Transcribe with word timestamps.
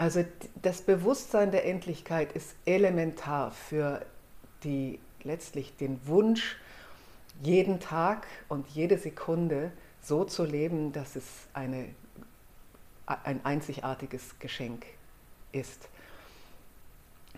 Also 0.00 0.24
das 0.62 0.80
Bewusstsein 0.80 1.50
der 1.50 1.66
Endlichkeit 1.66 2.32
ist 2.32 2.54
elementar 2.64 3.50
für 3.50 4.00
die 4.64 4.98
letztlich 5.24 5.76
den 5.76 6.00
Wunsch, 6.06 6.56
jeden 7.42 7.80
Tag 7.80 8.26
und 8.48 8.66
jede 8.68 8.96
Sekunde 8.96 9.72
so 10.00 10.24
zu 10.24 10.46
leben, 10.46 10.94
dass 10.94 11.16
es 11.16 11.26
eine, 11.52 11.90
ein 13.04 13.44
einzigartiges 13.44 14.38
Geschenk 14.38 14.86
ist. 15.52 15.90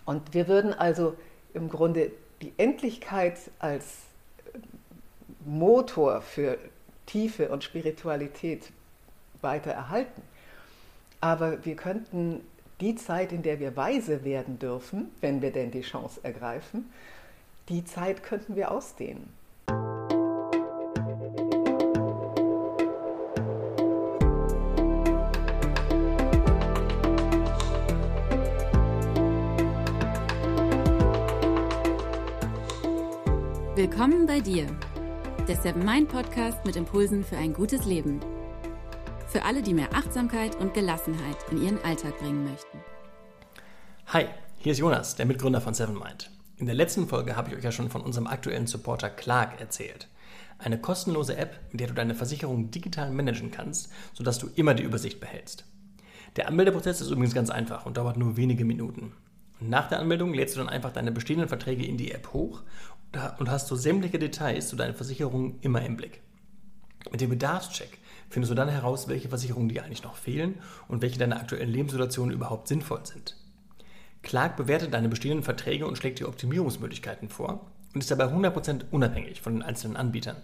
Und 0.05 0.33
wir 0.33 0.47
würden 0.47 0.73
also 0.73 1.17
im 1.53 1.67
Grunde 1.67 2.13
die 2.41 2.53
Endlichkeit 2.55 3.39
als 3.59 4.03
Motor 5.43 6.21
für 6.21 6.57
Tiefe 7.07 7.49
und 7.49 7.65
Spiritualität 7.65 8.71
weiter 9.41 9.71
erhalten. 9.71 10.21
Aber 11.19 11.65
wir 11.65 11.75
könnten 11.75 12.41
die 12.83 12.95
Zeit, 12.95 13.31
in 13.31 13.43
der 13.43 13.61
wir 13.61 13.77
weise 13.77 14.25
werden 14.25 14.59
dürfen, 14.59 15.09
wenn 15.21 15.41
wir 15.41 15.51
denn 15.51 15.71
die 15.71 15.83
Chance 15.83 16.19
ergreifen, 16.21 16.91
die 17.69 17.85
Zeit 17.85 18.23
könnten 18.23 18.57
wir 18.57 18.71
ausdehnen. 18.71 19.31
Willkommen 33.75 34.25
bei 34.27 34.41
dir, 34.41 34.67
der 35.47 35.55
Seven 35.55 35.85
Mind 35.85 36.09
Podcast 36.09 36.65
mit 36.65 36.75
Impulsen 36.75 37.23
für 37.23 37.37
ein 37.37 37.53
gutes 37.53 37.85
Leben. 37.85 38.19
Für 39.33 39.45
alle, 39.45 39.63
die 39.63 39.73
mehr 39.73 39.91
Achtsamkeit 39.95 40.55
und 40.57 40.75
Gelassenheit 40.75 41.37
in 41.49 41.59
ihren 41.59 41.83
Alltag 41.83 42.19
bringen 42.19 42.43
möchten. 42.43 42.77
Hi, 44.05 44.25
hier 44.59 44.73
ist 44.73 44.77
Jonas, 44.77 45.15
der 45.15 45.25
Mitgründer 45.25 45.59
von 45.59 45.73
Seven 45.73 45.95
Mind. 45.95 46.29
In 46.57 46.67
der 46.67 46.75
letzten 46.75 47.07
Folge 47.07 47.35
habe 47.35 47.49
ich 47.49 47.57
euch 47.57 47.63
ja 47.63 47.71
schon 47.71 47.89
von 47.89 48.01
unserem 48.01 48.27
aktuellen 48.27 48.67
Supporter 48.67 49.09
Clark 49.09 49.59
erzählt. 49.59 50.07
Eine 50.59 50.79
kostenlose 50.79 51.35
App, 51.35 51.59
mit 51.71 51.79
der 51.79 51.87
du 51.87 51.95
deine 51.95 52.13
Versicherung 52.13 52.69
digital 52.69 53.09
managen 53.09 53.49
kannst, 53.49 53.91
sodass 54.13 54.37
du 54.37 54.51
immer 54.53 54.75
die 54.75 54.83
Übersicht 54.83 55.19
behältst. 55.19 55.65
Der 56.35 56.47
Anmeldeprozess 56.47 57.01
ist 57.01 57.09
übrigens 57.09 57.33
ganz 57.33 57.49
einfach 57.49 57.87
und 57.87 57.97
dauert 57.97 58.17
nur 58.17 58.37
wenige 58.37 58.65
Minuten. 58.65 59.13
Nach 59.59 59.89
der 59.89 59.97
Anmeldung 59.99 60.35
lädst 60.35 60.55
du 60.55 60.59
dann 60.59 60.69
einfach 60.69 60.93
deine 60.93 61.11
bestehenden 61.11 61.49
Verträge 61.49 61.87
in 61.87 61.97
die 61.97 62.11
App 62.11 62.33
hoch 62.33 62.61
und 63.39 63.49
hast 63.49 63.67
so 63.67 63.75
sämtliche 63.75 64.19
Details 64.19 64.67
zu 64.67 64.75
deinen 64.75 64.93
Versicherungen 64.93 65.57
immer 65.61 65.83
im 65.83 65.97
Blick. 65.97 66.21
Mit 67.11 67.19
dem 67.19 67.31
Bedarfscheck 67.31 67.97
findest 68.33 68.49
du 68.49 68.55
dann 68.55 68.67
heraus, 68.67 69.07
welche 69.07 69.29
Versicherungen 69.29 69.69
dir 69.69 69.83
eigentlich 69.83 70.03
noch 70.03 70.15
fehlen 70.15 70.55
und 70.87 71.03
welche 71.03 71.19
deiner 71.19 71.39
aktuellen 71.39 71.69
Lebenssituationen 71.69 72.33
überhaupt 72.33 72.67
sinnvoll 72.67 73.05
sind. 73.05 73.37
Clark 74.23 74.57
bewertet 74.57 74.93
deine 74.93 75.07
bestehenden 75.07 75.43
Verträge 75.43 75.85
und 75.85 75.97
schlägt 75.97 76.19
dir 76.19 76.27
Optimierungsmöglichkeiten 76.27 77.29
vor 77.29 77.69
und 77.93 78.01
ist 78.01 78.09
dabei 78.09 78.25
100% 78.25 78.85
unabhängig 78.89 79.41
von 79.41 79.53
den 79.53 79.61
einzelnen 79.61 79.97
Anbietern. 79.97 80.37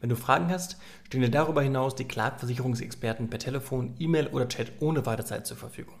Wenn 0.00 0.08
du 0.08 0.16
Fragen 0.16 0.50
hast, 0.50 0.78
stehen 1.04 1.20
dir 1.20 1.30
darüber 1.30 1.60
hinaus 1.62 1.94
die 1.94 2.08
Clark-Versicherungsexperten 2.08 3.28
per 3.28 3.40
Telefon, 3.40 3.94
E-Mail 3.98 4.28
oder 4.28 4.48
Chat 4.48 4.72
ohne 4.80 5.04
Wartezeit 5.04 5.46
zur 5.46 5.58
Verfügung. 5.58 5.96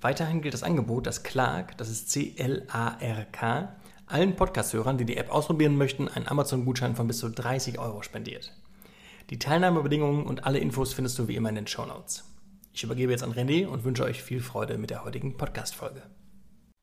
Weiterhin 0.00 0.40
gilt 0.40 0.54
das 0.54 0.62
Angebot, 0.62 1.06
dass 1.06 1.22
Clark, 1.22 1.76
das 1.76 1.90
ist 1.90 2.10
C-L-A-R-K, 2.10 3.76
allen 4.06 4.36
Podcast-Hörern, 4.36 4.96
die 4.96 5.04
die 5.04 5.16
App 5.18 5.30
ausprobieren 5.30 5.76
möchten, 5.76 6.08
einen 6.08 6.28
Amazon-Gutschein 6.28 6.96
von 6.96 7.06
bis 7.06 7.18
zu 7.18 7.28
30 7.28 7.78
Euro 7.78 8.02
spendiert. 8.02 8.52
Die 9.32 9.38
Teilnahmebedingungen 9.38 10.26
und 10.26 10.44
alle 10.44 10.58
Infos 10.58 10.92
findest 10.92 11.18
du 11.18 11.26
wie 11.26 11.36
immer 11.36 11.48
in 11.48 11.54
den 11.54 11.66
Show 11.66 11.86
Notes. 11.86 12.22
Ich 12.74 12.82
übergebe 12.84 13.12
jetzt 13.12 13.22
an 13.22 13.32
René 13.32 13.66
und 13.66 13.82
wünsche 13.82 14.04
euch 14.04 14.22
viel 14.22 14.42
Freude 14.42 14.76
mit 14.76 14.90
der 14.90 15.06
heutigen 15.06 15.38
Podcast-Folge. 15.38 16.02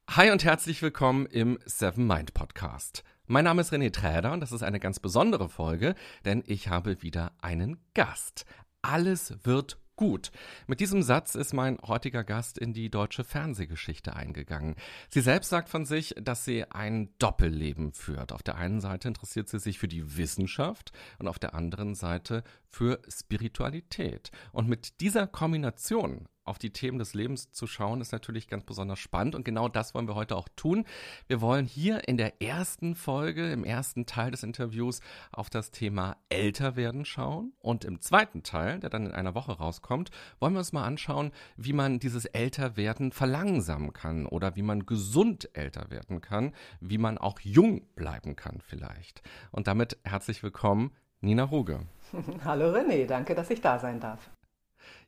Hi 0.09 0.31
und 0.31 0.43
herzlich 0.43 0.81
willkommen 0.81 1.27
im 1.27 1.59
Seven 1.67 2.07
Mind 2.07 2.33
Podcast. 2.33 3.03
Mein 3.27 3.43
Name 3.43 3.61
ist 3.61 3.71
René 3.71 3.93
Träder 3.93 4.31
und 4.31 4.39
das 4.39 4.51
ist 4.51 4.63
eine 4.63 4.79
ganz 4.79 4.99
besondere 4.99 5.47
Folge, 5.47 5.93
denn 6.25 6.43
ich 6.47 6.69
habe 6.69 7.03
wieder 7.03 7.33
einen 7.39 7.77
Gast. 7.93 8.47
Alles 8.81 9.37
wird 9.43 9.77
gut. 9.99 10.31
Mit 10.65 10.79
diesem 10.79 11.03
Satz 11.03 11.35
ist 11.35 11.51
mein 11.51 11.77
heutiger 11.85 12.23
Gast 12.23 12.57
in 12.57 12.71
die 12.71 12.89
deutsche 12.89 13.25
Fernsehgeschichte 13.25 14.15
eingegangen. 14.15 14.77
Sie 15.09 15.19
selbst 15.19 15.49
sagt 15.49 15.67
von 15.67 15.85
sich, 15.85 16.15
dass 16.17 16.45
sie 16.45 16.63
ein 16.71 17.09
Doppelleben 17.19 17.91
führt. 17.91 18.31
Auf 18.31 18.41
der 18.41 18.55
einen 18.55 18.79
Seite 18.79 19.09
interessiert 19.09 19.49
sie 19.49 19.59
sich 19.59 19.77
für 19.77 19.89
die 19.89 20.15
Wissenschaft 20.15 20.93
und 21.19 21.27
auf 21.27 21.37
der 21.37 21.53
anderen 21.53 21.95
Seite 21.95 22.45
für 22.69 23.01
Spiritualität. 23.09 24.31
Und 24.53 24.69
mit 24.69 25.01
dieser 25.01 25.27
Kombination 25.27 26.29
auf 26.49 26.57
die 26.57 26.71
Themen 26.71 26.99
des 26.99 27.13
Lebens 27.13 27.51
zu 27.51 27.67
schauen, 27.67 28.01
ist 28.01 28.11
natürlich 28.11 28.47
ganz 28.47 28.63
besonders 28.63 28.99
spannend. 28.99 29.35
Und 29.35 29.45
genau 29.45 29.69
das 29.69 29.93
wollen 29.93 30.07
wir 30.07 30.15
heute 30.15 30.35
auch 30.35 30.49
tun. 30.55 30.85
Wir 31.27 31.41
wollen 31.41 31.65
hier 31.65 32.07
in 32.07 32.17
der 32.17 32.41
ersten 32.41 32.95
Folge, 32.95 33.51
im 33.51 33.63
ersten 33.63 34.05
Teil 34.05 34.31
des 34.31 34.43
Interviews, 34.43 34.99
auf 35.31 35.49
das 35.49 35.71
Thema 35.71 36.17
Älterwerden 36.29 37.05
schauen. 37.05 37.53
Und 37.59 37.85
im 37.85 38.01
zweiten 38.01 38.43
Teil, 38.43 38.79
der 38.79 38.89
dann 38.89 39.05
in 39.05 39.11
einer 39.11 39.35
Woche 39.35 39.53
rauskommt, 39.53 40.09
wollen 40.39 40.53
wir 40.53 40.59
uns 40.59 40.73
mal 40.73 40.85
anschauen, 40.85 41.31
wie 41.55 41.73
man 41.73 41.99
dieses 41.99 42.25
Älterwerden 42.25 43.11
verlangsamen 43.11 43.93
kann 43.93 44.25
oder 44.25 44.55
wie 44.55 44.63
man 44.63 44.85
gesund 44.85 45.49
älter 45.53 45.91
werden 45.91 46.19
kann, 46.19 46.53
wie 46.81 46.97
man 46.97 47.17
auch 47.17 47.39
jung 47.41 47.81
bleiben 47.95 48.35
kann 48.35 48.59
vielleicht. 48.61 49.21
Und 49.51 49.67
damit 49.67 49.97
herzlich 50.03 50.41
willkommen, 50.41 50.91
Nina 51.21 51.43
Ruge. 51.43 51.81
Hallo 52.43 52.73
René, 52.73 53.05
danke, 53.05 53.35
dass 53.35 53.51
ich 53.51 53.61
da 53.61 53.77
sein 53.77 53.99
darf. 53.99 54.31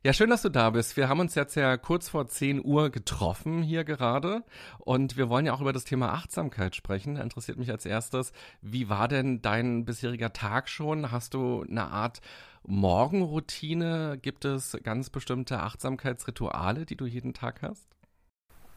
Ja, 0.04 0.12
schön, 0.12 0.30
dass 0.30 0.42
du 0.42 0.48
da 0.48 0.70
bist. 0.70 0.96
Wir 0.96 1.08
haben 1.08 1.20
uns 1.20 1.36
jetzt 1.36 1.54
ja 1.54 1.76
kurz 1.76 2.08
vor 2.08 2.26
10 2.26 2.64
Uhr 2.64 2.90
getroffen 2.90 3.62
hier 3.62 3.84
gerade 3.84 4.42
und 4.78 5.16
wir 5.16 5.28
wollen 5.28 5.46
ja 5.46 5.52
auch 5.52 5.60
über 5.60 5.72
das 5.72 5.84
Thema 5.84 6.12
Achtsamkeit 6.12 6.74
sprechen. 6.74 7.14
Da 7.14 7.22
interessiert 7.22 7.56
mich 7.56 7.70
als 7.70 7.86
erstes, 7.86 8.32
wie 8.62 8.88
war 8.88 9.06
denn 9.06 9.42
dein 9.42 9.84
bisheriger 9.84 10.32
Tag 10.32 10.68
schon? 10.68 11.12
Hast 11.12 11.34
du 11.34 11.62
eine 11.62 11.84
Art 11.84 12.20
Morgenroutine? 12.64 14.18
Gibt 14.20 14.44
es 14.44 14.76
ganz 14.82 15.08
bestimmte 15.08 15.60
Achtsamkeitsrituale, 15.60 16.84
die 16.84 16.96
du 16.96 17.06
jeden 17.06 17.32
Tag 17.32 17.62
hast? 17.62 17.86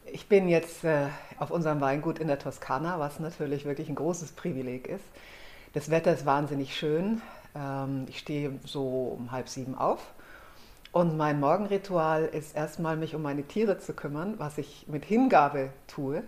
Ich 0.06 0.28
bin 0.28 0.48
jetzt 0.48 0.84
äh, 0.84 1.08
auf 1.40 1.50
unserem 1.50 1.82
Weingut 1.82 2.20
in 2.20 2.28
der 2.28 2.38
Toskana, 2.38 3.00
was 3.00 3.20
natürlich 3.20 3.66
wirklich 3.66 3.90
ein 3.90 3.96
großes 3.96 4.34
Privileg 4.34 4.88
ist. 4.88 5.06
Das 5.74 5.90
Wetter 5.90 6.14
ist 6.14 6.28
wahnsinnig 6.28 6.78
schön. 6.78 7.24
Ähm, 7.56 8.06
ich 8.08 8.20
stehe 8.20 8.60
so 8.64 9.18
um 9.18 9.32
halb 9.32 9.50
sieben 9.50 9.76
auf 9.76 10.14
und 10.96 11.18
mein 11.18 11.42
Morgenritual 11.42 12.24
ist 12.24 12.56
erstmal, 12.56 12.96
mich 12.96 13.16
um 13.16 13.22
meine 13.22 13.44
Tiere 13.44 13.78
zu 13.80 13.92
kümmern, 13.94 14.36
was 14.38 14.58
ich 14.58 14.86
mit 14.88 15.04
Hingabe 15.04 15.72
tue, 15.88 16.24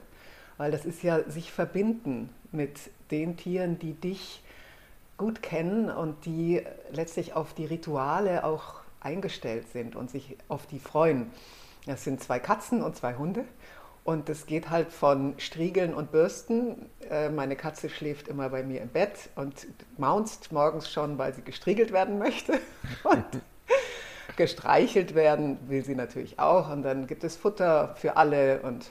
weil 0.58 0.72
das 0.72 0.84
ist 0.84 1.04
ja 1.04 1.24
sich 1.24 1.54
verbinden 1.54 2.30
mit 2.52 2.78
den 3.10 3.38
Tieren, 3.38 3.80
die 3.80 3.94
dich 3.94 4.44
gut 5.16 5.42
kennen 5.42 5.90
und 5.90 6.26
die 6.26 6.64
letztlich 6.92 7.34
auf 7.34 7.54
die 7.54 7.64
Rituale 7.64 8.44
auch 8.44 8.82
eingestellt 9.00 9.70
sind 9.72 9.96
und 9.96 10.12
sich 10.12 10.36
auf 10.50 10.68
die 10.68 10.80
freuen. 10.80 11.32
Das 11.86 12.04
sind 12.04 12.22
zwei 12.22 12.40
Katzen 12.40 12.84
und 12.84 12.98
zwei 12.98 13.16
Hunde. 13.16 13.46
Und 14.04 14.28
es 14.28 14.48
geht 14.48 14.70
halt 14.70 14.92
von 14.92 15.36
Striegeln 15.38 15.94
und 15.94 16.12
Bürsten. 16.12 16.90
Äh, 17.10 17.30
meine 17.30 17.56
Katze 17.56 17.90
schläft 17.90 18.28
immer 18.28 18.50
bei 18.50 18.64
mir 18.64 18.82
im 18.82 18.90
Bett 18.90 19.30
und 19.36 19.66
maunzt 19.98 20.52
morgens 20.52 20.92
schon, 20.92 21.18
weil 21.18 21.34
sie 21.34 21.42
gestriegelt 21.42 21.94
werden 21.94 22.20
möchte. 22.20 22.60
Und 23.06 23.42
gestreichelt 24.38 25.16
werden 25.16 25.58
will 25.68 25.84
sie 25.84 25.96
natürlich 25.96 26.40
auch. 26.40 26.70
Und 26.70 26.84
dann 26.84 27.08
gibt 27.08 27.24
es 27.24 27.36
Futter 27.36 27.96
für 27.96 28.16
alle 28.16 28.62
und 28.62 28.90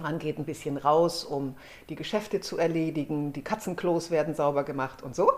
man 0.00 0.18
geht 0.18 0.38
ein 0.38 0.44
bisschen 0.44 0.76
raus, 0.76 1.24
um 1.24 1.56
die 1.88 1.96
Geschäfte 1.96 2.40
zu 2.40 2.58
erledigen. 2.58 3.32
Die 3.32 3.42
Katzenklos 3.42 4.10
werden 4.10 4.34
sauber 4.34 4.62
gemacht 4.62 5.02
und 5.02 5.16
so. 5.16 5.32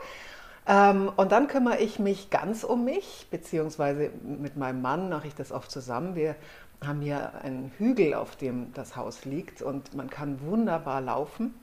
Ähm, 0.67 1.11
und 1.17 1.33
dann 1.33 1.49
kümmere 1.49 1.79
ich 1.79 1.99
mich 1.99 2.31
ganz 2.31 2.63
um 2.63 2.85
mich, 2.85 3.27
beziehungsweise 3.31 4.11
mit 4.23 4.57
meinem 4.57 4.83
Mann 4.83 5.09
mache 5.09 5.27
ich 5.27 5.35
das 5.35 5.51
oft 5.51 5.71
zusammen. 5.71 6.15
Wir 6.15 6.37
haben 6.85 7.01
hier 7.01 7.33
einen 7.43 7.73
Hügel, 7.79 8.15
auf 8.15 8.37
dem 8.37 8.73
das 8.75 8.97
Haus 8.97 9.25
liegt 9.25 9.63
und 9.63 9.95
man 9.95 10.11
kann 10.11 10.41
wunderbar 10.43 11.01
laufen. 11.01 11.55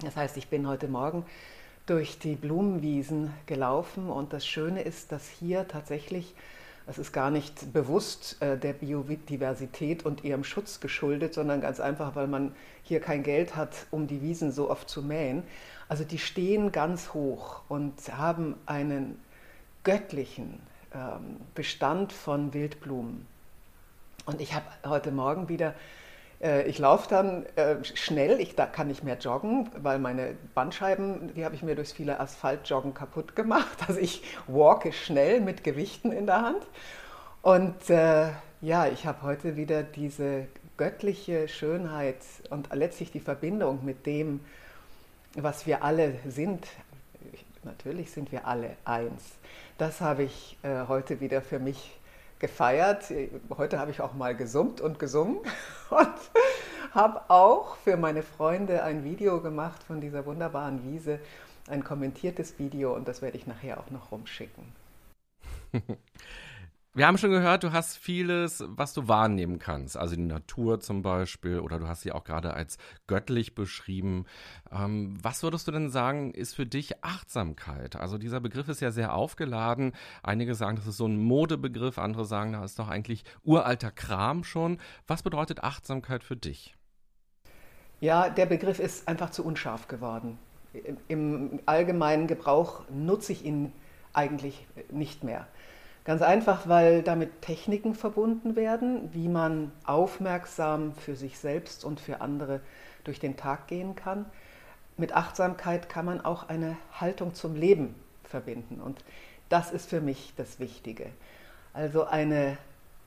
Das 0.00 0.16
heißt, 0.16 0.36
ich 0.36 0.48
bin 0.48 0.68
heute 0.68 0.88
Morgen 0.88 1.24
durch 1.86 2.18
die 2.18 2.34
Blumenwiesen 2.34 3.32
gelaufen 3.46 4.08
und 4.08 4.32
das 4.32 4.46
Schöne 4.46 4.82
ist, 4.82 5.10
dass 5.12 5.28
hier 5.28 5.66
tatsächlich 5.66 6.34
es 6.86 6.98
ist 6.98 7.12
gar 7.12 7.30
nicht 7.30 7.72
bewusst 7.72 8.36
äh, 8.40 8.58
der 8.58 8.72
Biodiversität 8.72 10.04
und 10.04 10.24
ihrem 10.24 10.44
Schutz 10.44 10.80
geschuldet, 10.80 11.34
sondern 11.34 11.60
ganz 11.60 11.80
einfach, 11.80 12.16
weil 12.16 12.26
man 12.26 12.54
hier 12.82 13.00
kein 13.00 13.22
Geld 13.22 13.54
hat, 13.54 13.86
um 13.90 14.06
die 14.06 14.22
Wiesen 14.22 14.52
so 14.52 14.70
oft 14.70 14.88
zu 14.88 15.02
mähen. 15.02 15.44
Also 15.88 16.04
die 16.04 16.18
stehen 16.18 16.72
ganz 16.72 17.14
hoch 17.14 17.62
und 17.68 17.94
haben 18.16 18.56
einen 18.66 19.20
göttlichen 19.84 20.60
ähm, 20.94 21.36
Bestand 21.54 22.12
von 22.12 22.54
Wildblumen. 22.54 23.26
Und 24.26 24.40
ich 24.40 24.54
habe 24.54 24.66
heute 24.84 25.10
Morgen 25.10 25.48
wieder 25.48 25.74
ich 26.68 26.78
laufe 26.78 27.08
dann 27.08 27.46
äh, 27.56 27.76
schnell, 27.84 28.40
ich 28.40 28.56
da 28.56 28.66
kann 28.66 28.88
nicht 28.88 29.04
mehr 29.04 29.16
joggen, 29.18 29.70
weil 29.76 29.98
meine 29.98 30.34
Bandscheiben, 30.54 31.32
die 31.34 31.44
habe 31.44 31.54
ich 31.54 31.62
mir 31.62 31.74
durchs 31.76 31.92
viele 31.92 32.20
Asphaltjoggen 32.20 32.94
kaputt 32.94 33.36
gemacht. 33.36 33.78
Also 33.88 34.00
ich 34.00 34.22
walke 34.46 34.92
schnell 34.92 35.40
mit 35.40 35.64
Gewichten 35.64 36.12
in 36.12 36.26
der 36.26 36.42
Hand. 36.42 36.66
Und 37.42 37.90
äh, 37.90 38.28
Ja, 38.60 38.86
ich 38.86 39.06
habe 39.06 39.22
heute 39.22 39.56
wieder 39.56 39.82
diese 39.82 40.46
göttliche 40.76 41.48
Schönheit 41.48 42.18
und 42.50 42.72
letztlich 42.72 43.10
die 43.10 43.18
Verbindung 43.18 43.84
mit 43.84 44.06
dem, 44.06 44.38
was 45.34 45.66
wir 45.66 45.82
alle 45.82 46.14
sind. 46.28 46.68
Natürlich 47.64 48.12
sind 48.12 48.30
wir 48.30 48.46
alle 48.46 48.76
eins. 48.84 49.32
Das 49.78 50.00
habe 50.00 50.22
ich 50.22 50.58
äh, 50.62 50.86
heute 50.86 51.20
wieder 51.20 51.42
für 51.42 51.58
mich 51.58 51.98
gefeiert. 52.42 53.04
Heute 53.56 53.78
habe 53.78 53.92
ich 53.92 54.02
auch 54.02 54.12
mal 54.12 54.36
gesummt 54.36 54.82
und 54.82 54.98
gesungen 54.98 55.38
und 55.90 56.14
habe 56.92 57.30
auch 57.30 57.76
für 57.76 57.96
meine 57.96 58.22
Freunde 58.22 58.82
ein 58.82 59.04
Video 59.04 59.40
gemacht 59.40 59.82
von 59.84 60.02
dieser 60.02 60.26
wunderbaren 60.26 60.82
Wiese, 60.84 61.20
ein 61.68 61.84
kommentiertes 61.84 62.58
Video 62.58 62.94
und 62.94 63.08
das 63.08 63.22
werde 63.22 63.38
ich 63.38 63.46
nachher 63.46 63.78
auch 63.78 63.90
noch 63.90 64.10
rumschicken. 64.10 64.64
Wir 66.94 67.06
haben 67.06 67.16
schon 67.16 67.30
gehört, 67.30 67.64
du 67.64 67.72
hast 67.72 67.96
vieles, 67.96 68.62
was 68.66 68.92
du 68.92 69.08
wahrnehmen 69.08 69.58
kannst. 69.58 69.96
Also 69.96 70.14
die 70.14 70.20
Natur 70.20 70.78
zum 70.78 71.00
Beispiel, 71.00 71.58
oder 71.60 71.78
du 71.78 71.88
hast 71.88 72.02
sie 72.02 72.12
auch 72.12 72.22
gerade 72.22 72.52
als 72.52 72.76
göttlich 73.06 73.54
beschrieben. 73.54 74.26
Ähm, 74.70 75.16
was 75.22 75.42
würdest 75.42 75.66
du 75.66 75.72
denn 75.72 75.88
sagen, 75.88 76.32
ist 76.34 76.54
für 76.54 76.66
dich 76.66 77.02
Achtsamkeit? 77.02 77.96
Also 77.96 78.18
dieser 78.18 78.40
Begriff 78.40 78.68
ist 78.68 78.80
ja 78.80 78.90
sehr 78.90 79.14
aufgeladen. 79.14 79.92
Einige 80.22 80.54
sagen, 80.54 80.76
das 80.76 80.86
ist 80.86 80.98
so 80.98 81.06
ein 81.06 81.16
Modebegriff, 81.16 81.96
andere 81.96 82.26
sagen, 82.26 82.52
das 82.52 82.72
ist 82.72 82.78
doch 82.78 82.90
eigentlich 82.90 83.24
uralter 83.42 83.90
Kram 83.90 84.44
schon. 84.44 84.78
Was 85.06 85.22
bedeutet 85.22 85.64
Achtsamkeit 85.64 86.22
für 86.22 86.36
dich? 86.36 86.76
Ja, 88.00 88.28
der 88.28 88.44
Begriff 88.44 88.80
ist 88.80 89.08
einfach 89.08 89.30
zu 89.30 89.46
unscharf 89.46 89.88
geworden. 89.88 90.36
Im 91.08 91.60
allgemeinen 91.64 92.26
Gebrauch 92.26 92.82
nutze 92.90 93.32
ich 93.32 93.46
ihn 93.46 93.72
eigentlich 94.12 94.66
nicht 94.90 95.24
mehr. 95.24 95.46
Ganz 96.04 96.20
einfach, 96.20 96.68
weil 96.68 97.02
damit 97.02 97.42
Techniken 97.42 97.94
verbunden 97.94 98.56
werden, 98.56 99.10
wie 99.12 99.28
man 99.28 99.70
aufmerksam 99.84 100.94
für 100.94 101.14
sich 101.14 101.38
selbst 101.38 101.84
und 101.84 102.00
für 102.00 102.20
andere 102.20 102.60
durch 103.04 103.20
den 103.20 103.36
Tag 103.36 103.68
gehen 103.68 103.94
kann. 103.94 104.26
Mit 104.96 105.14
Achtsamkeit 105.14 105.88
kann 105.88 106.04
man 106.04 106.20
auch 106.20 106.48
eine 106.48 106.76
Haltung 107.00 107.34
zum 107.34 107.54
Leben 107.54 107.94
verbinden. 108.24 108.80
Und 108.80 109.04
das 109.48 109.70
ist 109.70 109.88
für 109.88 110.00
mich 110.00 110.32
das 110.36 110.58
Wichtige. 110.58 111.06
Also 111.72 112.04
eine 112.04 112.58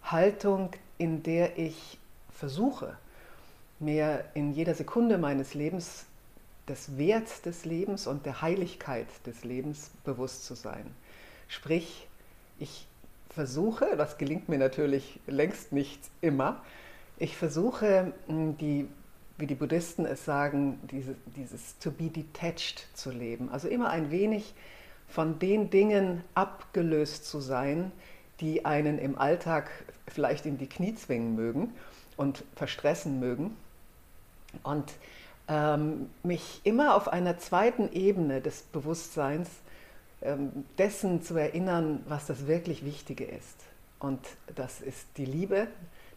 Haltung, 0.03 0.71
in 0.97 1.21
der 1.21 1.57
ich 1.57 1.99
versuche, 2.31 2.95
mir 3.79 4.23
in 4.33 4.53
jeder 4.53 4.73
Sekunde 4.73 5.17
meines 5.17 5.53
Lebens 5.53 6.05
des 6.67 6.97
Werts 6.97 7.41
des 7.41 7.65
Lebens 7.65 8.07
und 8.07 8.25
der 8.25 8.41
Heiligkeit 8.41 9.07
des 9.25 9.43
Lebens 9.43 9.91
bewusst 10.03 10.45
zu 10.45 10.55
sein. 10.55 10.95
Sprich, 11.47 12.07
ich 12.59 12.87
versuche, 13.29 13.97
das 13.97 14.17
gelingt 14.17 14.49
mir 14.49 14.57
natürlich 14.57 15.19
längst 15.27 15.71
nicht 15.71 15.99
immer, 16.21 16.61
ich 17.17 17.37
versuche, 17.37 18.13
die, 18.27 18.87
wie 19.37 19.47
die 19.47 19.55
Buddhisten 19.55 20.05
es 20.05 20.25
sagen, 20.25 20.79
diese, 20.91 21.15
dieses 21.35 21.77
to 21.79 21.91
be 21.91 22.09
detached 22.09 22.87
zu 22.93 23.09
leben. 23.11 23.49
Also 23.49 23.67
immer 23.69 23.89
ein 23.89 24.11
wenig 24.11 24.53
von 25.07 25.39
den 25.39 25.69
Dingen 25.69 26.23
abgelöst 26.33 27.25
zu 27.25 27.39
sein, 27.39 27.91
die 28.41 28.65
einen 28.65 28.99
im 28.99 29.17
Alltag 29.17 29.69
vielleicht 30.07 30.45
in 30.45 30.57
die 30.57 30.67
Knie 30.67 30.93
zwingen 30.95 31.35
mögen 31.35 31.73
und 32.17 32.43
verstressen 32.55 33.19
mögen. 33.19 33.55
Und 34.63 34.93
ähm, 35.47 36.09
mich 36.23 36.61
immer 36.63 36.95
auf 36.95 37.07
einer 37.07 37.37
zweiten 37.37 37.91
Ebene 37.93 38.41
des 38.41 38.63
Bewusstseins 38.63 39.49
dessen 40.77 41.21
zu 41.21 41.35
erinnern, 41.35 42.03
was 42.07 42.27
das 42.27 42.47
wirklich 42.47 42.85
Wichtige 42.85 43.25
ist. 43.25 43.57
Und 43.99 44.19
das 44.55 44.81
ist 44.81 45.05
die 45.17 45.25
Liebe, 45.25 45.67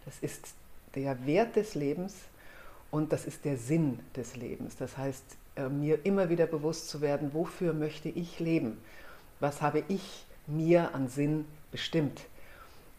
das 0.05 0.19
ist 0.21 0.55
der 0.95 1.27
Wert 1.27 1.57
des 1.57 1.75
Lebens 1.75 2.15
und 2.91 3.13
das 3.13 3.27
ist 3.27 3.45
der 3.45 3.57
Sinn 3.57 4.01
des 4.17 4.37
Lebens. 4.37 4.77
Das 4.77 4.97
heißt, 4.97 5.25
äh, 5.57 5.69
mir 5.69 6.05
immer 6.05 6.29
wieder 6.29 6.47
bewusst 6.47 6.89
zu 6.89 7.01
werden, 7.01 7.35
wofür 7.35 7.73
möchte 7.73 8.09
ich 8.09 8.39
leben? 8.41 8.79
Was 9.41 9.63
habe 9.63 9.85
ich 9.89 10.25
mir 10.47 10.95
an 10.95 11.09
Sinn 11.09 11.45
bestimmt? 11.71 12.23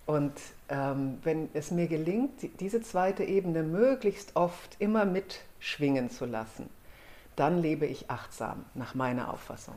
Und 0.06 0.34
ähm, 0.70 1.20
wenn 1.24 1.50
es 1.54 1.72
mir 1.72 1.88
gelingt, 1.88 2.60
diese 2.60 2.82
zweite 2.82 3.24
Ebene 3.24 3.64
möglichst 3.64 4.36
oft 4.36 4.76
immer 4.80 5.06
mitschwingen 5.06 6.10
zu 6.10 6.26
lassen, 6.26 6.70
dann 7.36 7.62
lebe 7.62 7.86
ich 7.86 8.10
achtsam, 8.10 8.66
nach 8.74 8.96
meiner 8.96 9.32
Auffassung. 9.32 9.76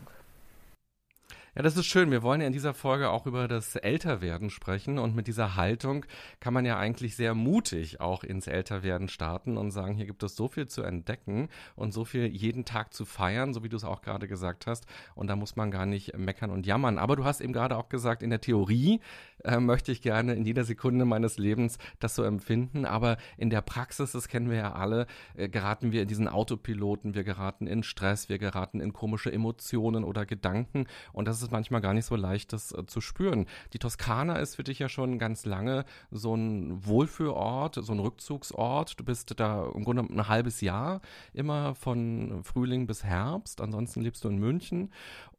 Ja, 1.55 1.61
das 1.61 1.77
ist 1.77 1.85
schön. 1.85 2.11
Wir 2.11 2.23
wollen 2.23 2.41
ja 2.41 2.47
in 2.47 2.55
dieser 2.55 2.73
Folge 2.73 3.11
auch 3.11 3.27
über 3.27 3.47
das 3.47 3.77
Älterwerden 3.77 4.49
sprechen. 4.49 4.99
Und 4.99 5.15
mit 5.15 5.27
dieser 5.27 5.55
Haltung 5.55 6.07
kann 6.41 6.55
man 6.55 6.65
ja 6.65 6.79
eigentlich 6.79 7.15
sehr 7.15 7.35
mutig 7.35 8.01
auch 8.01 8.25
ins 8.25 8.47
Älterwerden 8.47 9.09
starten 9.09 9.59
und 9.59 9.71
sagen, 9.71 9.95
hier 9.95 10.07
gibt 10.07 10.23
es 10.23 10.35
so 10.35 10.49
viel 10.49 10.67
zu 10.67 10.83
entdecken 10.83 11.51
und 11.77 11.93
so 11.93 12.07
viel 12.07 12.25
jeden 12.25 12.65
Tag 12.65 12.95
zu 12.95 13.05
feiern, 13.05 13.53
so 13.53 13.63
wie 13.63 13.69
du 13.69 13.77
es 13.77 13.85
auch 13.85 14.01
gerade 14.01 14.29
gesagt 14.29 14.67
hast. 14.67 14.87
Und 15.15 15.27
da 15.27 15.37
muss 15.37 15.55
man 15.55 15.71
gar 15.71 15.85
nicht 15.85 16.17
meckern 16.17 16.49
und 16.49 16.65
jammern. 16.65 16.97
Aber 16.97 17.17
du 17.17 17.25
hast 17.27 17.43
eben 17.43 17.53
gerade 17.53 17.77
auch 17.77 17.91
gesagt, 17.91 18.23
in 18.23 18.31
der 18.31 18.41
Theorie 18.41 19.01
äh, 19.45 19.61
möchte 19.61 19.93
ich 19.93 20.01
gerne 20.01 20.33
in 20.33 20.47
jeder 20.47 20.65
Sekunde 20.65 21.05
meines 21.05 21.37
Lebens 21.37 21.77
das 21.99 22.15
so 22.15 22.23
empfinden. 22.23 22.87
Aber 22.87 23.19
in 23.37 23.51
der 23.51 23.61
Praxis, 23.61 24.13
das 24.13 24.29
kennen 24.29 24.49
wir 24.49 24.57
ja 24.57 24.73
alle, 24.73 25.07
äh, 25.35 25.51
geraten 25.51 25.93
wir 25.93 26.01
in 26.01 26.09
diesen 26.09 26.29
Autopiloten, 26.29 27.15
wir 27.15 27.25
geraten 27.25 27.67
in 27.67 27.83
Stress, 27.83 28.31
wir 28.31 28.39
geraten 28.39 28.81
in 28.81 28.95
komische 28.95 29.31
Emotionen 29.31 30.03
oder 30.03 30.25
Gedanken. 30.25 30.87
Und 31.13 31.29
das 31.29 31.42
ist 31.43 31.53
manchmal 31.53 31.81
gar 31.81 31.95
nicht 31.95 32.07
so 32.07 32.17
leicht, 32.17 32.53
das 32.53 32.73
äh, 32.73 32.87
zu 32.87 33.01
spüren. 33.01 33.47
Die 33.73 33.79
Toskana 33.79 34.37
ist 34.37 34.57
für 34.57 34.65
dich 34.65 34.79
ja 34.79 34.89
schon 34.89 35.19
ganz 35.19 35.45
lange 35.45 35.85
so 36.11 36.35
ein 36.35 36.85
Wohlfühlort, 36.87 37.79
so 37.81 37.93
ein 37.93 37.99
Rückzugsort. 37.99 38.99
Du 38.99 39.05
bist 39.05 39.39
da 39.39 39.71
im 39.75 39.85
Grunde 39.85 40.03
ein 40.03 40.29
halbes 40.29 40.61
Jahr 40.61 41.01
immer 41.33 41.75
von 41.75 42.43
Frühling 42.45 42.87
bis 42.87 43.05
Herbst. 43.05 43.61
Ansonsten 43.61 44.01
lebst 44.01 44.25
du 44.25 44.29
in 44.29 44.39
München. 44.39 44.91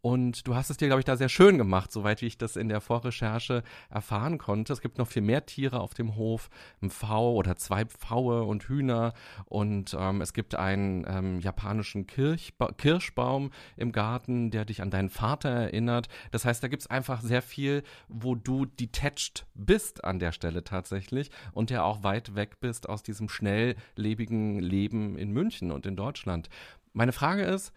Und 0.05 0.47
du 0.49 0.55
hast 0.55 0.69
es 0.69 0.75
dir, 0.75 0.87
glaube 0.87 0.99
ich, 0.99 1.05
da 1.05 1.15
sehr 1.15 1.29
schön 1.29 1.57
gemacht, 1.57 1.89
soweit 1.89 2.21
wie 2.21 2.25
ich 2.25 2.37
das 2.37 2.57
in 2.57 2.67
der 2.67 2.81
Vorrecherche 2.81 3.63
erfahren 3.89 4.37
konnte. 4.37 4.73
Es 4.73 4.81
gibt 4.81 4.97
noch 4.97 5.07
viel 5.07 5.21
mehr 5.21 5.45
Tiere 5.45 5.79
auf 5.79 5.93
dem 5.93 6.17
Hof, 6.17 6.49
ein 6.81 6.89
Pfau 6.89 7.35
oder 7.35 7.55
zwei 7.55 7.85
Pfaue 7.85 8.43
und 8.43 8.63
Hühner. 8.63 9.13
Und 9.45 9.95
ähm, 9.97 10.19
es 10.19 10.33
gibt 10.33 10.55
einen 10.55 11.05
ähm, 11.07 11.39
japanischen 11.39 12.05
Kirchba 12.05 12.73
Kirschbaum 12.73 13.51
im 13.77 13.93
Garten, 13.93 14.51
der 14.51 14.65
dich 14.65 14.81
an 14.81 14.91
deinen 14.91 15.09
Vater 15.09 15.47
erinnert. 15.47 16.09
Das 16.31 16.43
heißt, 16.43 16.61
da 16.61 16.67
gibt 16.67 16.81
es 16.81 16.89
einfach 16.89 17.21
sehr 17.21 17.41
viel, 17.41 17.81
wo 18.09 18.35
du 18.35 18.65
detached 18.65 19.45
bist 19.53 20.03
an 20.03 20.19
der 20.19 20.33
Stelle 20.33 20.65
tatsächlich 20.65 21.31
und 21.53 21.69
der 21.69 21.85
auch 21.85 22.03
weit 22.03 22.35
weg 22.35 22.59
bist 22.59 22.89
aus 22.89 23.03
diesem 23.03 23.29
schnelllebigen 23.29 24.59
Leben 24.59 25.17
in 25.17 25.31
München 25.31 25.71
und 25.71 25.85
in 25.85 25.95
Deutschland. 25.95 26.49
Meine 26.91 27.13
Frage 27.13 27.43
ist, 27.43 27.71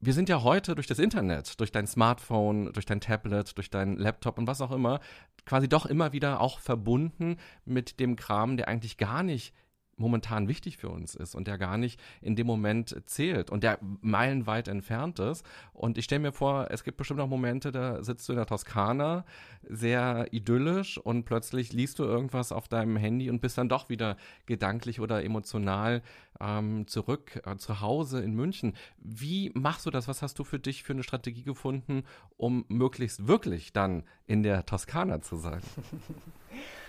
wir 0.00 0.12
sind 0.12 0.28
ja 0.28 0.42
heute 0.42 0.74
durch 0.74 0.86
das 0.86 0.98
Internet, 0.98 1.58
durch 1.58 1.72
dein 1.72 1.86
Smartphone, 1.86 2.72
durch 2.72 2.86
dein 2.86 3.00
Tablet, 3.00 3.56
durch 3.56 3.70
dein 3.70 3.96
Laptop 3.96 4.38
und 4.38 4.46
was 4.46 4.60
auch 4.60 4.72
immer, 4.72 5.00
quasi 5.44 5.68
doch 5.68 5.86
immer 5.86 6.12
wieder 6.12 6.40
auch 6.40 6.58
verbunden 6.60 7.36
mit 7.64 7.98
dem 7.98 8.16
Kram, 8.16 8.56
der 8.56 8.68
eigentlich 8.68 8.98
gar 8.98 9.22
nicht 9.22 9.54
momentan 9.96 10.48
wichtig 10.48 10.76
für 10.76 10.88
uns 10.88 11.14
ist 11.14 11.34
und 11.34 11.46
der 11.46 11.58
gar 11.58 11.78
nicht 11.78 12.00
in 12.20 12.36
dem 12.36 12.46
Moment 12.46 13.02
zählt 13.06 13.50
und 13.50 13.62
der 13.62 13.78
meilenweit 14.00 14.68
entfernt 14.68 15.18
ist. 15.18 15.44
Und 15.72 15.98
ich 15.98 16.04
stelle 16.04 16.20
mir 16.20 16.32
vor, 16.32 16.68
es 16.70 16.84
gibt 16.84 16.96
bestimmt 16.96 17.20
auch 17.20 17.28
Momente, 17.28 17.72
da 17.72 18.02
sitzt 18.02 18.28
du 18.28 18.32
in 18.32 18.36
der 18.36 18.46
Toskana, 18.46 19.24
sehr 19.68 20.28
idyllisch 20.32 20.98
und 20.98 21.24
plötzlich 21.24 21.72
liest 21.72 21.98
du 21.98 22.04
irgendwas 22.04 22.52
auf 22.52 22.68
deinem 22.68 22.96
Handy 22.96 23.30
und 23.30 23.40
bist 23.40 23.58
dann 23.58 23.68
doch 23.68 23.88
wieder 23.88 24.16
gedanklich 24.46 25.00
oder 25.00 25.24
emotional 25.24 26.02
ähm, 26.40 26.86
zurück 26.86 27.40
äh, 27.44 27.56
zu 27.56 27.80
Hause 27.80 28.22
in 28.22 28.34
München. 28.34 28.74
Wie 28.98 29.50
machst 29.54 29.86
du 29.86 29.90
das? 29.90 30.08
Was 30.08 30.22
hast 30.22 30.38
du 30.38 30.44
für 30.44 30.58
dich 30.58 30.82
für 30.82 30.92
eine 30.92 31.02
Strategie 31.02 31.42
gefunden, 31.42 32.04
um 32.36 32.64
möglichst 32.68 33.26
wirklich 33.26 33.72
dann 33.72 34.04
in 34.26 34.42
der 34.42 34.66
Toskana 34.66 35.20
zu 35.22 35.36
sein? 35.36 35.60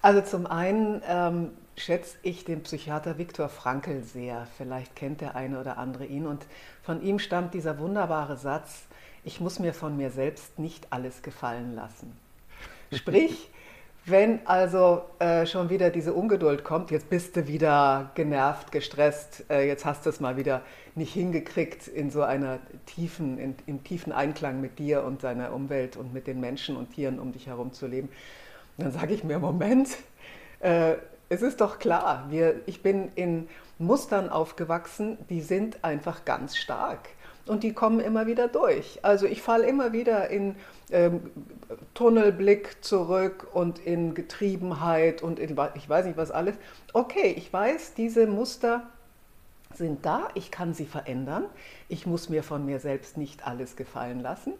Also 0.00 0.20
zum 0.20 0.46
einen 0.46 1.02
ähm, 1.08 1.50
schätze 1.76 2.18
ich 2.22 2.44
den 2.44 2.62
Psychiater 2.62 3.18
Viktor 3.18 3.48
Frankl 3.48 4.02
sehr. 4.02 4.46
Vielleicht 4.56 4.94
kennt 4.94 5.20
der 5.20 5.34
eine 5.34 5.60
oder 5.60 5.78
andere 5.78 6.06
ihn. 6.06 6.26
Und 6.26 6.46
von 6.82 7.02
ihm 7.02 7.18
stammt 7.18 7.54
dieser 7.54 7.78
wunderbare 7.78 8.36
Satz, 8.36 8.86
ich 9.24 9.40
muss 9.40 9.58
mir 9.58 9.74
von 9.74 9.96
mir 9.96 10.10
selbst 10.10 10.58
nicht 10.58 10.86
alles 10.90 11.22
gefallen 11.22 11.74
lassen. 11.74 12.16
Sprich, 12.92 13.50
wenn 14.06 14.46
also 14.46 15.02
äh, 15.18 15.44
schon 15.46 15.68
wieder 15.68 15.90
diese 15.90 16.14
Ungeduld 16.14 16.64
kommt, 16.64 16.90
jetzt 16.92 17.10
bist 17.10 17.36
du 17.36 17.46
wieder 17.48 18.12
genervt, 18.14 18.72
gestresst, 18.72 19.44
äh, 19.50 19.66
jetzt 19.66 19.84
hast 19.84 20.06
du 20.06 20.10
es 20.10 20.20
mal 20.20 20.36
wieder 20.36 20.62
nicht 20.94 21.12
hingekriegt 21.12 21.88
in 21.88 22.10
so 22.10 22.22
einer 22.22 22.60
tiefen, 22.86 23.38
in, 23.38 23.56
im 23.66 23.84
tiefen 23.84 24.12
Einklang 24.12 24.60
mit 24.60 24.78
dir 24.78 25.02
und 25.02 25.24
deiner 25.24 25.52
Umwelt 25.52 25.96
und 25.96 26.14
mit 26.14 26.26
den 26.26 26.40
Menschen 26.40 26.76
und 26.76 26.94
Tieren 26.94 27.18
um 27.18 27.32
dich 27.32 27.48
herum 27.48 27.72
zu 27.72 27.86
leben, 27.86 28.08
dann 28.78 28.92
sage 28.92 29.12
ich 29.12 29.24
mir, 29.24 29.38
Moment, 29.38 29.88
äh, 30.60 30.94
es 31.28 31.42
ist 31.42 31.60
doch 31.60 31.78
klar, 31.78 32.26
wir, 32.30 32.60
ich 32.66 32.82
bin 32.82 33.10
in 33.14 33.48
Mustern 33.78 34.30
aufgewachsen, 34.30 35.18
die 35.28 35.40
sind 35.40 35.84
einfach 35.84 36.24
ganz 36.24 36.56
stark. 36.56 37.10
und 37.46 37.62
die 37.62 37.72
kommen 37.72 38.00
immer 38.00 38.26
wieder 38.26 38.46
durch. 38.46 38.98
Also 39.02 39.26
ich 39.26 39.40
falle 39.42 39.66
immer 39.66 39.92
wieder 39.92 40.28
in 40.28 40.54
ähm, 40.90 41.30
Tunnelblick 41.94 42.84
zurück 42.84 43.48
und 43.52 43.78
in 43.78 44.14
Getriebenheit 44.14 45.22
und 45.22 45.38
in 45.38 45.56
ich 45.74 45.88
weiß 45.88 46.04
nicht 46.06 46.18
was 46.18 46.30
alles. 46.30 46.56
Okay, 46.92 47.34
ich 47.36 47.52
weiß, 47.52 47.94
diese 47.94 48.26
Muster 48.26 48.86
sind 49.74 50.04
da, 50.04 50.28
ich 50.34 50.50
kann 50.50 50.74
sie 50.74 50.86
verändern, 50.86 51.44
ich 51.88 52.06
muss 52.06 52.28
mir 52.28 52.42
von 52.42 52.64
mir 52.66 52.80
selbst 52.80 53.16
nicht 53.16 53.46
alles 53.46 53.76
gefallen 53.76 54.20
lassen. 54.20 54.52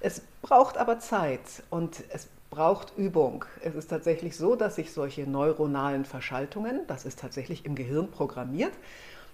Es 0.00 0.22
braucht 0.42 0.78
aber 0.78 0.98
Zeit 0.98 1.40
und 1.68 2.02
es 2.10 2.28
braucht 2.50 2.96
Übung. 2.98 3.44
Es 3.62 3.74
ist 3.74 3.88
tatsächlich 3.88 4.36
so, 4.36 4.56
dass 4.56 4.76
sich 4.76 4.92
solche 4.92 5.22
neuronalen 5.22 6.04
Verschaltungen, 6.04 6.80
das 6.88 7.04
ist 7.04 7.20
tatsächlich 7.20 7.64
im 7.64 7.76
Gehirn 7.76 8.10
programmiert, 8.10 8.72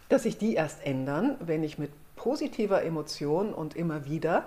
dass 0.08 0.22
sich 0.22 0.38
die 0.38 0.54
erst 0.54 0.84
ändern, 0.86 1.36
wenn 1.40 1.64
ich 1.64 1.78
mit 1.78 1.90
positiver 2.14 2.82
Emotion 2.82 3.52
und 3.52 3.74
immer 3.74 4.04
wieder 4.04 4.44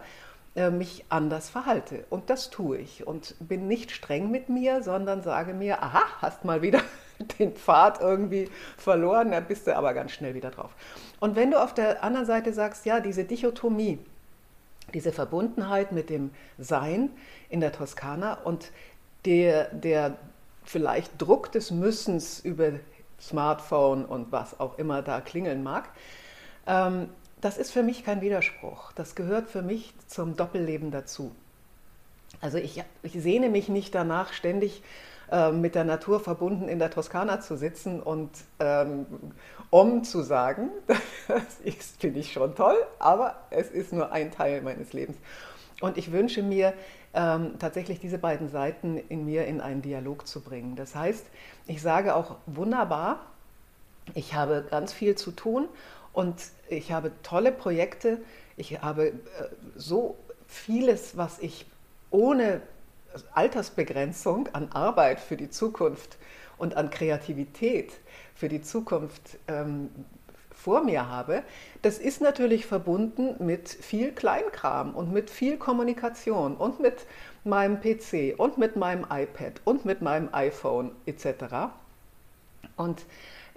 äh, 0.55 0.69
mich 0.69 1.05
anders 1.09 1.49
verhalte. 1.49 2.05
Und 2.09 2.29
das 2.29 2.49
tue 2.49 2.77
ich 2.77 3.05
und 3.05 3.35
bin 3.39 3.67
nicht 3.67 3.91
streng 3.91 4.31
mit 4.31 4.49
mir, 4.49 4.83
sondern 4.83 5.21
sage 5.21 5.53
mir, 5.53 5.81
aha, 5.83 6.03
hast 6.21 6.45
mal 6.45 6.61
wieder 6.61 6.81
den 7.39 7.53
Pfad 7.53 8.01
irgendwie 8.01 8.49
verloren, 8.77 9.31
da 9.31 9.39
bist 9.39 9.67
du 9.67 9.75
aber 9.75 9.93
ganz 9.93 10.11
schnell 10.11 10.35
wieder 10.35 10.51
drauf. 10.51 10.71
Und 11.19 11.35
wenn 11.35 11.51
du 11.51 11.61
auf 11.61 11.73
der 11.73 12.03
anderen 12.03 12.25
Seite 12.25 12.53
sagst, 12.53 12.85
ja, 12.85 12.99
diese 12.99 13.25
Dichotomie, 13.25 13.99
diese 14.93 15.11
Verbundenheit 15.11 15.91
mit 15.91 16.09
dem 16.09 16.31
Sein 16.57 17.09
in 17.49 17.59
der 17.59 17.71
Toskana 17.71 18.33
und 18.43 18.71
der, 19.25 19.65
der 19.73 20.17
vielleicht 20.63 21.21
Druck 21.21 21.51
des 21.51 21.71
Müssens 21.71 22.39
über 22.39 22.71
Smartphone 23.19 24.05
und 24.05 24.31
was 24.31 24.59
auch 24.59 24.77
immer 24.77 25.01
da 25.01 25.21
klingeln 25.21 25.63
mag, 25.63 25.89
ähm, 26.67 27.09
das 27.41 27.57
ist 27.57 27.71
für 27.71 27.83
mich 27.83 28.03
kein 28.03 28.21
Widerspruch. 28.21 28.91
Das 28.93 29.15
gehört 29.15 29.49
für 29.49 29.61
mich 29.61 29.93
zum 30.07 30.35
Doppelleben 30.35 30.91
dazu. 30.91 31.31
Also 32.41 32.57
ich, 32.57 32.83
ich 33.01 33.13
sehne 33.13 33.49
mich 33.49 33.69
nicht 33.69 33.95
danach, 33.95 34.33
ständig 34.33 34.83
äh, 35.31 35.51
mit 35.51 35.75
der 35.75 35.83
Natur 35.83 36.19
verbunden 36.19 36.67
in 36.67 36.79
der 36.79 36.91
Toskana 36.91 37.39
zu 37.39 37.57
sitzen 37.57 38.01
und 38.01 38.29
ähm, 38.59 39.05
Om 39.71 40.03
zu 40.03 40.21
sagen. 40.21 40.69
Das 41.27 41.57
finde 41.99 42.21
ich 42.21 42.33
schon 42.33 42.55
toll, 42.55 42.75
aber 42.97 43.35
es 43.51 43.69
ist 43.69 43.93
nur 43.93 44.11
ein 44.11 44.31
Teil 44.31 44.63
meines 44.63 44.93
Lebens. 44.93 45.15
Und 45.79 45.95
ich 45.95 46.11
wünsche 46.11 46.41
mir 46.41 46.73
ähm, 47.13 47.59
tatsächlich 47.59 47.99
diese 47.99 48.17
beiden 48.17 48.49
Seiten 48.49 48.97
in 48.97 49.25
mir 49.25 49.45
in 49.45 49.61
einen 49.61 49.83
Dialog 49.83 50.27
zu 50.27 50.41
bringen. 50.41 50.75
Das 50.75 50.95
heißt, 50.95 51.23
ich 51.67 51.83
sage 51.83 52.15
auch 52.15 52.37
wunderbar, 52.47 53.27
ich 54.15 54.33
habe 54.33 54.65
ganz 54.69 54.91
viel 54.91 55.15
zu 55.15 55.29
tun 55.29 55.67
und 56.13 56.35
ich 56.67 56.91
habe 56.91 57.11
tolle 57.21 57.51
Projekte. 57.51 58.19
Ich 58.57 58.81
habe 58.81 59.09
äh, 59.09 59.13
so 59.75 60.17
vieles, 60.47 61.15
was 61.15 61.37
ich 61.39 61.67
ohne 62.09 62.61
Altersbegrenzung 63.33 64.49
an 64.53 64.71
Arbeit 64.71 65.19
für 65.19 65.37
die 65.37 65.49
Zukunft 65.49 66.17
und 66.57 66.75
an 66.75 66.89
Kreativität 66.89 67.91
für 68.39 68.47
die 68.47 68.61
Zukunft 68.61 69.37
ähm, 69.49 69.89
vor 70.53 70.83
mir 70.83 71.09
habe, 71.09 71.43
das 71.81 71.99
ist 71.99 72.21
natürlich 72.21 72.65
verbunden 72.65 73.35
mit 73.45 73.67
viel 73.67 74.13
Kleinkram 74.13 74.95
und 74.95 75.11
mit 75.11 75.29
viel 75.29 75.57
Kommunikation 75.57 76.55
und 76.55 76.79
mit 76.79 77.05
meinem 77.43 77.81
PC 77.81 78.37
und 78.37 78.57
mit 78.57 78.77
meinem 78.77 79.05
iPad 79.09 79.61
und 79.65 79.83
mit 79.83 80.01
meinem 80.01 80.29
iPhone 80.31 80.91
etc. 81.05 81.71
Und 82.77 83.05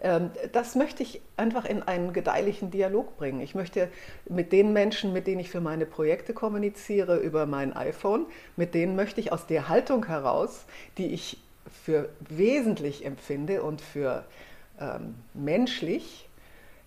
ähm, 0.00 0.30
das 0.50 0.74
möchte 0.74 1.04
ich 1.04 1.20
einfach 1.36 1.64
in 1.64 1.82
einen 1.84 2.12
gedeihlichen 2.12 2.72
Dialog 2.72 3.16
bringen. 3.16 3.40
Ich 3.40 3.54
möchte 3.54 3.88
mit 4.28 4.50
den 4.50 4.72
Menschen, 4.72 5.12
mit 5.12 5.28
denen 5.28 5.40
ich 5.40 5.50
für 5.50 5.60
meine 5.60 5.86
Projekte 5.86 6.34
kommuniziere 6.34 7.18
über 7.18 7.46
mein 7.46 7.72
iPhone, 7.72 8.26
mit 8.56 8.74
denen 8.74 8.96
möchte 8.96 9.20
ich 9.20 9.30
aus 9.30 9.46
der 9.46 9.68
Haltung 9.68 10.06
heraus, 10.06 10.64
die 10.98 11.06
ich 11.06 11.38
für 11.84 12.08
wesentlich 12.28 13.04
empfinde 13.04 13.62
und 13.62 13.80
für 13.80 14.24
ähm, 14.82 15.14
menschlich, 15.34 16.28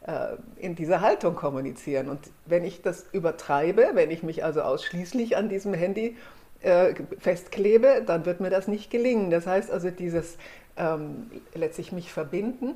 äh, 0.05 0.35
in 0.57 0.75
dieser 0.75 1.01
Haltung 1.01 1.35
kommunizieren. 1.35 2.09
Und 2.09 2.19
wenn 2.45 2.63
ich 2.63 2.81
das 2.81 3.05
übertreibe, 3.11 3.91
wenn 3.93 4.11
ich 4.11 4.23
mich 4.23 4.43
also 4.43 4.61
ausschließlich 4.61 5.37
an 5.37 5.49
diesem 5.49 5.73
Handy 5.73 6.17
äh, 6.61 6.93
festklebe, 7.17 8.03
dann 8.05 8.25
wird 8.25 8.39
mir 8.39 8.49
das 8.49 8.67
nicht 8.67 8.91
gelingen. 8.91 9.29
Das 9.29 9.47
heißt 9.47 9.71
also, 9.71 9.89
dieses 9.89 10.37
ähm, 10.77 11.31
letztlich 11.53 11.91
mich 11.91 12.11
verbinden 12.11 12.75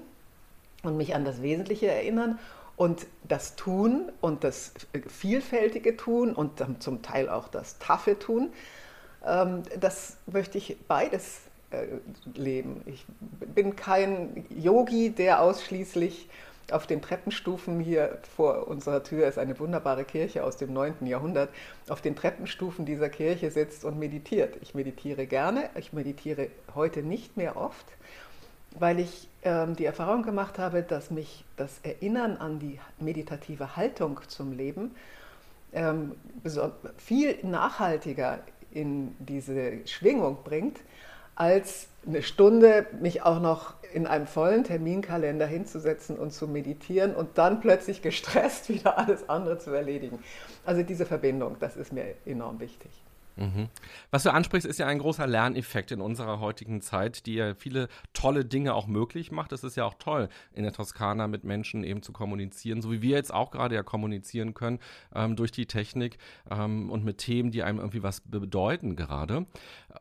und 0.83 0.97
mich 0.97 1.15
an 1.15 1.25
das 1.25 1.41
Wesentliche 1.41 1.87
erinnern 1.87 2.39
und 2.77 3.07
das 3.27 3.55
Tun 3.55 4.11
und 4.21 4.43
das 4.43 4.73
vielfältige 5.07 5.97
Tun 5.97 6.33
und 6.33 6.63
zum 6.79 7.01
Teil 7.01 7.29
auch 7.29 7.47
das 7.49 7.77
taffe 7.77 8.17
Tun, 8.17 8.51
ähm, 9.25 9.63
das 9.79 10.17
möchte 10.27 10.57
ich 10.57 10.77
beides 10.87 11.41
äh, 11.45 11.48
leben. 12.33 12.81
Ich 12.85 13.05
bin 13.53 13.75
kein 13.75 14.45
Yogi, 14.49 15.11
der 15.11 15.41
ausschließlich 15.41 16.29
auf 16.71 16.87
den 16.87 17.01
Treppenstufen 17.01 17.79
hier 17.79 18.19
vor 18.35 18.67
unserer 18.67 19.03
Tür 19.03 19.27
ist 19.27 19.39
eine 19.39 19.57
wunderbare 19.59 20.05
Kirche 20.05 20.43
aus 20.43 20.57
dem 20.57 20.73
9. 20.73 21.05
Jahrhundert, 21.05 21.49
auf 21.87 22.01
den 22.01 22.15
Treppenstufen 22.15 22.85
dieser 22.85 23.09
Kirche 23.09 23.49
sitzt 23.51 23.85
und 23.85 23.97
meditiert. 23.97 24.55
Ich 24.61 24.75
meditiere 24.75 25.25
gerne, 25.25 25.69
ich 25.75 25.93
meditiere 25.93 26.49
heute 26.75 27.01
nicht 27.01 27.37
mehr 27.37 27.57
oft, 27.57 27.85
weil 28.77 28.99
ich 28.99 29.27
ähm, 29.43 29.75
die 29.75 29.85
Erfahrung 29.85 30.23
gemacht 30.23 30.59
habe, 30.59 30.83
dass 30.83 31.11
mich 31.11 31.43
das 31.57 31.79
Erinnern 31.83 32.37
an 32.37 32.59
die 32.59 32.79
meditative 32.99 33.75
Haltung 33.75 34.19
zum 34.27 34.51
Leben 34.51 34.91
ähm, 35.73 36.15
viel 36.97 37.37
nachhaltiger 37.43 38.39
in 38.71 39.15
diese 39.19 39.87
Schwingung 39.87 40.37
bringt, 40.43 40.77
als 41.39 41.87
eine 42.05 42.21
Stunde 42.21 42.85
mich 42.99 43.23
auch 43.23 43.39
noch 43.39 43.73
in 43.93 44.05
einem 44.05 44.27
vollen 44.27 44.63
Terminkalender 44.63 45.47
hinzusetzen 45.47 46.17
und 46.17 46.31
zu 46.31 46.47
meditieren 46.47 47.15
und 47.15 47.37
dann 47.37 47.61
plötzlich 47.61 48.01
gestresst 48.01 48.69
wieder 48.69 48.97
alles 48.97 49.29
andere 49.29 49.57
zu 49.57 49.71
erledigen. 49.71 50.19
Also 50.65 50.83
diese 50.83 51.05
Verbindung, 51.05 51.55
das 51.59 51.77
ist 51.77 51.93
mir 51.93 52.13
enorm 52.25 52.59
wichtig. 52.59 52.91
Mhm. 53.39 53.69
Was 54.11 54.23
du 54.23 54.33
ansprichst, 54.33 54.67
ist 54.67 54.79
ja 54.79 54.87
ein 54.87 54.99
großer 54.99 55.25
Lerneffekt 55.25 55.91
in 55.91 56.01
unserer 56.01 56.39
heutigen 56.39 56.81
Zeit, 56.81 57.25
die 57.25 57.35
ja 57.35 57.55
viele 57.55 57.87
tolle 58.13 58.43
Dinge 58.43 58.73
auch 58.73 58.87
möglich 58.87 59.31
macht. 59.31 59.53
Es 59.53 59.63
ist 59.63 59.77
ja 59.77 59.85
auch 59.85 59.93
toll, 59.93 60.27
in 60.51 60.63
der 60.63 60.73
Toskana 60.73 61.27
mit 61.27 61.45
Menschen 61.45 61.83
eben 61.83 62.01
zu 62.01 62.11
kommunizieren, 62.11 62.81
so 62.81 62.91
wie 62.91 63.01
wir 63.01 63.15
jetzt 63.15 63.33
auch 63.33 63.51
gerade 63.51 63.75
ja 63.75 63.83
kommunizieren 63.83 64.53
können 64.53 64.79
ähm, 65.15 65.37
durch 65.37 65.51
die 65.51 65.67
Technik 65.67 66.17
ähm, 66.51 66.89
und 66.91 67.05
mit 67.05 67.19
Themen, 67.19 67.51
die 67.51 67.63
einem 67.63 67.79
irgendwie 67.79 68.03
was 68.03 68.21
bedeuten 68.21 68.97
gerade. 68.97 69.45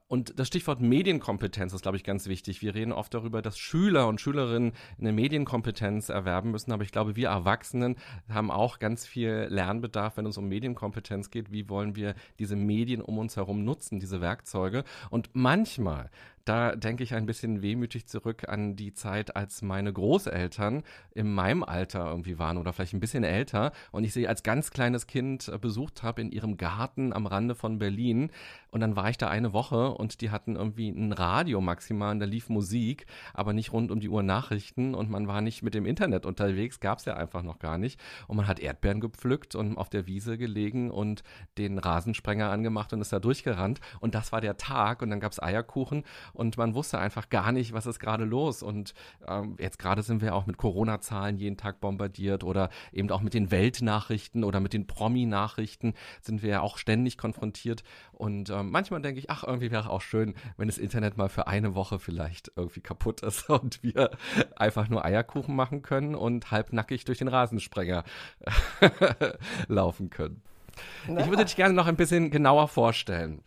Und 0.09 0.39
das 0.39 0.49
Stichwort 0.49 0.81
Medienkompetenz 0.81 1.73
ist, 1.73 1.83
glaube 1.83 1.97
ich, 1.97 2.05
ganz 2.05 2.27
wichtig. 2.27 2.61
Wir 2.61 2.75
reden 2.75 2.93
oft 2.93 3.15
darüber, 3.15 3.41
dass 3.41 3.59
Schüler 3.59 4.09
und 4.09 4.21
Schülerinnen 4.21 4.73
eine 4.99 5.13
Medienkompetenz 5.13 6.09
erwerben 6.09 6.51
müssen, 6.51 6.73
aber 6.73 6.83
ich 6.83 6.93
glaube, 6.93 7.15
wir 7.15 7.29
Erwachsenen 7.29 7.97
haben 8.29 8.51
auch 8.51 8.79
ganz 8.79 9.07
viel 9.07 9.47
Lernbedarf, 9.49 10.17
wenn 10.17 10.27
es 10.27 10.39
um 10.39 10.49
Medienkompetenz 10.49 11.31
geht. 11.31 11.53
Wie 11.53 11.69
wollen 11.69 11.95
wir 11.95 12.15
diese 12.39 12.57
Medien 12.57 13.01
um 13.01 13.19
uns 13.19 13.28
uns 13.29 13.37
herum 13.37 13.65
nutzen, 13.65 14.01
diese 14.01 14.21
Werkzeuge. 14.23 14.85
Und 15.11 15.31
manchmal 15.35 16.11
da 16.49 16.75
denke 16.75 17.03
ich 17.03 17.15
ein 17.15 17.27
bisschen 17.27 17.61
wehmütig 17.61 18.07
zurück 18.07 18.49
an 18.49 18.75
die 18.75 18.95
Zeit, 18.95 19.37
als 19.37 19.61
meine 19.61 19.93
Großeltern 19.93 20.83
in 21.15 21.31
meinem 21.33 21.63
Alter 21.63 22.07
irgendwie 22.09 22.39
waren 22.39 22.57
oder 22.57 22.73
vielleicht 22.73 22.95
ein 22.95 23.01
bisschen 23.01 23.23
älter 23.23 23.73
und 23.93 24.05
ich 24.05 24.15
sie 24.15 24.27
als 24.27 24.43
ganz 24.43 24.71
kleines 24.71 25.07
Kind 25.07 25.49
äh, 25.49 25.59
besucht 25.59 26.03
habe 26.03 26.23
in 26.23 26.33
ihrem 26.33 26.57
Garten 26.57 27.13
am 27.13 27.27
Rande 27.27 27.55
von 27.55 27.79
Berlin. 27.79 28.31
Und 28.71 28.81
dann 28.81 28.97
war 28.97 29.11
ich 29.11 29.19
da 29.19 29.29
eine 29.29 29.53
Woche 29.53 29.91
und 29.93 30.21
die 30.21 30.31
hatten 30.31 30.57
irgendwie 30.57 30.89
ein 30.89 31.13
Radio 31.13 31.61
maximal 31.61 32.13
und 32.13 32.21
da 32.21 32.27
lief 32.27 32.49
Musik, 32.49 33.07
aber 33.35 33.53
nicht 33.53 33.73
rund 33.73 33.91
um 33.91 34.01
die 34.01 34.09
Uhr 34.09 34.23
Nachrichten 34.23 34.95
und 34.95 35.11
man 35.11 35.29
war 35.29 35.41
nicht 35.41 35.63
mit 35.63 35.75
dem 35.75 35.85
Internet 35.85 36.25
unterwegs, 36.25 36.81
gab 36.81 36.99
es 36.99 37.05
ja 37.05 37.15
einfach 37.15 37.43
noch 37.43 37.59
gar 37.59 37.77
nicht. 37.77 38.01
Und 38.27 38.37
man 38.37 38.47
hat 38.47 38.59
Erdbeeren 38.59 39.01
gepflückt 39.01 39.55
und 39.55 39.77
auf 39.77 39.91
der 39.91 40.07
Wiese 40.07 40.39
gelegen 40.39 40.91
und 40.91 41.23
den 41.59 41.79
Rasensprenger 41.79 42.51
angemacht 42.51 42.93
und 42.93 43.01
ist 43.01 43.13
da 43.13 43.19
durchgerannt. 43.19 43.81
Und 44.01 44.15
das 44.15 44.33
war 44.33 44.41
der 44.41 44.57
Tag 44.57 45.03
und 45.03 45.11
dann 45.11 45.21
gab 45.21 45.33
es 45.33 45.43
Eierkuchen 45.43 46.05
und 46.39 46.57
man 46.57 46.75
wusste 46.75 47.01
einfach 47.01 47.31
gar 47.31 47.51
nicht, 47.51 47.73
was 47.73 47.87
ist 47.87 47.99
gerade 47.99 48.25
los. 48.25 48.63
Und 48.63 48.95
ähm, 49.27 49.57
jetzt 49.59 49.81
gerade 49.81 50.03
sind 50.03 50.23
wir 50.23 50.37
auch 50.37 50.47
mit 50.47 50.57
Corona-Zahlen 50.57 51.37
jeden 51.37 51.57
Tag 51.57 51.81
bombardiert 51.81 52.45
oder 52.45 52.71
eben 52.93 53.11
auch 53.11 53.23
mit 53.23 53.35
den 53.35 53.51
Weltnachrichten 53.51 54.45
oder 54.45 54.61
mit 54.61 54.73
den 54.73 54.87
Promi-Nachrichten 54.87 55.95
sind 56.21 56.45
wir 56.45 56.51
ja 56.51 56.61
auch 56.61 56.79
ständig 56.79 57.19
konfrontiert. 57.19 57.83
Und 58.13 58.51
ähm, 58.51 58.71
manchmal 58.71 59.03
denke 59.03 59.19
ich, 59.19 59.31
ach, 59.31 59.43
irgendwie 59.43 59.73
wäre 59.73 59.91
auch 59.91 60.01
schön, 60.01 60.35
wenn 60.57 60.69
das 60.69 60.79
Internet 60.79 61.17
mal 61.17 61.29
für 61.29 61.49
eine 61.49 61.75
Woche 61.75 61.99
vielleicht 61.99 62.53
irgendwie 62.55 62.83
kaputt 62.83 63.23
ist 63.23 63.51
und 63.51 63.83
wir 63.83 64.13
einfach 64.55 64.89
nur 64.89 65.05
Eierkuchen 65.05 65.57
machen 65.57 65.83
können 65.83 66.15
und 66.15 66.53
halbnackig 66.53 67.05
durch 67.05 67.19
den 67.19 67.29
Rasensprenger 67.29 68.05
laufen 69.67 70.09
können. 70.09 70.41
Na. 71.09 71.21
Ich 71.23 71.27
würde 71.27 71.45
dich 71.45 71.57
gerne 71.57 71.75
noch 71.75 71.89
ein 71.89 71.97
bisschen 71.97 72.31
genauer 72.31 72.69
vorstellen. 72.69 73.43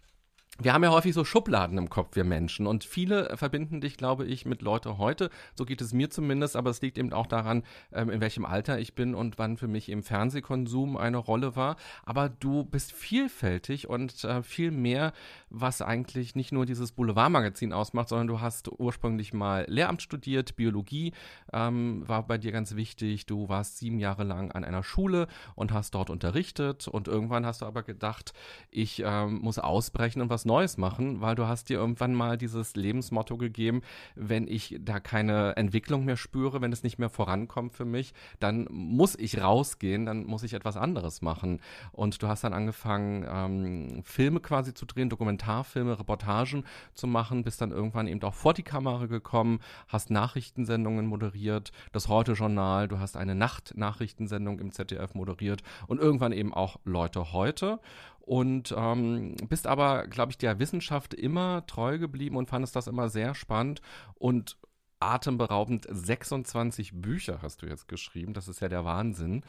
Wir 0.59 0.73
haben 0.73 0.83
ja 0.83 0.91
häufig 0.91 1.13
so 1.13 1.23
Schubladen 1.23 1.77
im 1.77 1.89
Kopf, 1.89 2.15
wir 2.15 2.23
Menschen. 2.23 2.67
Und 2.67 2.83
viele 2.83 3.35
verbinden 3.37 3.81
dich, 3.81 3.97
glaube 3.97 4.25
ich, 4.25 4.45
mit 4.45 4.61
Leute 4.61 4.97
heute. 4.97 5.29
So 5.55 5.65
geht 5.65 5.81
es 5.81 5.93
mir 5.93 6.09
zumindest, 6.09 6.55
aber 6.55 6.69
es 6.69 6.81
liegt 6.81 6.97
eben 6.97 7.13
auch 7.13 7.25
daran, 7.25 7.63
ähm, 7.91 8.09
in 8.09 8.21
welchem 8.21 8.45
Alter 8.45 8.77
ich 8.77 8.93
bin 8.93 9.15
und 9.15 9.39
wann 9.39 9.57
für 9.57 9.67
mich 9.67 9.89
im 9.89 10.03
Fernsehkonsum 10.03 10.97
eine 10.97 11.17
Rolle 11.17 11.55
war. 11.55 11.77
Aber 12.03 12.29
du 12.29 12.63
bist 12.63 12.91
vielfältig 12.91 13.89
und 13.89 14.23
äh, 14.23 14.43
viel 14.43 14.71
mehr, 14.71 15.13
was 15.49 15.81
eigentlich 15.81 16.35
nicht 16.35 16.51
nur 16.51 16.65
dieses 16.65 16.91
Boulevardmagazin 16.91 17.73
ausmacht, 17.73 18.09
sondern 18.09 18.27
du 18.27 18.41
hast 18.41 18.69
ursprünglich 18.77 19.33
mal 19.33 19.65
Lehramt 19.67 20.01
studiert, 20.01 20.55
Biologie 20.57 21.13
ähm, 21.53 22.07
war 22.07 22.27
bei 22.27 22.37
dir 22.37 22.51
ganz 22.51 22.75
wichtig. 22.75 23.25
Du 23.25 23.49
warst 23.49 23.77
sieben 23.77 23.99
Jahre 23.99 24.23
lang 24.23 24.51
an 24.51 24.63
einer 24.63 24.83
Schule 24.83 25.27
und 25.55 25.73
hast 25.73 25.95
dort 25.95 26.09
unterrichtet. 26.09 26.87
Und 26.87 27.07
irgendwann 27.07 27.45
hast 27.45 27.61
du 27.61 27.65
aber 27.65 27.83
gedacht, 27.83 28.33
ich 28.69 29.01
ähm, 29.03 29.39
muss 29.41 29.57
ausbrechen 29.57 30.21
und 30.21 30.29
was 30.29 30.40
Neues 30.45 30.77
machen, 30.77 31.21
weil 31.21 31.35
du 31.35 31.47
hast 31.47 31.69
dir 31.69 31.77
irgendwann 31.77 32.13
mal 32.13 32.37
dieses 32.37 32.75
Lebensmotto 32.75 33.37
gegeben, 33.37 33.81
wenn 34.15 34.47
ich 34.47 34.77
da 34.79 34.99
keine 34.99 35.55
Entwicklung 35.57 36.05
mehr 36.05 36.17
spüre, 36.17 36.61
wenn 36.61 36.71
es 36.71 36.83
nicht 36.83 36.99
mehr 36.99 37.09
vorankommt 37.09 37.73
für 37.73 37.85
mich, 37.85 38.13
dann 38.39 38.67
muss 38.69 39.15
ich 39.15 39.41
rausgehen, 39.41 40.05
dann 40.05 40.25
muss 40.25 40.43
ich 40.43 40.53
etwas 40.53 40.77
anderes 40.77 41.21
machen. 41.21 41.59
Und 41.91 42.21
du 42.21 42.27
hast 42.27 42.43
dann 42.43 42.53
angefangen, 42.53 43.25
ähm, 43.29 44.03
Filme 44.03 44.39
quasi 44.39 44.73
zu 44.73 44.85
drehen, 44.85 45.09
Dokumentarfilme, 45.09 45.99
Reportagen 45.99 46.63
zu 46.93 47.07
machen, 47.07 47.43
bist 47.43 47.61
dann 47.61 47.71
irgendwann 47.71 48.07
eben 48.07 48.21
auch 48.23 48.33
vor 48.33 48.53
die 48.53 48.63
Kamera 48.63 49.05
gekommen, 49.05 49.59
hast 49.87 50.09
Nachrichtensendungen 50.09 51.05
moderiert, 51.05 51.71
das 51.91 52.07
Heute-Journal, 52.07 52.87
du 52.87 52.99
hast 52.99 53.17
eine 53.17 53.35
Nachtnachrichtensendung 53.35 54.59
im 54.59 54.71
ZDF 54.71 55.13
moderiert 55.15 55.61
und 55.87 55.99
irgendwann 55.99 56.31
eben 56.31 56.53
auch 56.53 56.77
Leute 56.85 57.33
heute 57.33 57.79
und 58.21 58.73
ähm, 58.77 59.35
bist 59.49 59.67
aber, 59.67 60.07
glaube 60.07 60.31
ich, 60.31 60.37
der 60.37 60.59
Wissenschaft 60.59 61.13
immer 61.13 61.65
treu 61.65 61.97
geblieben 61.97 62.35
und 62.37 62.49
fandest 62.49 62.75
das 62.75 62.87
immer 62.87 63.09
sehr 63.09 63.35
spannend. 63.35 63.81
Und 64.15 64.57
atemberaubend 65.01 65.87
26 65.89 67.01
Bücher 67.01 67.39
hast 67.41 67.61
du 67.61 67.65
jetzt 67.65 67.87
geschrieben. 67.87 68.33
Das 68.33 68.47
ist 68.47 68.61
ja 68.61 68.69
der 68.69 68.85
Wahnsinn. 68.85 69.43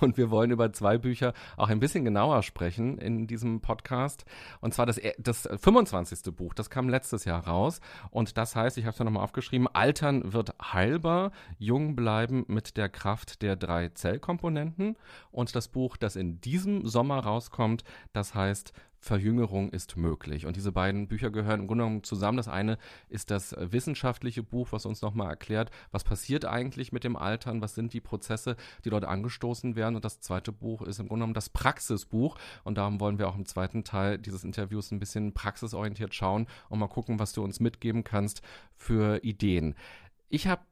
Und 0.00 0.16
wir 0.16 0.30
wollen 0.30 0.50
über 0.50 0.72
zwei 0.72 0.98
Bücher 0.98 1.32
auch 1.56 1.68
ein 1.68 1.80
bisschen 1.80 2.04
genauer 2.04 2.42
sprechen 2.42 2.98
in 2.98 3.26
diesem 3.26 3.60
Podcast. 3.60 4.24
Und 4.60 4.74
zwar 4.74 4.86
das, 4.86 5.00
das 5.18 5.48
25. 5.60 6.34
Buch, 6.34 6.54
das 6.54 6.70
kam 6.70 6.88
letztes 6.88 7.24
Jahr 7.24 7.46
raus. 7.46 7.80
Und 8.10 8.36
das 8.36 8.54
heißt, 8.54 8.78
ich 8.78 8.84
habe 8.84 8.92
es 8.92 8.98
ja 8.98 9.04
nochmal 9.04 9.24
aufgeschrieben, 9.24 9.68
Altern 9.68 10.32
wird 10.32 10.54
heilbar, 10.62 11.32
jung 11.58 11.96
bleiben 11.96 12.44
mit 12.48 12.76
der 12.76 12.88
Kraft 12.88 13.42
der 13.42 13.56
drei 13.56 13.88
Zellkomponenten. 13.88 14.96
Und 15.30 15.56
das 15.56 15.68
Buch, 15.68 15.96
das 15.96 16.16
in 16.16 16.40
diesem 16.40 16.86
Sommer 16.86 17.20
rauskommt, 17.20 17.84
das 18.12 18.34
heißt 18.34 18.72
Verjüngerung 19.00 19.70
ist 19.70 19.96
möglich. 19.96 20.44
Und 20.46 20.56
diese 20.56 20.72
beiden 20.72 21.08
Bücher 21.08 21.30
gehören 21.30 21.60
im 21.60 21.66
Grunde 21.66 21.84
genommen 21.84 22.04
zusammen. 22.04 22.36
Das 22.36 22.48
eine 22.48 22.78
ist 23.08 23.30
das 23.30 23.56
wissenschaftliche 23.58 24.42
Buch, 24.42 24.68
was 24.72 24.84
uns 24.84 25.00
nochmal 25.00 25.30
erklärt, 25.30 25.70
was 25.90 26.04
passiert 26.04 26.44
eigentlich 26.44 26.92
mit 26.92 27.02
dem 27.02 27.16
Altern, 27.16 27.62
was 27.62 27.74
sind 27.74 27.94
die 27.94 28.00
Prozesse, 28.00 28.56
die 28.84 28.90
dort 28.90 29.04
angestoßen 29.04 29.74
werden. 29.74 29.96
Und 29.96 30.04
das 30.04 30.20
zweite 30.20 30.52
Buch 30.52 30.82
ist 30.82 31.00
im 31.00 31.08
Grunde 31.08 31.20
genommen 31.20 31.34
das 31.34 31.48
Praxisbuch. 31.48 32.36
Und 32.62 32.76
darum 32.76 33.00
wollen 33.00 33.18
wir 33.18 33.28
auch 33.28 33.36
im 33.36 33.46
zweiten 33.46 33.84
Teil 33.84 34.18
dieses 34.18 34.44
Interviews 34.44 34.90
ein 34.90 35.00
bisschen 35.00 35.32
praxisorientiert 35.32 36.14
schauen 36.14 36.46
und 36.68 36.78
mal 36.78 36.88
gucken, 36.88 37.18
was 37.18 37.32
du 37.32 37.42
uns 37.42 37.58
mitgeben 37.58 38.04
kannst 38.04 38.42
für 38.76 39.24
Ideen. 39.24 39.74
Ich 40.28 40.46
habe 40.46 40.62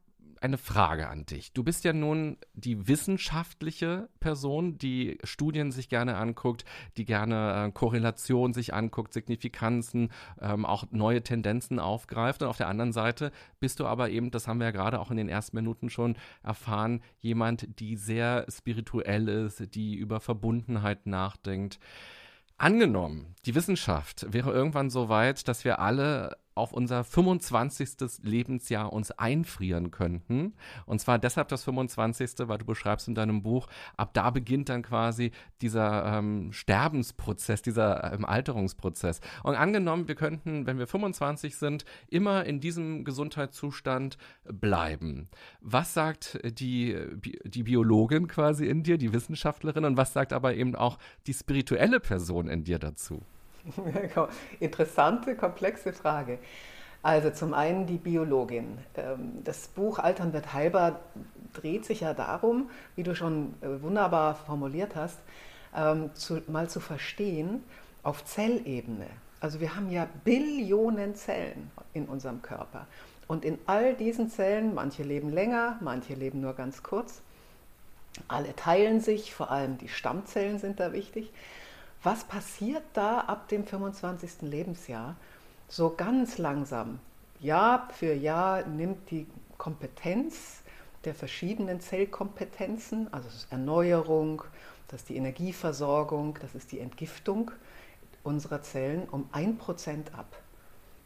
eine 0.41 0.57
Frage 0.57 1.07
an 1.09 1.25
dich. 1.25 1.53
Du 1.53 1.63
bist 1.63 1.83
ja 1.83 1.93
nun 1.93 2.37
die 2.53 2.87
wissenschaftliche 2.87 4.09
Person, 4.19 4.77
die 4.77 5.17
Studien 5.23 5.71
sich 5.71 5.89
gerne 5.89 6.17
anguckt, 6.17 6.65
die 6.97 7.05
gerne 7.05 7.67
äh, 7.67 7.71
Korrelation 7.71 8.53
sich 8.53 8.73
anguckt, 8.73 9.13
Signifikanzen, 9.13 10.11
ähm, 10.41 10.65
auch 10.65 10.85
neue 10.91 11.21
Tendenzen 11.21 11.79
aufgreift. 11.79 12.41
Und 12.41 12.47
auf 12.47 12.57
der 12.57 12.67
anderen 12.67 12.93
Seite 12.93 13.31
bist 13.59 13.79
du 13.79 13.85
aber 13.85 14.09
eben, 14.09 14.31
das 14.31 14.47
haben 14.47 14.59
wir 14.59 14.65
ja 14.65 14.71
gerade 14.71 14.99
auch 14.99 15.11
in 15.11 15.17
den 15.17 15.29
ersten 15.29 15.57
Minuten 15.57 15.89
schon 15.89 16.17
erfahren, 16.43 17.01
jemand, 17.19 17.79
die 17.79 17.95
sehr 17.95 18.45
spirituell 18.49 19.27
ist, 19.27 19.75
die 19.75 19.95
über 19.95 20.19
Verbundenheit 20.19 21.05
nachdenkt. 21.05 21.79
Angenommen, 22.57 23.35
die 23.45 23.55
Wissenschaft 23.55 24.25
wäre 24.33 24.51
irgendwann 24.51 24.89
so 24.89 25.07
weit, 25.07 25.47
dass 25.47 25.63
wir 25.63 25.79
alle 25.79 26.35
auf 26.55 26.73
unser 26.73 27.03
25. 27.03 28.21
Lebensjahr 28.23 28.91
uns 28.91 29.11
einfrieren 29.11 29.91
könnten. 29.91 30.53
Und 30.85 30.99
zwar 30.99 31.19
deshalb 31.19 31.47
das 31.47 31.63
25., 31.63 32.47
weil 32.47 32.57
du 32.57 32.65
beschreibst 32.65 33.07
in 33.07 33.15
deinem 33.15 33.41
Buch, 33.41 33.67
ab 33.97 34.13
da 34.13 34.29
beginnt 34.29 34.69
dann 34.69 34.81
quasi 34.81 35.31
dieser 35.61 36.17
ähm, 36.17 36.51
Sterbensprozess, 36.51 37.61
dieser 37.61 38.13
ähm, 38.13 38.25
Alterungsprozess. 38.25 39.21
Und 39.43 39.55
angenommen, 39.55 40.07
wir 40.07 40.15
könnten, 40.15 40.65
wenn 40.65 40.77
wir 40.77 40.87
25 40.87 41.55
sind, 41.55 41.85
immer 42.07 42.45
in 42.45 42.59
diesem 42.59 43.03
Gesundheitszustand 43.05 44.17
bleiben. 44.43 45.29
Was 45.61 45.93
sagt 45.93 46.39
die, 46.43 46.97
die 47.43 47.63
Biologin 47.63 48.27
quasi 48.27 48.67
in 48.67 48.83
dir, 48.83 48.97
die 48.97 49.13
Wissenschaftlerin, 49.13 49.85
und 49.85 49.97
was 49.97 50.13
sagt 50.13 50.33
aber 50.33 50.55
eben 50.55 50.75
auch 50.75 50.97
die 51.27 51.33
spirituelle 51.33 51.99
Person 51.99 52.47
in 52.47 52.63
dir 52.63 52.79
dazu? 52.79 53.23
Interessante, 54.59 55.35
komplexe 55.35 55.93
Frage. 55.93 56.39
Also 57.01 57.29
zum 57.31 57.53
einen 57.53 57.85
die 57.85 57.97
Biologin. 57.97 58.77
Ähm, 58.95 59.43
das 59.43 59.67
Buch 59.69 59.99
Altern 59.99 60.33
wird 60.33 60.53
heilbar 60.53 60.99
dreht 61.53 61.85
sich 61.85 62.01
ja 62.01 62.13
darum, 62.13 62.69
wie 62.95 63.03
du 63.03 63.15
schon 63.15 63.53
äh, 63.61 63.81
wunderbar 63.81 64.35
formuliert 64.35 64.95
hast, 64.95 65.19
ähm, 65.75 66.11
mal 66.47 66.69
zu 66.69 66.79
verstehen 66.79 67.63
auf 68.03 68.25
Zellebene. 68.25 69.07
Also 69.39 69.59
wir 69.59 69.75
haben 69.75 69.89
ja 69.89 70.07
Billionen 70.23 71.15
Zellen 71.15 71.71
in 71.93 72.05
unserem 72.05 72.41
Körper. 72.41 72.87
Und 73.27 73.45
in 73.45 73.59
all 73.67 73.93
diesen 73.93 74.29
Zellen, 74.29 74.73
manche 74.73 75.03
leben 75.03 75.29
länger, 75.29 75.77
manche 75.81 76.13
leben 76.15 76.41
nur 76.41 76.53
ganz 76.53 76.83
kurz, 76.83 77.21
alle 78.27 78.55
teilen 78.55 78.99
sich, 79.01 79.33
vor 79.33 79.51
allem 79.51 79.77
die 79.77 79.87
Stammzellen 79.87 80.59
sind 80.59 80.79
da 80.79 80.91
wichtig. 80.93 81.31
Was 82.01 82.23
passiert 82.23 82.83
da 82.93 83.19
ab 83.21 83.49
dem 83.49 83.65
25. 83.65 84.41
Lebensjahr? 84.41 85.17
So 85.67 85.93
ganz 85.95 86.37
langsam, 86.37 86.99
Jahr 87.41 87.89
für 87.91 88.13
Jahr 88.13 88.65
nimmt 88.65 89.11
die 89.11 89.27
Kompetenz 89.57 90.61
der 91.05 91.13
verschiedenen 91.13 91.79
Zellkompetenzen, 91.79 93.13
also 93.13 93.27
das 93.27 93.37
ist 93.37 93.51
Erneuerung, 93.51 94.43
das 94.87 95.01
ist 95.01 95.09
die 95.09 95.17
Energieversorgung, 95.17 96.37
das 96.41 96.55
ist 96.55 96.71
die 96.71 96.79
Entgiftung 96.79 97.51
unserer 98.23 98.61
Zellen 98.61 99.07
um 99.09 99.29
1% 99.33 100.13
ab. 100.13 100.37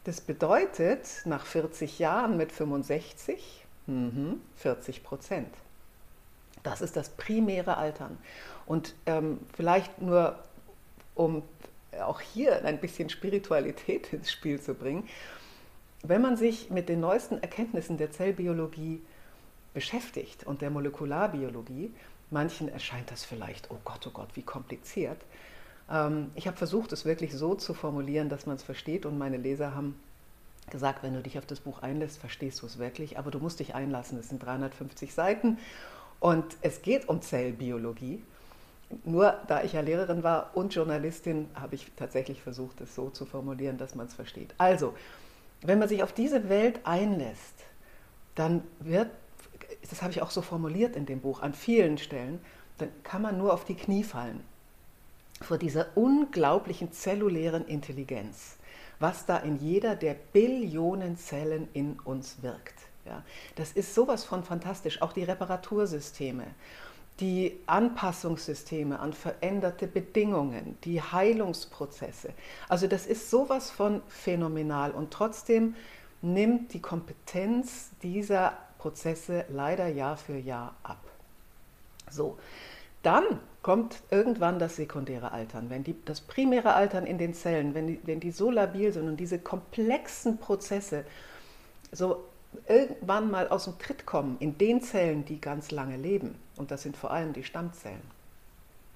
Das 0.03 0.21
bedeutet, 0.21 1.08
nach 1.25 1.45
40 1.45 1.99
Jahren 1.99 2.38
mit 2.38 2.51
65, 2.51 3.65
40 4.56 5.03
Prozent. 5.03 5.53
Das 6.63 6.82
ist 6.82 6.95
das 6.95 7.10
primäre 7.10 7.77
Altern. 7.77 8.17
Und 8.65 8.95
ähm, 9.06 9.39
vielleicht 9.53 10.01
nur 10.01 10.39
um 11.15 11.43
auch 12.02 12.21
hier 12.21 12.65
ein 12.65 12.80
bisschen 12.80 13.10
Spiritualität 13.10 14.13
ins 14.13 14.32
Spiel 14.32 14.60
zu 14.60 14.73
bringen. 14.73 15.08
Wenn 16.04 16.21
man 16.21 16.38
sich 16.38 16.69
mit 16.69 16.89
den 16.89 16.99
neuesten 16.99 17.38
Erkenntnissen 17.38 17.97
der 17.97 18.12
Zellbiologie 18.12 19.02
beschäftigt 19.73 20.45
und 20.45 20.62
der 20.62 20.69
Molekularbiologie, 20.69 21.93
manchen 22.30 22.67
erscheint 22.67 23.10
das 23.12 23.23
vielleicht, 23.23 23.71
oh 23.71 23.78
Gott, 23.86 24.06
oh 24.08 24.12
Gott, 24.12 24.30
wie 24.36 24.41
kompliziert. 24.41 25.21
Ähm, 25.89 26.32
ich 26.36 26.47
habe 26.47 26.58
versucht, 26.58 26.91
es 26.91 27.06
wirklich 27.06 27.34
so 27.34 27.56
zu 27.56 27.73
formulieren, 27.73 28.30
dass 28.30 28.45
man 28.45 28.56
es 28.56 28.63
versteht 28.63 29.06
und 29.06 29.17
meine 29.17 29.38
Leser 29.38 29.76
haben 29.76 29.95
gesagt, 30.69 31.04
wenn 31.04 31.13
du 31.13 31.21
dich 31.21 31.38
auf 31.38 31.45
das 31.45 31.60
Buch 31.60 31.82
einlässt, 31.82 32.19
verstehst 32.19 32.62
du 32.62 32.65
es 32.65 32.80
wirklich, 32.80 33.17
aber 33.17 33.32
du 33.32 33.39
musst 33.39 33.60
dich 33.60 33.76
einlassen. 33.76 34.17
Es 34.17 34.30
sind 34.30 34.43
350 34.43 35.13
Seiten 35.13 35.58
und 36.19 36.45
es 36.62 36.82
geht 36.82 37.10
um 37.10 37.21
Zellbiologie 37.21 38.23
nur 39.06 39.36
da 39.47 39.63
ich 39.63 39.73
ja 39.73 39.82
Lehrerin 39.82 40.23
war 40.23 40.51
und 40.56 40.73
Journalistin, 40.73 41.49
habe 41.56 41.75
ich 41.75 41.91
tatsächlich 41.95 42.41
versucht, 42.41 42.82
es 42.82 42.95
so 42.95 43.10
zu 43.10 43.25
formulieren, 43.25 43.77
dass 43.77 43.95
man 43.95 44.08
es 44.08 44.13
versteht. 44.13 44.53
Also, 44.58 44.93
wenn 45.62 45.79
man 45.79 45.89
sich 45.89 46.03
auf 46.03 46.13
diese 46.13 46.49
Welt 46.49 46.82
einlässt, 46.84 47.56
dann 48.36 48.63
wird, 48.79 49.10
das 49.89 50.01
habe 50.01 50.12
ich 50.12 50.21
auch 50.21 50.32
so 50.32 50.41
formuliert 50.41 50.95
in 50.95 51.06
dem 51.06 51.21
Buch 51.21 51.41
an 51.41 51.53
vielen 51.53 51.97
Stellen, 51.97 52.39
dann 52.77 52.89
kann 53.03 53.21
man 53.21 53.38
nur 53.38 53.53
auf 53.53 53.65
die 53.65 53.75
Knie 53.75 54.03
fallen 54.03 54.43
vor 55.41 55.58
dieser 55.58 55.88
unglaublichen 55.95 56.91
zellulären 56.91 57.65
Intelligenz, 57.65 58.58
was 58.99 59.25
da 59.25 59.38
in 59.38 59.58
jeder 59.58 59.95
der 59.95 60.15
Billionen 60.15 61.17
Zellen 61.17 61.67
in 61.73 61.99
uns 61.99 62.41
wirkt. 62.41 62.75
Ja, 63.06 63.23
das 63.56 63.73
ist 63.73 63.93
sowas 63.93 64.23
von 64.23 64.43
fantastisch, 64.43 65.01
auch 65.01 65.12
die 65.12 65.23
Reparatursysteme 65.23 66.45
die 67.19 67.60
Anpassungssysteme 67.67 68.99
an 68.99 69.13
veränderte 69.13 69.88
Bedingungen, 69.88 70.78
die 70.84 71.02
Heilungsprozesse. 71.02 72.34
Also 72.67 72.88
das 72.88 73.06
ist 73.06 73.30
sowas 73.30 73.69
von 73.69 74.02
phänomenal 74.08 74.91
und 74.91 75.12
trotzdem 75.12 75.76
nimmt 76.21 76.73
die 76.73 76.82
Kompetenz 76.82 77.91
dieser 78.02 78.58
Prozesse 78.80 79.45
leider 79.49 79.88
Jahr 79.88 80.17
für 80.17 80.38
Jahr 80.38 80.76
ab. 80.84 81.02
So, 82.10 82.38
Dann 83.04 83.39
kommt 83.62 84.02
irgendwann 84.10 84.60
das 84.60 84.78
sekundäre 84.78 85.32
Altern. 85.32 85.69
Wenn 85.69 85.84
die, 85.84 85.95
das 86.06 86.21
primäre 86.21 86.73
Altern 86.73 87.06
in 87.06 87.17
den 87.17 87.34
Zellen, 87.34 87.76
wenn 87.76 87.88
die, 87.88 87.99
wenn 88.04 88.19
die 88.19 88.32
so 88.32 88.49
labil 88.49 88.91
sind 88.91 89.08
und 89.08 89.17
diese 89.17 89.39
komplexen 89.39 90.38
Prozesse 90.38 91.06
so 91.91 92.23
irgendwann 92.67 93.31
mal 93.31 93.47
aus 93.49 93.65
dem 93.65 93.77
Tritt 93.79 94.05
kommen 94.05 94.37
in 94.39 94.57
den 94.57 94.81
Zellen, 94.81 95.25
die 95.25 95.39
ganz 95.39 95.71
lange 95.71 95.97
leben, 95.97 96.35
und 96.55 96.71
das 96.71 96.83
sind 96.83 96.97
vor 96.97 97.11
allem 97.11 97.33
die 97.33 97.43
Stammzellen, 97.43 98.01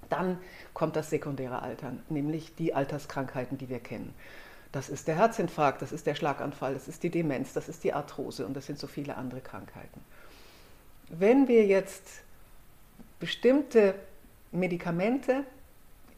dann 0.09 0.37
kommt 0.73 0.95
das 0.95 1.09
sekundäre 1.09 1.61
Altern, 1.61 2.01
nämlich 2.09 2.55
die 2.55 2.73
Alterskrankheiten, 2.73 3.57
die 3.57 3.69
wir 3.69 3.79
kennen. 3.79 4.13
Das 4.71 4.89
ist 4.89 5.07
der 5.07 5.15
Herzinfarkt, 5.15 5.81
das 5.81 5.91
ist 5.91 6.05
der 6.05 6.15
Schlaganfall, 6.15 6.73
das 6.73 6.87
ist 6.87 7.03
die 7.03 7.09
Demenz, 7.09 7.53
das 7.53 7.69
ist 7.69 7.83
die 7.83 7.93
Arthrose 7.93 8.45
und 8.45 8.53
das 8.53 8.65
sind 8.65 8.79
so 8.79 8.87
viele 8.87 9.15
andere 9.15 9.41
Krankheiten. 9.41 10.01
Wenn 11.09 11.47
wir 11.47 11.65
jetzt 11.65 12.03
bestimmte 13.19 13.95
Medikamente, 14.51 15.45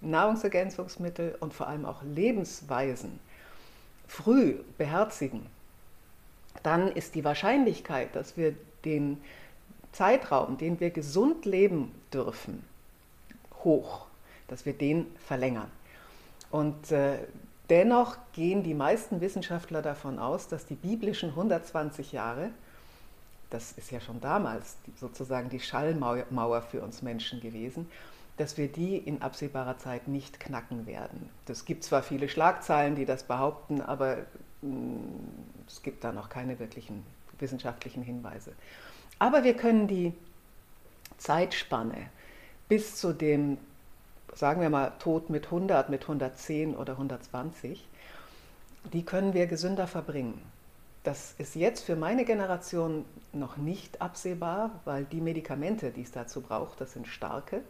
Nahrungsergänzungsmittel 0.01 1.35
und 1.39 1.53
vor 1.53 1.67
allem 1.67 1.85
auch 1.85 2.01
Lebensweisen 2.03 3.19
früh 4.07 4.55
beherzigen, 4.77 5.45
dann 6.63 6.91
ist 6.91 7.15
die 7.15 7.23
Wahrscheinlichkeit, 7.23 8.15
dass 8.15 8.37
wir 8.37 8.55
den 8.85 9.21
Zeitraum, 9.91 10.57
den 10.57 10.79
wir 10.79 10.91
gesund 10.91 11.45
leben 11.45 11.91
dürfen, 12.13 12.63
hoch, 13.63 14.05
dass 14.47 14.65
wir 14.65 14.73
den 14.73 15.07
verlängern. 15.25 15.71
Und 16.51 16.91
äh, 16.91 17.19
dennoch 17.69 18.17
gehen 18.33 18.63
die 18.63 18.73
meisten 18.73 19.21
Wissenschaftler 19.21 19.81
davon 19.81 20.19
aus, 20.19 20.47
dass 20.47 20.65
die 20.65 20.75
biblischen 20.75 21.29
120 21.29 22.11
Jahre, 22.11 22.51
das 23.49 23.71
ist 23.73 23.91
ja 23.91 23.99
schon 23.99 24.21
damals 24.21 24.77
sozusagen 24.95 25.49
die 25.49 25.59
Schallmauer 25.59 26.61
für 26.61 26.81
uns 26.81 27.01
Menschen 27.01 27.41
gewesen, 27.41 27.89
dass 28.37 28.57
wir 28.57 28.69
die 28.69 28.97
in 28.97 29.21
absehbarer 29.21 29.77
Zeit 29.77 30.07
nicht 30.07 30.39
knacken 30.39 30.85
werden. 30.85 31.29
Es 31.47 31.65
gibt 31.65 31.83
zwar 31.83 32.03
viele 32.03 32.29
Schlagzeilen, 32.29 32.95
die 32.95 33.05
das 33.05 33.23
behaupten, 33.23 33.81
aber 33.81 34.19
es 35.67 35.81
gibt 35.81 36.03
da 36.03 36.11
noch 36.11 36.29
keine 36.29 36.59
wirklichen 36.59 37.05
wissenschaftlichen 37.39 38.03
Hinweise. 38.03 38.53
Aber 39.17 39.43
wir 39.43 39.55
können 39.55 39.87
die 39.87 40.13
Zeitspanne 41.17 42.09
bis 42.67 42.95
zu 42.95 43.13
dem, 43.13 43.57
sagen 44.33 44.61
wir 44.61 44.69
mal, 44.69 44.93
Tod 44.99 45.29
mit 45.29 45.45
100, 45.45 45.89
mit 45.89 46.03
110 46.03 46.75
oder 46.75 46.93
120, 46.93 47.87
die 48.93 49.03
können 49.03 49.33
wir 49.33 49.47
gesünder 49.47 49.87
verbringen. 49.87 50.41
Das 51.03 51.33
ist 51.37 51.55
jetzt 51.55 51.85
für 51.85 51.95
meine 51.95 52.25
Generation 52.25 53.05
noch 53.33 53.57
nicht 53.57 54.01
absehbar, 54.01 54.79
weil 54.85 55.05
die 55.05 55.21
Medikamente, 55.21 55.91
die 55.91 56.01
es 56.01 56.11
dazu 56.11 56.41
braucht, 56.41 56.81
das 56.81 56.93
sind 56.93 57.07
starke, 57.07 57.61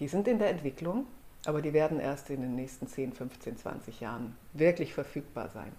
die 0.00 0.08
sind 0.08 0.26
in 0.26 0.38
der 0.38 0.50
Entwicklung, 0.50 1.06
aber 1.46 1.62
die 1.62 1.72
werden 1.72 2.00
erst 2.00 2.30
in 2.30 2.40
den 2.40 2.56
nächsten 2.56 2.86
10, 2.86 3.12
15, 3.12 3.58
20 3.58 4.00
Jahren 4.00 4.36
wirklich 4.52 4.94
verfügbar 4.94 5.50
sein. 5.50 5.72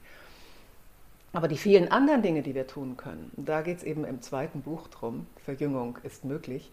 Aber 1.34 1.48
die 1.48 1.58
vielen 1.58 1.90
anderen 1.92 2.22
Dinge, 2.22 2.42
die 2.42 2.56
wir 2.56 2.68
tun 2.68 2.98
können, 2.98 3.32
da 3.38 3.62
geht 3.62 3.78
es 3.78 3.84
eben 3.84 4.04
im 4.04 4.22
zweiten 4.22 4.62
Buch 4.62 4.88
drum, 4.90 5.28
Verjüngung 5.44 5.98
ist 6.04 6.26
möglich, 6.26 6.72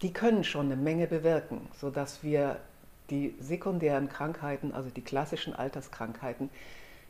die 0.00 0.12
können 0.12 0.44
schon 0.44 0.66
eine 0.66 0.76
Menge 0.76 1.06
bewirken, 1.06 1.68
sodass 1.78 2.22
wir 2.22 2.56
die 3.10 3.34
sekundären 3.40 4.08
Krankheiten, 4.08 4.72
also 4.72 4.88
die 4.88 5.02
klassischen 5.02 5.54
Alterskrankheiten, 5.54 6.48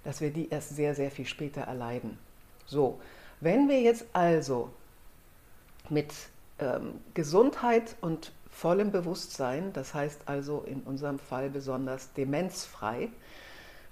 dass 0.02 0.20
wir 0.20 0.30
die 0.30 0.48
erst 0.48 0.74
sehr, 0.74 0.94
sehr 0.94 1.10
viel 1.10 1.26
später 1.26 1.62
erleiden. 1.62 2.18
So, 2.66 3.00
wenn 3.40 3.68
wir 3.68 3.80
jetzt 3.80 4.06
also 4.12 4.70
mit 5.88 6.12
ähm, 6.58 6.94
Gesundheit 7.14 7.96
und 8.00 8.32
vollem 8.50 8.90
Bewusstsein, 8.90 9.72
das 9.72 9.94
heißt 9.94 10.22
also 10.26 10.64
in 10.66 10.80
unserem 10.80 11.18
Fall 11.18 11.50
besonders 11.50 12.12
demenzfrei, 12.14 13.08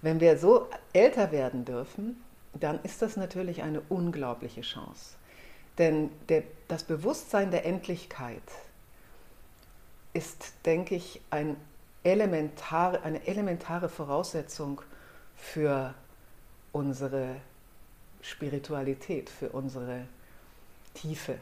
wenn 0.02 0.20
wir 0.20 0.38
so 0.38 0.68
älter 0.92 1.30
werden 1.30 1.64
dürfen, 1.64 2.22
dann 2.62 2.80
ist 2.82 3.02
das 3.02 3.16
natürlich 3.16 3.62
eine 3.62 3.80
unglaubliche 3.88 4.62
Chance. 4.62 5.16
Denn 5.78 6.10
der, 6.28 6.42
das 6.66 6.82
Bewusstsein 6.84 7.50
der 7.50 7.64
Endlichkeit 7.64 8.42
ist, 10.12 10.52
denke 10.64 10.94
ich, 10.94 11.20
ein 11.30 11.56
elementare, 12.02 13.02
eine 13.02 13.26
elementare 13.26 13.88
Voraussetzung 13.88 14.80
für 15.36 15.94
unsere 16.72 17.36
Spiritualität, 18.22 19.30
für 19.30 19.50
unsere 19.50 20.06
Tiefe. 20.94 21.38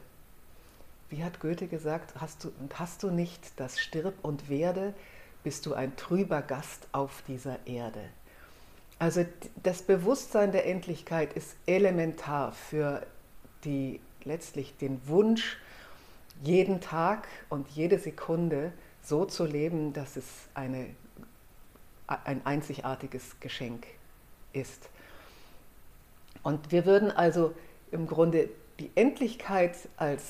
Wie 1.08 1.24
hat 1.24 1.40
Goethe 1.40 1.68
gesagt, 1.68 2.14
hast 2.20 2.44
du, 2.44 2.52
und 2.60 2.78
hast 2.78 3.02
du 3.02 3.10
nicht 3.10 3.52
das 3.56 3.78
Stirb 3.78 4.14
und 4.22 4.48
werde, 4.48 4.92
bist 5.44 5.64
du 5.66 5.74
ein 5.74 5.96
trüber 5.96 6.42
Gast 6.42 6.88
auf 6.92 7.22
dieser 7.28 7.64
Erde. 7.66 8.02
Also 8.98 9.26
das 9.62 9.82
Bewusstsein 9.82 10.52
der 10.52 10.66
Endlichkeit 10.66 11.34
ist 11.34 11.56
elementar 11.66 12.52
für 12.52 13.06
die, 13.64 14.00
letztlich 14.24 14.76
den 14.78 15.06
Wunsch, 15.06 15.58
jeden 16.42 16.80
Tag 16.80 17.28
und 17.48 17.68
jede 17.70 17.98
Sekunde 17.98 18.72
so 19.02 19.24
zu 19.24 19.44
leben, 19.44 19.92
dass 19.92 20.16
es 20.16 20.26
eine, 20.54 20.88
ein 22.06 22.40
einzigartiges 22.44 23.38
Geschenk 23.40 23.86
ist. 24.52 24.88
Und 26.42 26.72
wir 26.72 26.86
würden 26.86 27.10
also 27.10 27.54
im 27.90 28.06
Grunde 28.06 28.48
die 28.78 28.90
Endlichkeit 28.94 29.76
als 29.96 30.22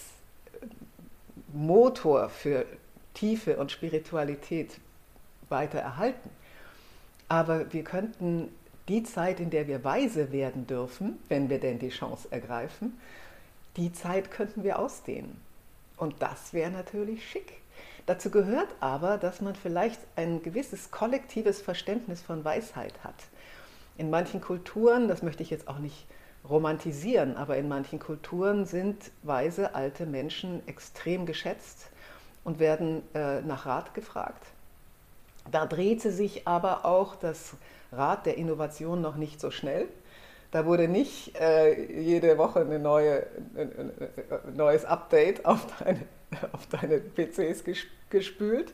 Motor 1.53 2.29
für 2.29 2.67
Tiefe 3.15 3.57
und 3.57 3.73
Spiritualität 3.73 4.79
weiter 5.49 5.79
erhalten. 5.79 6.31
Aber 7.29 7.73
wir 7.73 7.83
könnten 7.83 8.51
die 8.89 9.03
Zeit, 9.03 9.41
in 9.41 9.51
der 9.51 9.67
wir 9.67 9.85
weise 9.85 10.33
werden 10.33 10.67
dürfen, 10.67 11.19
wenn 11.29 11.51
wir 11.51 11.59
denn 11.59 11.79
die 11.79 11.91
Chance 11.91 12.29
ergreifen, 12.31 12.99
die 13.77 13.93
Zeit 13.93 14.31
könnten 14.31 14.63
wir 14.63 14.79
ausdehnen. 14.79 15.41
Und 15.97 16.15
das 16.21 16.53
wäre 16.53 16.71
natürlich 16.71 17.29
schick. 17.29 17.55
Dazu 18.07 18.31
gehört 18.31 18.69
aber, 18.81 19.19
dass 19.19 19.41
man 19.41 19.57
vielleicht 19.57 20.01
ein 20.15 20.43
gewisses 20.43 20.91
kollektives 20.91 21.61
Verständnis 21.61 22.23
von 22.23 22.45
Weisheit 22.45 22.95
hat. 23.03 23.15
In 23.99 24.11
manchen 24.11 24.41
Kulturen, 24.41 25.09
das 25.09 25.23
möchte 25.23 25.43
ich 25.43 25.51
jetzt 25.51 25.69
auch 25.69 25.79
nicht 25.79 26.07
romantisieren, 26.49 27.37
aber 27.37 27.57
in 27.57 27.67
manchen 27.67 27.99
Kulturen 27.99 28.67
sind 28.67 29.11
weise 29.23 29.75
alte 29.75 30.07
Menschen 30.07 30.67
extrem 30.69 31.27
geschätzt 31.27 31.89
und 32.45 32.61
werden 32.61 33.03
äh, 33.15 33.41
nach 33.41 33.67
Rat 33.67 33.95
gefragt. 33.95 34.47
Da 35.51 35.67
drehte 35.67 36.13
sich 36.13 36.47
aber 36.47 36.85
auch 36.85 37.17
das 37.17 37.55
Rad 37.93 38.27
der 38.27 38.37
Innovation 38.37 39.01
noch 39.01 39.17
nicht 39.17 39.41
so 39.41 39.51
schnell. 39.51 39.89
Da 40.51 40.65
wurde 40.65 40.89
nicht 40.89 41.39
äh, 41.39 42.01
jede 42.01 42.39
Woche 42.39 42.61
ein 42.61 42.83
neue, 42.83 43.27
ein, 43.57 43.93
ein 44.47 44.57
neues 44.57 44.85
Update 44.85 45.45
auf 45.45 45.67
deine, 45.79 46.03
auf 46.53 46.67
deine 46.67 47.01
PCs 47.01 47.65
gespült, 48.11 48.73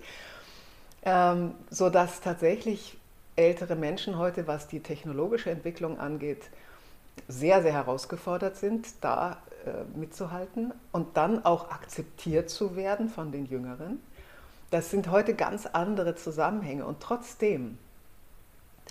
ähm, 1.04 1.54
sodass 1.70 2.20
tatsächlich 2.20 2.98
ältere 3.36 3.76
Menschen 3.76 4.18
heute, 4.18 4.46
was 4.46 4.68
die 4.68 4.80
technologische 4.80 5.50
Entwicklung 5.50 5.98
angeht, 5.98 6.50
sehr, 7.28 7.62
sehr 7.62 7.72
herausgefordert 7.72 8.56
sind, 8.56 8.86
da 9.00 9.38
äh, 9.64 9.98
mitzuhalten 9.98 10.72
und 10.92 11.16
dann 11.16 11.44
auch 11.44 11.70
akzeptiert 11.70 12.50
zu 12.50 12.76
werden 12.76 13.08
von 13.08 13.32
den 13.32 13.46
Jüngeren. 13.46 14.00
Das 14.70 14.90
sind 14.90 15.10
heute 15.10 15.34
ganz 15.34 15.66
andere 15.66 16.14
Zusammenhänge 16.14 16.86
und 16.86 17.00
trotzdem 17.00 17.78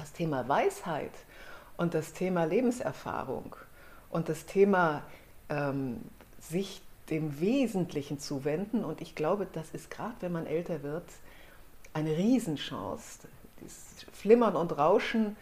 das 0.01 0.13
Thema 0.13 0.47
Weisheit 0.47 1.13
und 1.77 1.93
das 1.93 2.13
Thema 2.13 2.43
Lebenserfahrung 2.43 3.55
und 4.09 4.29
das 4.29 4.45
Thema 4.45 5.03
ähm, 5.49 6.01
sich 6.39 6.81
dem 7.09 7.39
Wesentlichen 7.39 8.19
zuwenden. 8.19 8.83
Und 8.83 9.01
ich 9.01 9.15
glaube, 9.15 9.47
das 9.51 9.71
ist 9.71 9.89
gerade, 9.89 10.15
wenn 10.19 10.31
man 10.31 10.45
älter 10.45 10.83
wird, 10.83 11.05
eine 11.93 12.15
Riesenchance. 12.17 13.19
Das 13.61 14.05
Flimmern 14.13 14.55
und 14.55 14.77
Rauschen 14.77 15.35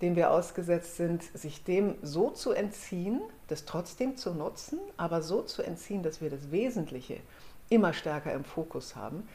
dem 0.00 0.16
wir 0.16 0.30
ausgesetzt 0.30 0.96
sind, 0.96 1.22
sich 1.22 1.62
dem 1.64 1.96
so 2.02 2.30
zu 2.30 2.52
entziehen, 2.52 3.20
das 3.48 3.64
trotzdem 3.64 4.16
zu 4.16 4.32
nutzen, 4.32 4.78
aber 4.96 5.22
so 5.22 5.42
zu 5.42 5.62
entziehen, 5.62 6.02
dass 6.02 6.20
wir 6.20 6.30
das 6.30 6.50
Wesentliche 6.50 7.18
immer 7.68 7.92
stärker 7.92 8.32
im 8.32 8.44
Fokus 8.44 8.96
haben, 8.96 9.28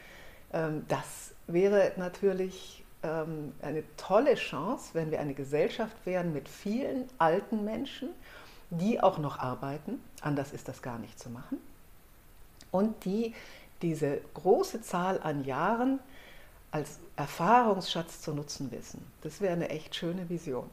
ähm, 0.52 0.84
das 0.88 1.34
wäre 1.46 1.92
natürlich 1.96 2.84
ähm, 3.02 3.52
eine 3.62 3.84
tolle 3.96 4.34
Chance, 4.34 4.90
wenn 4.94 5.10
wir 5.10 5.20
eine 5.20 5.34
Gesellschaft 5.34 5.96
wären 6.04 6.32
mit 6.32 6.48
vielen 6.48 7.08
alten 7.18 7.64
Menschen, 7.64 8.08
die 8.70 9.00
auch 9.00 9.18
noch 9.18 9.38
arbeiten, 9.38 10.00
anders 10.20 10.52
ist 10.52 10.68
das 10.68 10.82
gar 10.82 10.98
nicht 10.98 11.18
zu 11.18 11.30
machen, 11.30 11.58
und 12.70 13.04
die 13.04 13.34
diese 13.82 14.20
große 14.34 14.82
Zahl 14.82 15.20
an 15.22 15.44
Jahren 15.44 16.00
als 16.70 16.98
Erfahrungsschatz 17.16 18.20
zu 18.22 18.34
nutzen 18.34 18.70
wissen. 18.70 19.04
Das 19.22 19.40
wäre 19.40 19.52
eine 19.52 19.68
echt 19.68 19.94
schöne 19.94 20.28
Vision. 20.28 20.68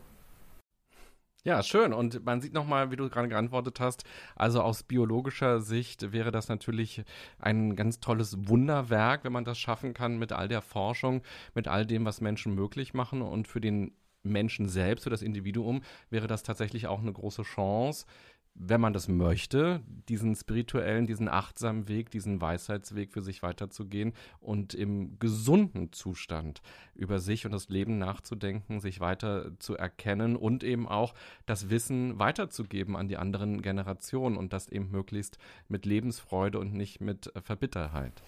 Ja, 1.46 1.62
schön. 1.62 1.92
Und 1.92 2.24
man 2.24 2.40
sieht 2.40 2.54
nochmal, 2.54 2.90
wie 2.90 2.96
du 2.96 3.10
gerade 3.10 3.28
geantwortet 3.28 3.82
hast, 3.82 4.06
also 4.36 4.62
aus 4.62 4.84
biologischer 4.84 5.60
Sicht 5.60 6.14
wäre 6.14 6.32
das 6.32 6.48
natürlich 6.48 7.04
ein 7.38 7.76
ganz 7.76 8.00
tolles 8.00 8.48
Wunderwerk, 8.48 9.26
wenn 9.26 9.34
man 9.34 9.44
das 9.44 9.58
schaffen 9.60 9.94
kann 9.94 10.18
mit 10.18 10.32
all 10.32 10.48
der 10.48 10.62
Forschung, 10.62 11.22
mit 11.54 11.68
all 11.68 11.86
dem, 11.86 12.06
was 12.06 12.22
Menschen 12.22 12.56
möglich 12.56 12.94
machen. 12.94 13.22
Und 13.22 13.50
für 13.50 13.60
den 13.60 13.92
Menschen 14.24 14.70
selbst, 14.70 15.04
für 15.04 15.10
das 15.10 15.22
Individuum, 15.22 15.82
wäre 16.10 16.28
das 16.28 16.44
tatsächlich 16.44 16.88
auch 16.88 17.02
eine 17.02 17.12
große 17.12 17.44
Chance, 17.44 18.06
wenn 18.56 18.80
man 18.80 18.94
das 18.94 19.08
möchte, 19.08 19.82
diesen 20.08 20.36
spirituellen, 20.36 21.08
diesen 21.08 21.28
achtsamen 21.28 21.88
Weg, 21.88 22.12
diesen 22.12 22.40
Weisheitsweg 22.40 23.12
für 23.12 23.22
sich 23.22 23.42
weiterzugehen 23.42 24.14
und 24.40 24.76
im 24.76 25.18
gesunden 25.18 25.92
Zustand 25.92 26.62
über 26.94 27.20
sich 27.20 27.46
und 27.46 27.52
das 27.52 27.70
Leben 27.70 27.98
nachzudenken, 27.98 28.80
sich 28.80 29.00
weiter 29.00 29.52
zu 29.60 29.76
erkennen 29.76 30.36
und 30.36 30.64
eben 30.64 30.88
auch 30.88 31.16
das 31.46 31.70
Wissen 31.72 32.20
weiterzugeben 32.20 32.96
an 32.96 33.08
die 33.08 33.18
anderen 33.18 33.62
Generationen 33.62 34.38
und 34.38 34.54
das 34.54 34.70
eben 34.70 34.92
möglichst 34.92 35.40
mit 35.68 35.86
Lebensfreude 35.86 36.60
und 36.60 36.74
nicht 36.74 37.02
mit 37.02 37.32
Verbitterheit. 37.44 38.22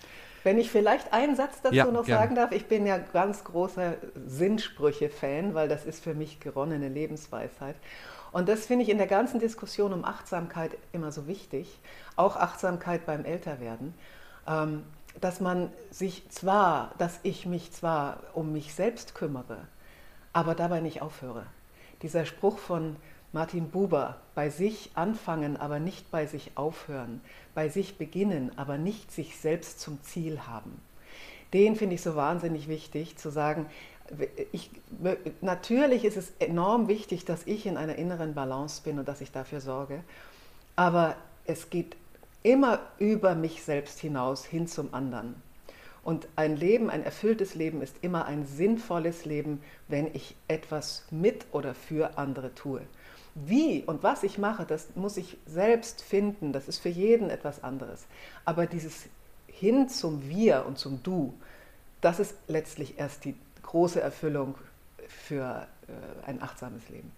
Wenn 0.43 0.57
ich 0.57 0.69
vielleicht 0.69 1.13
einen 1.13 1.35
Satz 1.35 1.61
dazu 1.61 1.75
ja, 1.75 1.85
noch 1.85 2.05
gerne. 2.05 2.21
sagen 2.21 2.35
darf, 2.35 2.51
ich 2.51 2.65
bin 2.65 2.85
ja 2.85 2.97
ganz 2.97 3.43
großer 3.43 3.95
Sinnsprüche-Fan, 4.27 5.53
weil 5.53 5.67
das 5.67 5.85
ist 5.85 6.03
für 6.03 6.13
mich 6.13 6.39
geronnene 6.39 6.89
Lebensweisheit. 6.89 7.75
Und 8.35 8.49
das 8.49 8.65
finde 8.65 8.83
ich 8.83 8.89
in 8.89 8.97
der 8.97 9.07
ganzen 9.07 9.39
Diskussion 9.39 9.93
um 9.93 10.03
Achtsamkeit 10.03 10.77
immer 10.91 11.13
so 11.13 11.25
wichtig, 11.25 11.79
auch 12.17 12.35
Achtsamkeit 12.35 13.05
beim 13.05 13.23
Älterwerden, 13.23 13.93
ähm, 14.45 14.83
dass 15.21 15.39
man 15.39 15.71
sich 15.89 16.29
zwar, 16.31 16.93
dass 16.97 17.21
ich 17.23 17.45
mich 17.45 17.71
zwar 17.71 18.19
um 18.33 18.51
mich 18.51 18.73
selbst 18.73 19.15
kümmere, 19.15 19.59
aber 20.33 20.53
dabei 20.53 20.81
nicht 20.81 21.01
aufhöre. 21.01 21.45
Dieser 22.01 22.25
Spruch 22.25 22.57
von 22.57 22.97
Martin 23.31 23.69
Buber, 23.69 24.17
bei 24.35 24.49
sich 24.49 24.91
anfangen, 24.95 25.55
aber 25.55 25.79
nicht 25.79 26.11
bei 26.11 26.25
sich 26.25 26.51
aufhören, 26.55 27.21
bei 27.53 27.69
sich 27.69 27.97
beginnen, 27.97 28.51
aber 28.57 28.77
nicht 28.77 29.13
sich 29.13 29.37
selbst 29.37 29.79
zum 29.79 30.03
Ziel 30.03 30.41
haben. 30.45 30.81
Den 31.53 31.77
finde 31.77 31.95
ich 31.95 32.01
so 32.01 32.17
wahnsinnig 32.17 32.67
wichtig, 32.67 33.15
zu 33.15 33.29
sagen, 33.29 33.67
ich, 34.51 34.69
natürlich 35.41 36.05
ist 36.05 36.17
es 36.17 36.31
enorm 36.39 36.87
wichtig, 36.87 37.25
dass 37.25 37.45
ich 37.45 37.65
in 37.65 37.77
einer 37.77 37.95
inneren 37.95 38.33
Balance 38.33 38.81
bin 38.83 38.99
und 38.99 39.07
dass 39.07 39.21
ich 39.21 39.31
dafür 39.31 39.61
sorge. 39.61 40.03
Aber 40.75 41.15
es 41.45 41.69
geht 41.69 41.95
immer 42.43 42.79
über 42.99 43.35
mich 43.35 43.63
selbst 43.63 43.99
hinaus 43.99 44.45
hin 44.45 44.67
zum 44.67 44.93
anderen. 44.93 45.35
Und 46.03 46.27
ein 46.35 46.55
Leben, 46.55 46.91
ein 46.91 47.03
erfülltes 47.03 47.55
Leben 47.55 47.81
ist 47.81 47.95
immer 48.01 48.25
ein 48.25 48.45
sinnvolles 48.45 49.25
Leben, 49.25 49.63
wenn 49.87 50.13
ich 50.13 50.35
etwas 50.47 51.03
mit 51.09 51.45
oder 51.51 51.73
für 51.73 52.19
andere 52.19 52.53
tue. 52.53 52.81
Wie 53.33 53.83
und 53.83 54.03
was 54.03 54.21
ich 54.21 54.37
mache, 54.37 54.65
das 54.65 54.89
muss 54.95 55.17
ich 55.17 55.37
selbst 55.47 56.03
finden. 56.03 56.53
Das 56.53 56.67
ist 56.67 56.77
für 56.77 56.89
jeden 56.89 57.31
etwas 57.31 57.63
anderes. 57.63 58.05
Aber 58.45 58.67
dieses 58.67 59.07
Hin 59.47 59.89
zum 59.89 60.29
Wir 60.29 60.65
und 60.67 60.77
zum 60.77 61.01
Du, 61.01 61.33
das 62.01 62.19
ist 62.19 62.35
letztlich 62.47 62.99
erst 62.99 63.25
die 63.25 63.35
große 63.75 63.99
Erfüllung 63.99 64.55
für 65.09 65.67
äh, 65.89 66.27
ein 66.29 66.41
achtsames 66.41 66.87
Leben. 66.87 67.11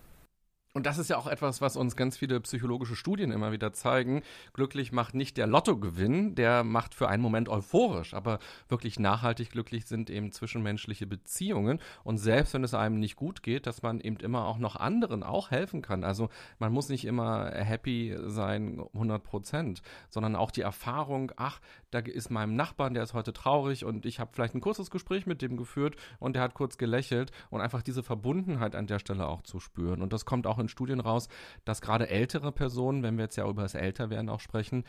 Und 0.78 0.86
das 0.86 1.00
ist 1.00 1.10
ja 1.10 1.18
auch 1.18 1.26
etwas, 1.26 1.60
was 1.60 1.76
uns 1.76 1.96
ganz 1.96 2.18
viele 2.18 2.40
psychologische 2.40 2.96
Studien 2.96 3.32
immer 3.32 3.52
wieder 3.52 3.74
zeigen. 3.74 4.22
Glücklich 4.54 4.92
macht 4.92 5.16
nicht 5.16 5.36
der 5.36 5.48
Lottogewinn, 5.48 6.36
der 6.36 6.64
macht 6.64 6.94
für 6.94 7.10
einen 7.10 7.24
Moment 7.24 7.50
euphorisch, 7.50 8.14
aber 8.14 8.38
wirklich 8.70 9.00
nachhaltig 9.00 9.50
glücklich 9.50 9.88
sind 9.88 10.12
eben 10.12 10.32
zwischenmenschliche 10.32 11.08
Beziehungen. 11.08 11.80
Und 12.04 12.20
selbst 12.20 12.54
wenn 12.54 12.64
es 12.64 12.76
einem 12.76 13.00
nicht 13.00 13.16
gut 13.16 13.42
geht, 13.42 13.66
dass 13.66 13.82
man 13.82 14.00
eben 14.00 14.18
immer 14.18 14.46
auch 14.46 14.60
noch 14.60 14.76
anderen 14.76 15.24
auch 15.24 15.50
helfen 15.50 15.82
kann. 15.82 16.04
Also 16.04 16.30
man 16.60 16.72
muss 16.72 16.90
nicht 16.90 17.06
immer 17.06 17.50
happy 17.50 18.16
sein, 18.28 18.80
100 18.94 19.24
Prozent, 19.24 19.82
sondern 20.10 20.36
auch 20.36 20.52
die 20.52 20.62
Erfahrung, 20.62 21.32
ach, 21.38 21.60
da 21.90 22.00
ist 22.00 22.30
meinem 22.30 22.56
Nachbarn, 22.56 22.94
der 22.94 23.02
ist 23.02 23.16
heute 23.16 23.34
traurig 23.34 23.84
und 23.84 24.06
ich 24.06 24.20
habe 24.20 24.30
vielleicht 24.32 24.54
ein 24.54 24.62
kurzes 24.62 24.92
Gespräch 24.92 25.26
mit 25.26 25.42
dem 25.42 25.58
geführt 25.58 25.96
und 26.20 26.36
der 26.36 26.44
hat 26.44 26.54
kurz 26.54 26.78
gelächelt 26.78 27.32
und 27.50 27.62
einfach 27.62 27.82
diese 27.82 28.04
Verbundenheit 28.04 28.76
an 28.76 28.86
der 28.86 29.00
Stelle 29.00 29.28
auch 29.28 29.42
zu 29.42 29.60
spüren. 29.60 30.04
Und 30.04 30.14
das 30.14 30.26
kommt 30.26 30.46
auch 30.46 30.60
in 30.60 30.67
Studien 30.70 31.00
raus, 31.00 31.28
dass 31.66 31.82
gerade 31.82 32.10
ältere 32.10 32.52
Personen, 32.52 33.04
wenn 33.04 33.18
wir 33.18 33.26
jetzt 33.26 33.38
ja 33.38 33.48
über 33.48 33.64
das 33.64 33.76
Älterwerden 33.76 34.30
auch 34.30 34.40
sprechen, 34.40 34.84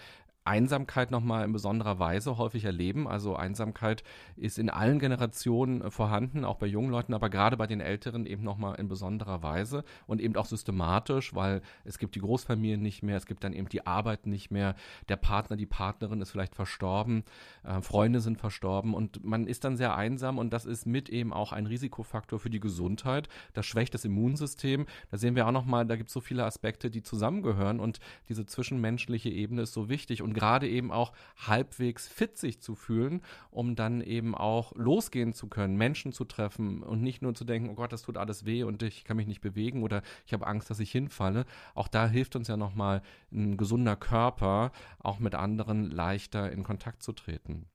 Einsamkeit 0.49 1.11
nochmal 1.11 1.45
in 1.45 1.53
besonderer 1.53 1.99
Weise 1.99 2.39
häufig 2.39 2.65
erleben. 2.65 3.07
Also 3.07 3.37
Einsamkeit 3.37 4.03
ist 4.37 4.59
in 4.59 4.71
allen 4.71 4.99
Generationen 4.99 5.83
äh, 5.83 5.91
vorhanden, 5.91 6.45
auch 6.45 6.57
bei 6.57 6.67
jungen 6.67 6.91
Leuten, 6.91 7.15
aber 7.15 7.29
gerade 7.29 7.57
bei 7.57 7.67
den 7.67 7.81
Älteren 7.81 8.25
eben 8.27 8.43
nochmal 8.43 8.77
in 8.77 8.89
besonderer 8.89 9.43
Weise 9.43 9.85
und 10.07 10.21
eben 10.21 10.35
auch 10.37 10.47
systematisch, 10.47 11.35
weil 11.35 11.61
es 11.85 11.99
gibt 11.99 12.15
die 12.15 12.21
Großfamilien 12.21 12.81
nicht 12.81 13.03
mehr, 13.03 13.17
es 13.17 13.27
gibt 13.27 13.45
dann 13.45 13.53
eben 13.53 13.69
die 13.69 13.87
Arbeit 13.87 14.27
nicht 14.27 14.51
mehr, 14.51 14.75
der 15.09 15.17
Partner, 15.17 15.57
die 15.57 15.67
Partnerin 15.67 16.23
ist 16.23 16.31
vielleicht 16.31 16.55
verstorben, 16.55 17.25
äh, 17.63 17.83
Freunde 17.83 18.21
sind 18.21 18.39
verstorben 18.39 18.95
und 18.95 19.23
man 19.25 19.47
ist 19.47 19.65
dann 19.65 19.77
sehr 19.77 19.95
einsam 19.97 20.39
und 20.39 20.53
das 20.53 20.65
ist 20.65 20.87
mit 20.87 21.11
eben 21.11 21.33
auch 21.33 21.53
ein 21.53 21.67
Risikofaktor 21.67 22.39
für 22.39 22.51
die 22.51 22.61
Gesundheit. 22.61 23.29
Das 23.53 23.67
schwächt 23.67 23.93
das 23.93 24.07
Immunsystem. 24.07 24.87
Da 25.11 25.19
sehen 25.19 25.37
wir 25.37 25.47
auch 25.47 25.53
nochmal, 25.53 25.85
da 25.85 25.97
gibt 25.97 26.09
es 26.09 26.15
so 26.15 26.21
viele 26.21 26.45
Aspekte, 26.45 26.91
die 26.91 27.03
zusammengehören 27.03 27.81
und 27.81 27.99
diese 28.31 28.47
zwischenmenschliche 28.47 29.29
Ebene 29.29 29.63
ist 29.63 29.75
so 29.75 29.91
wichtig 29.91 30.23
und 30.23 30.38
gerade 30.39 30.69
eben 30.69 30.93
auch 30.93 31.13
halbwegs 31.37 32.07
fit 32.07 32.39
sich 32.39 32.61
zu 32.61 32.75
fühlen, 32.75 33.23
um 33.51 33.75
dann 33.75 34.01
eben 34.01 34.35
auch 34.35 34.73
losgehen 34.77 35.33
zu 35.33 35.49
können, 35.49 35.77
Menschen 35.77 36.13
zu 36.13 36.25
treffen 36.25 36.83
und 36.83 37.03
nicht 37.03 37.23
nur 37.23 37.35
zu 37.35 37.45
denken, 37.45 37.71
oh 37.71 37.75
Gott, 37.75 37.93
das 37.93 38.03
tut 38.03 38.17
alles 38.17 38.45
weh 38.45 38.63
und 38.63 38.83
ich 38.83 39.05
kann 39.05 39.17
mich 39.17 39.27
nicht 39.27 39.41
bewegen 39.41 39.83
oder 39.83 40.03
ich 40.27 40.33
habe 40.33 40.47
Angst, 40.47 40.71
dass 40.71 40.81
ich 40.81 40.93
hinfalle. 40.93 41.45
Auch 41.75 41.89
da 41.89 42.07
hilft 42.07 42.37
uns 42.37 42.49
ja 42.49 42.57
nochmal 42.57 43.03
ein 43.33 43.57
gesunder 43.57 43.97
Körper, 43.97 44.71
auch 45.03 45.19
mit 45.19 45.35
anderen 45.35 45.91
leichter 45.91 46.53
in 46.53 46.63
Kontakt 46.63 47.03
zu 47.03 47.13
treten. 47.13 47.67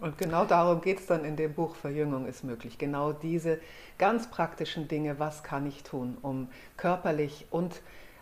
Und 0.00 0.18
genau 0.18 0.44
darum 0.44 0.80
geht 0.80 0.98
es 0.98 1.06
dann 1.06 1.24
in 1.24 1.36
dem 1.36 1.54
Buch 1.54 1.76
Verjüngung 1.76 2.26
ist 2.26 2.42
möglich. 2.42 2.76
Genau 2.76 3.12
diese 3.12 3.60
ganz 3.98 4.28
praktischen 4.28 4.88
Dinge, 4.88 5.20
was 5.20 5.44
kann 5.44 5.64
ich 5.64 5.84
tun, 5.84 6.18
um 6.22 6.48
körperlich 6.76 7.46
und 7.50 7.80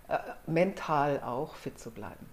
äh, 0.09 0.19
mental 0.47 1.23
auch 1.23 1.55
fit 1.55 1.79
zu 1.79 1.91
bleiben. 1.91 2.27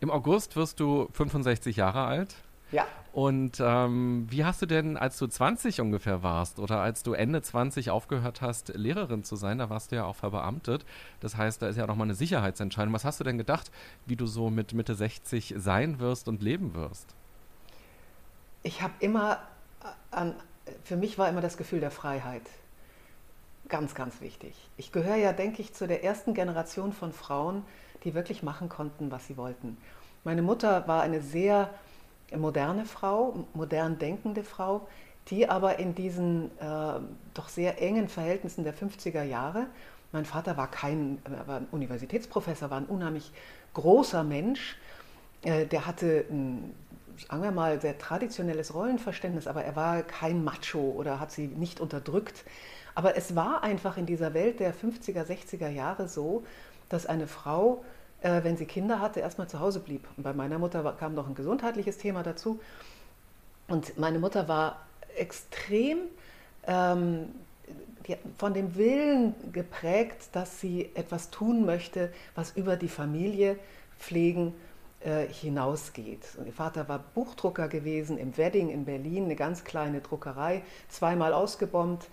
Im 0.00 0.10
August 0.10 0.56
wirst 0.56 0.80
du 0.80 1.08
65 1.12 1.76
Jahre 1.76 2.04
alt. 2.04 2.36
Ja. 2.70 2.86
Und 3.12 3.58
ähm, 3.60 4.26
wie 4.30 4.44
hast 4.44 4.62
du 4.62 4.66
denn, 4.66 4.96
als 4.96 5.18
du 5.18 5.26
20 5.26 5.80
ungefähr 5.80 6.22
warst 6.22 6.58
oder 6.58 6.80
als 6.80 7.02
du 7.02 7.14
Ende 7.14 7.42
20 7.42 7.90
aufgehört 7.90 8.42
hast, 8.42 8.68
Lehrerin 8.76 9.24
zu 9.24 9.34
sein, 9.34 9.58
da 9.58 9.70
warst 9.70 9.90
du 9.90 9.96
ja 9.96 10.04
auch 10.04 10.14
verbeamtet. 10.14 10.84
Das 11.20 11.36
heißt, 11.36 11.62
da 11.62 11.68
ist 11.68 11.76
ja 11.76 11.86
nochmal 11.86 12.06
eine 12.06 12.14
Sicherheitsentscheidung. 12.14 12.92
Was 12.92 13.04
hast 13.04 13.18
du 13.18 13.24
denn 13.24 13.38
gedacht, 13.38 13.70
wie 14.06 14.16
du 14.16 14.26
so 14.26 14.50
mit 14.50 14.74
Mitte 14.74 14.94
60 14.94 15.54
sein 15.56 15.98
wirst 15.98 16.28
und 16.28 16.42
leben 16.42 16.74
wirst? 16.74 17.06
Ich 18.62 18.82
habe 18.82 18.92
immer 19.00 19.38
an, 20.10 20.34
für 20.84 20.96
mich 20.96 21.18
war 21.18 21.28
immer 21.28 21.40
das 21.40 21.56
Gefühl 21.56 21.80
der 21.80 21.90
Freiheit 21.90 22.42
ganz, 23.68 23.94
ganz 23.94 24.20
wichtig. 24.20 24.54
Ich 24.76 24.92
gehöre 24.92 25.16
ja, 25.16 25.32
denke 25.32 25.62
ich, 25.62 25.74
zu 25.74 25.86
der 25.86 26.04
ersten 26.04 26.34
Generation 26.34 26.92
von 26.92 27.12
Frauen, 27.12 27.62
die 28.04 28.14
wirklich 28.14 28.42
machen 28.42 28.68
konnten, 28.68 29.10
was 29.10 29.26
sie 29.26 29.36
wollten. 29.36 29.76
Meine 30.24 30.42
Mutter 30.42 30.86
war 30.88 31.02
eine 31.02 31.20
sehr 31.20 31.70
moderne 32.36 32.84
Frau, 32.84 33.46
modern 33.54 33.98
denkende 33.98 34.44
Frau, 34.44 34.86
die 35.28 35.48
aber 35.48 35.78
in 35.78 35.94
diesen 35.94 36.50
äh, 36.58 37.00
doch 37.34 37.48
sehr 37.48 37.80
engen 37.82 38.08
Verhältnissen 38.08 38.64
der 38.64 38.74
50er 38.74 39.22
Jahre, 39.22 39.66
mein 40.12 40.24
Vater 40.24 40.56
war 40.56 40.70
kein 40.70 41.18
war 41.46 41.58
ein 41.58 41.66
Universitätsprofessor, 41.70 42.70
war 42.70 42.78
ein 42.80 42.86
unheimlich 42.86 43.30
großer 43.74 44.24
Mensch, 44.24 44.76
äh, 45.42 45.66
der 45.66 45.86
hatte 45.86 46.24
ein, 46.30 46.74
sagen 47.28 47.42
wir 47.42 47.50
mal, 47.50 47.80
sehr 47.80 47.98
traditionelles 47.98 48.72
Rollenverständnis, 48.74 49.46
aber 49.46 49.64
er 49.64 49.76
war 49.76 50.02
kein 50.02 50.44
Macho 50.44 50.78
oder 50.78 51.20
hat 51.20 51.30
sie 51.30 51.46
nicht 51.46 51.80
unterdrückt. 51.80 52.44
Aber 52.94 53.16
es 53.16 53.36
war 53.36 53.62
einfach 53.62 53.96
in 53.96 54.06
dieser 54.06 54.34
Welt 54.34 54.60
der 54.60 54.74
50er, 54.74 55.24
60er 55.24 55.68
Jahre 55.68 56.08
so, 56.08 56.44
dass 56.88 57.06
eine 57.06 57.26
Frau, 57.26 57.84
äh, 58.22 58.42
wenn 58.42 58.56
sie 58.56 58.66
Kinder 58.66 59.00
hatte, 59.00 59.20
erstmal 59.20 59.48
zu 59.48 59.60
Hause 59.60 59.80
blieb. 59.80 60.06
Und 60.16 60.22
bei 60.22 60.32
meiner 60.32 60.58
Mutter 60.58 60.84
war, 60.84 60.96
kam 60.96 61.14
noch 61.14 61.28
ein 61.28 61.34
gesundheitliches 61.34 61.98
Thema 61.98 62.22
dazu. 62.22 62.60
Und 63.68 63.98
meine 63.98 64.18
Mutter 64.18 64.48
war 64.48 64.80
extrem 65.16 65.98
ähm, 66.66 67.26
von 68.38 68.54
dem 68.54 68.76
Willen 68.76 69.34
geprägt, 69.52 70.28
dass 70.32 70.60
sie 70.60 70.90
etwas 70.94 71.30
tun 71.30 71.66
möchte, 71.66 72.10
was 72.34 72.52
über 72.56 72.76
die 72.76 72.88
Familie 72.88 73.58
pflegen 73.98 74.54
äh, 75.00 75.26
hinausgeht. 75.26 76.22
Und 76.38 76.46
ihr 76.46 76.52
Vater 76.52 76.88
war 76.88 77.04
Buchdrucker 77.14 77.68
gewesen 77.68 78.16
im 78.16 78.36
Wedding 78.36 78.70
in 78.70 78.84
Berlin, 78.84 79.24
eine 79.24 79.36
ganz 79.36 79.64
kleine 79.64 80.00
Druckerei, 80.00 80.62
zweimal 80.88 81.34
ausgebombt 81.34 82.06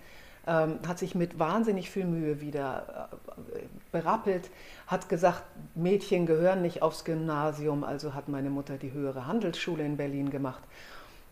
ähm, 0.46 0.78
hat 0.86 0.98
sich 0.98 1.14
mit 1.14 1.38
wahnsinnig 1.38 1.90
viel 1.90 2.04
Mühe 2.04 2.40
wieder 2.40 3.08
äh, 3.54 3.60
berappelt, 3.92 4.50
hat 4.86 5.08
gesagt, 5.08 5.42
Mädchen 5.74 6.26
gehören 6.26 6.62
nicht 6.62 6.82
aufs 6.82 7.04
Gymnasium, 7.04 7.84
also 7.84 8.14
hat 8.14 8.28
meine 8.28 8.50
Mutter 8.50 8.76
die 8.76 8.92
höhere 8.92 9.26
Handelsschule 9.26 9.84
in 9.84 9.96
Berlin 9.96 10.30
gemacht. 10.30 10.62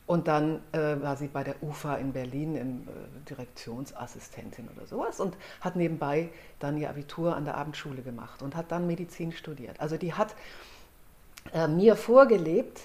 Und 0.06 0.28
dann 0.28 0.60
äh, 0.72 1.00
war 1.00 1.16
sie 1.16 1.28
bei 1.28 1.42
der 1.44 1.62
UFA 1.62 1.96
in 1.96 2.12
Berlin 2.12 2.56
im, 2.56 2.82
äh, 2.82 3.30
Direktionsassistentin 3.30 4.68
oder 4.76 4.86
sowas 4.86 5.18
und 5.18 5.34
hat 5.62 5.76
nebenbei 5.76 6.28
dann 6.58 6.76
ihr 6.76 6.90
Abitur 6.90 7.34
an 7.34 7.46
der 7.46 7.56
Abendschule 7.56 8.02
gemacht 8.02 8.42
und 8.42 8.54
hat 8.54 8.70
dann 8.70 8.86
Medizin 8.86 9.32
studiert. 9.32 9.80
Also 9.80 9.96
die 9.96 10.12
hat 10.12 10.34
äh, 11.54 11.68
mir 11.68 11.96
vorgelebt, 11.96 12.80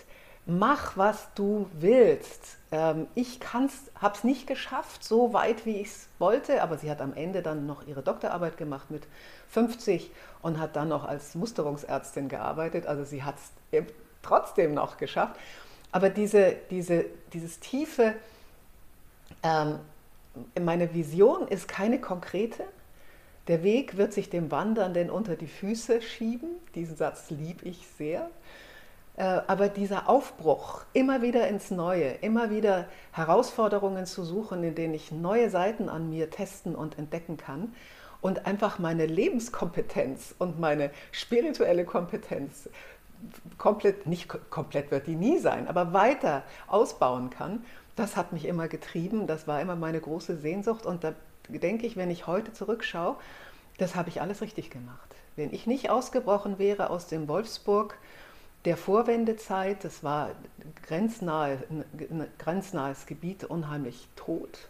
mach, 0.49 0.97
was 0.97 1.29
du 1.35 1.69
willst. 1.73 2.57
Ähm, 2.71 3.07
ich 3.15 3.39
habe 3.53 3.69
es 4.13 4.23
nicht 4.23 4.47
geschafft, 4.47 5.03
so 5.03 5.33
weit, 5.33 5.65
wie 5.65 5.77
ich 5.77 5.87
es 5.87 6.07
wollte, 6.17 6.61
aber 6.61 6.77
sie 6.77 6.89
hat 6.89 7.01
am 7.01 7.13
Ende 7.13 7.41
dann 7.41 7.65
noch 7.65 7.87
ihre 7.87 8.01
Doktorarbeit 8.01 8.57
gemacht 8.57 8.91
mit 8.91 9.07
50 9.49 10.11
und 10.41 10.59
hat 10.59 10.75
dann 10.75 10.89
noch 10.89 11.05
als 11.05 11.35
Musterungsärztin 11.35 12.29
gearbeitet. 12.29 12.87
Also 12.87 13.03
sie 13.03 13.23
hat 13.23 13.35
es 13.71 13.83
trotzdem 14.21 14.73
noch 14.73 14.97
geschafft. 14.97 15.35
Aber 15.91 16.09
diese, 16.09 16.55
diese, 16.69 17.05
dieses 17.33 17.59
tiefe, 17.59 18.13
ähm, 19.43 19.79
meine 20.59 20.93
Vision 20.93 21.47
ist 21.47 21.67
keine 21.67 21.99
konkrete. 21.99 22.63
Der 23.47 23.63
Weg 23.63 23.97
wird 23.97 24.13
sich 24.13 24.29
dem 24.29 24.51
Wandernden 24.51 25.09
unter 25.09 25.35
die 25.35 25.47
Füße 25.47 26.01
schieben. 26.01 26.49
Diesen 26.75 26.95
Satz 26.95 27.31
liebe 27.31 27.65
ich 27.67 27.87
sehr. 27.97 28.29
Äh, 29.19 29.41
aber 29.47 29.67
dieser 29.67 30.07
Aufbruch, 30.07 30.83
immer 30.93 31.21
wieder 31.21 31.45
ins 31.49 31.71
Neue, 31.71 32.09
immer 32.21 32.49
wieder 32.49 32.85
Herausforderungen 33.11 34.05
zu 34.05 34.23
suchen, 34.23 34.63
in 34.63 34.75
denen 34.75 34.93
ich 34.93 35.11
neue 35.11 35.49
Seiten 35.49 35.89
an 35.89 36.09
mir 36.09 36.29
testen 36.29 36.73
und 36.73 36.97
entdecken 36.97 37.35
kann 37.35 37.73
und 38.21 38.45
einfach 38.45 38.79
meine 38.79 39.05
Lebenskompetenz 39.05 40.33
und 40.39 40.57
meine 40.57 40.89
spirituelle 41.11 41.83
Kompetenz 41.83 42.69
komplett, 43.57 44.07
nicht 44.07 44.29
komplett 44.49 44.89
wird 44.89 45.05
die 45.05 45.15
nie 45.15 45.37
sein, 45.39 45.67
aber 45.67 45.91
weiter 45.91 46.43
ausbauen 46.67 47.29
kann, 47.29 47.65
das 47.97 48.15
hat 48.15 48.31
mich 48.31 48.45
immer 48.45 48.69
getrieben, 48.69 49.27
das 49.27 49.49
war 49.49 49.59
immer 49.59 49.75
meine 49.75 49.99
große 49.99 50.37
Sehnsucht 50.37 50.85
und 50.85 51.03
da 51.03 51.13
denke 51.49 51.85
ich, 51.85 51.97
wenn 51.97 52.09
ich 52.09 52.25
heute 52.25 52.53
zurückschaue, 52.53 53.17
das 53.79 53.95
habe 53.95 54.07
ich 54.07 54.21
alles 54.21 54.41
richtig 54.41 54.69
gemacht. 54.69 55.13
Wenn 55.35 55.53
ich 55.53 55.67
nicht 55.67 55.89
ausgebrochen 55.89 56.57
wäre 56.57 56.89
aus 56.89 57.07
dem 57.07 57.27
Wolfsburg 57.27 57.97
der 58.65 58.77
Vorwendezeit, 58.77 59.83
das 59.83 60.03
war 60.03 60.31
grenznahe, 60.83 61.59
ein 61.69 62.27
grenznahes 62.37 63.05
Gebiet, 63.05 63.43
unheimlich 63.43 64.07
tot. 64.15 64.67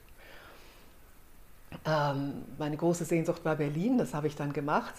Ähm, 1.86 2.44
meine 2.58 2.78
große 2.78 3.06
Sehnsucht 3.06 3.46
war 3.46 3.56
Berlin, 3.56 3.98
das 3.98 4.14
habe 4.14 4.28
ich 4.28 4.36
dann 4.36 4.54
gemacht 4.54 4.96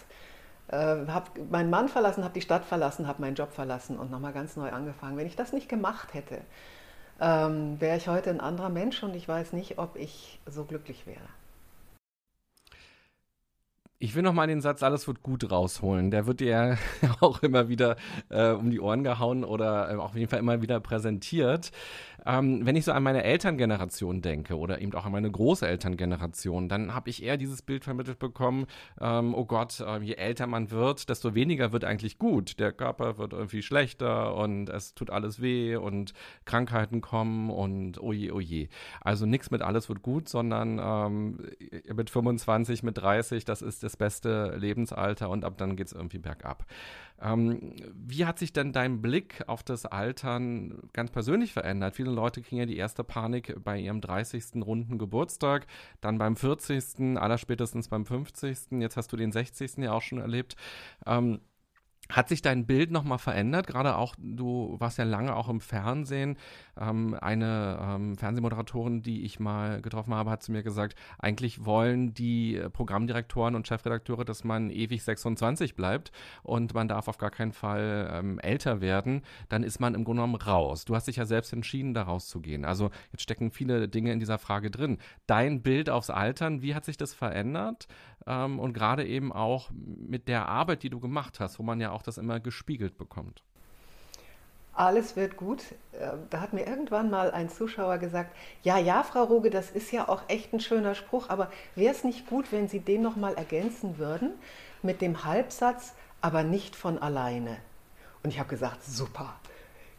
äh, 0.70 1.06
habe 1.08 1.26
meinen 1.50 1.70
Mann 1.70 1.88
verlassen, 1.88 2.24
habe 2.24 2.34
die 2.34 2.40
Stadt 2.40 2.64
verlassen, 2.64 3.06
habe 3.06 3.20
meinen 3.20 3.34
Job 3.34 3.52
verlassen 3.52 3.98
und 3.98 4.10
nochmal 4.10 4.32
ganz 4.32 4.56
neu 4.56 4.70
angefangen. 4.70 5.16
Wenn 5.16 5.26
ich 5.26 5.36
das 5.36 5.52
nicht 5.52 5.68
gemacht 5.68 6.14
hätte, 6.14 6.38
ähm, 7.20 7.80
wäre 7.80 7.96
ich 7.96 8.08
heute 8.08 8.30
ein 8.30 8.40
anderer 8.40 8.68
Mensch 8.68 9.02
und 9.02 9.14
ich 9.14 9.26
weiß 9.26 9.52
nicht, 9.52 9.78
ob 9.78 9.96
ich 9.96 10.40
so 10.46 10.64
glücklich 10.64 11.06
wäre. 11.06 11.18
Ich 14.02 14.14
will 14.14 14.22
noch 14.22 14.32
mal 14.32 14.46
den 14.46 14.62
Satz, 14.62 14.82
alles 14.82 15.06
wird 15.06 15.22
gut 15.22 15.50
rausholen. 15.50 16.10
Der 16.10 16.26
wird 16.26 16.40
dir 16.40 16.78
auch 17.20 17.42
immer 17.42 17.68
wieder 17.68 17.96
äh, 18.30 18.52
um 18.52 18.70
die 18.70 18.80
Ohren 18.80 19.04
gehauen 19.04 19.44
oder 19.44 19.92
äh, 19.92 19.96
auf 19.96 20.16
jeden 20.16 20.30
Fall 20.30 20.38
immer 20.38 20.62
wieder 20.62 20.80
präsentiert. 20.80 21.70
Ähm, 22.26 22.66
wenn 22.66 22.76
ich 22.76 22.84
so 22.84 22.92
an 22.92 23.02
meine 23.02 23.24
Elterngeneration 23.24 24.22
denke 24.22 24.56
oder 24.56 24.80
eben 24.80 24.94
auch 24.94 25.06
an 25.06 25.12
meine 25.12 25.30
Großelterngeneration, 25.30 26.68
dann 26.68 26.94
habe 26.94 27.10
ich 27.10 27.22
eher 27.22 27.36
dieses 27.36 27.62
Bild 27.62 27.84
vermittelt 27.84 28.18
bekommen, 28.18 28.66
ähm, 29.00 29.34
oh 29.34 29.44
Gott, 29.44 29.80
äh, 29.80 30.00
je 30.00 30.14
älter 30.14 30.46
man 30.46 30.70
wird, 30.70 31.08
desto 31.08 31.34
weniger 31.34 31.72
wird 31.72 31.84
eigentlich 31.84 32.18
gut. 32.18 32.58
Der 32.58 32.72
Körper 32.72 33.18
wird 33.18 33.32
irgendwie 33.32 33.62
schlechter 33.62 34.34
und 34.36 34.68
es 34.68 34.94
tut 34.94 35.10
alles 35.10 35.40
weh 35.40 35.76
und 35.76 36.12
Krankheiten 36.44 37.00
kommen 37.00 37.50
und 37.50 38.00
oje, 38.00 38.34
oje. 38.34 38.68
Also 39.00 39.26
nichts 39.26 39.50
mit 39.50 39.62
alles 39.62 39.88
wird 39.88 40.02
gut, 40.02 40.28
sondern 40.28 40.78
ähm, 40.82 41.50
mit 41.94 42.10
25, 42.10 42.82
mit 42.82 42.98
30, 42.98 43.44
das 43.44 43.62
ist 43.62 43.82
das 43.82 43.96
beste 43.96 44.56
Lebensalter 44.56 45.30
und 45.30 45.44
ab 45.44 45.56
dann 45.58 45.76
geht 45.76 45.88
es 45.88 45.92
irgendwie 45.92 46.18
bergab. 46.18 46.66
Ähm, 47.22 47.74
wie 47.94 48.24
hat 48.24 48.38
sich 48.38 48.52
denn 48.52 48.72
dein 48.72 49.02
Blick 49.02 49.44
auf 49.46 49.62
das 49.62 49.86
Altern 49.86 50.88
ganz 50.92 51.10
persönlich 51.10 51.52
verändert? 51.52 51.96
Viele 51.96 52.10
Leute 52.10 52.40
kriegen 52.42 52.60
ja 52.60 52.66
die 52.66 52.76
erste 52.76 53.04
Panik 53.04 53.56
bei 53.62 53.78
ihrem 53.78 54.00
30. 54.00 54.62
runden 54.64 54.98
Geburtstag, 54.98 55.66
dann 56.00 56.18
beim 56.18 56.36
40., 56.36 57.18
allerspätestens 57.18 57.88
beim 57.88 58.06
50., 58.06 58.72
jetzt 58.80 58.96
hast 58.96 59.12
du 59.12 59.16
den 59.16 59.32
60. 59.32 59.78
ja 59.78 59.92
auch 59.92 60.02
schon 60.02 60.18
erlebt. 60.18 60.56
Ähm, 61.06 61.40
hat 62.10 62.28
sich 62.28 62.42
dein 62.42 62.66
Bild 62.66 62.90
nochmal 62.90 63.18
verändert? 63.18 63.66
Gerade 63.66 63.96
auch, 63.96 64.14
du 64.18 64.76
warst 64.78 64.98
ja 64.98 65.04
lange 65.04 65.34
auch 65.36 65.48
im 65.48 65.60
Fernsehen. 65.60 66.36
Ähm, 66.78 67.16
eine 67.20 67.78
ähm, 67.80 68.16
Fernsehmoderatorin, 68.16 69.02
die 69.02 69.22
ich 69.24 69.40
mal 69.40 69.80
getroffen 69.80 70.14
habe, 70.14 70.30
hat 70.30 70.42
zu 70.42 70.52
mir 70.52 70.62
gesagt, 70.62 70.94
eigentlich 71.18 71.64
wollen 71.64 72.14
die 72.14 72.56
äh, 72.56 72.70
Programmdirektoren 72.70 73.54
und 73.54 73.66
Chefredakteure, 73.66 74.24
dass 74.24 74.44
man 74.44 74.70
ewig 74.70 75.02
26 75.02 75.74
bleibt 75.74 76.12
und 76.42 76.74
man 76.74 76.88
darf 76.88 77.08
auf 77.08 77.18
gar 77.18 77.30
keinen 77.30 77.52
Fall 77.52 78.10
ähm, 78.12 78.38
älter 78.38 78.80
werden. 78.80 79.22
Dann 79.48 79.62
ist 79.62 79.80
man 79.80 79.94
im 79.94 80.04
Grunde 80.04 80.22
genommen 80.22 80.36
raus. 80.36 80.84
Du 80.84 80.94
hast 80.94 81.06
dich 81.06 81.16
ja 81.16 81.24
selbst 81.24 81.52
entschieden, 81.52 81.94
da 81.94 82.02
rauszugehen. 82.02 82.64
Also 82.64 82.90
jetzt 83.12 83.22
stecken 83.22 83.50
viele 83.50 83.88
Dinge 83.88 84.12
in 84.12 84.20
dieser 84.20 84.38
Frage 84.38 84.70
drin. 84.70 84.98
Dein 85.26 85.62
Bild 85.62 85.90
aufs 85.90 86.10
Altern, 86.10 86.62
wie 86.62 86.74
hat 86.74 86.84
sich 86.84 86.96
das 86.96 87.14
verändert? 87.14 87.86
Ähm, 88.26 88.58
und 88.58 88.72
gerade 88.72 89.06
eben 89.06 89.32
auch 89.32 89.70
mit 89.72 90.28
der 90.28 90.48
Arbeit, 90.48 90.82
die 90.82 90.90
du 90.90 91.00
gemacht 91.00 91.40
hast, 91.40 91.58
wo 91.58 91.62
man 91.62 91.80
ja 91.80 91.90
auch 91.90 92.02
das 92.02 92.18
immer 92.18 92.40
gespiegelt 92.40 92.98
bekommt. 92.98 93.42
Alles 94.72 95.16
wird 95.16 95.36
gut. 95.36 95.62
Ähm, 95.98 96.20
da 96.30 96.40
hat 96.40 96.52
mir 96.52 96.66
irgendwann 96.66 97.10
mal 97.10 97.30
ein 97.32 97.48
Zuschauer 97.48 97.98
gesagt, 97.98 98.34
ja, 98.62 98.78
ja, 98.78 99.02
Frau 99.02 99.24
Ruge, 99.24 99.50
das 99.50 99.70
ist 99.70 99.92
ja 99.92 100.08
auch 100.08 100.22
echt 100.28 100.52
ein 100.52 100.60
schöner 100.60 100.94
Spruch, 100.94 101.28
aber 101.28 101.50
wäre 101.74 101.92
es 101.94 102.04
nicht 102.04 102.26
gut, 102.26 102.52
wenn 102.52 102.68
Sie 102.68 102.80
den 102.80 103.02
nochmal 103.02 103.34
ergänzen 103.34 103.98
würden 103.98 104.32
mit 104.82 105.00
dem 105.00 105.24
Halbsatz, 105.24 105.94
aber 106.20 106.44
nicht 106.44 106.76
von 106.76 106.98
alleine? 106.98 107.56
Und 108.22 108.30
ich 108.30 108.38
habe 108.38 108.48
gesagt, 108.48 108.84
super. 108.84 109.34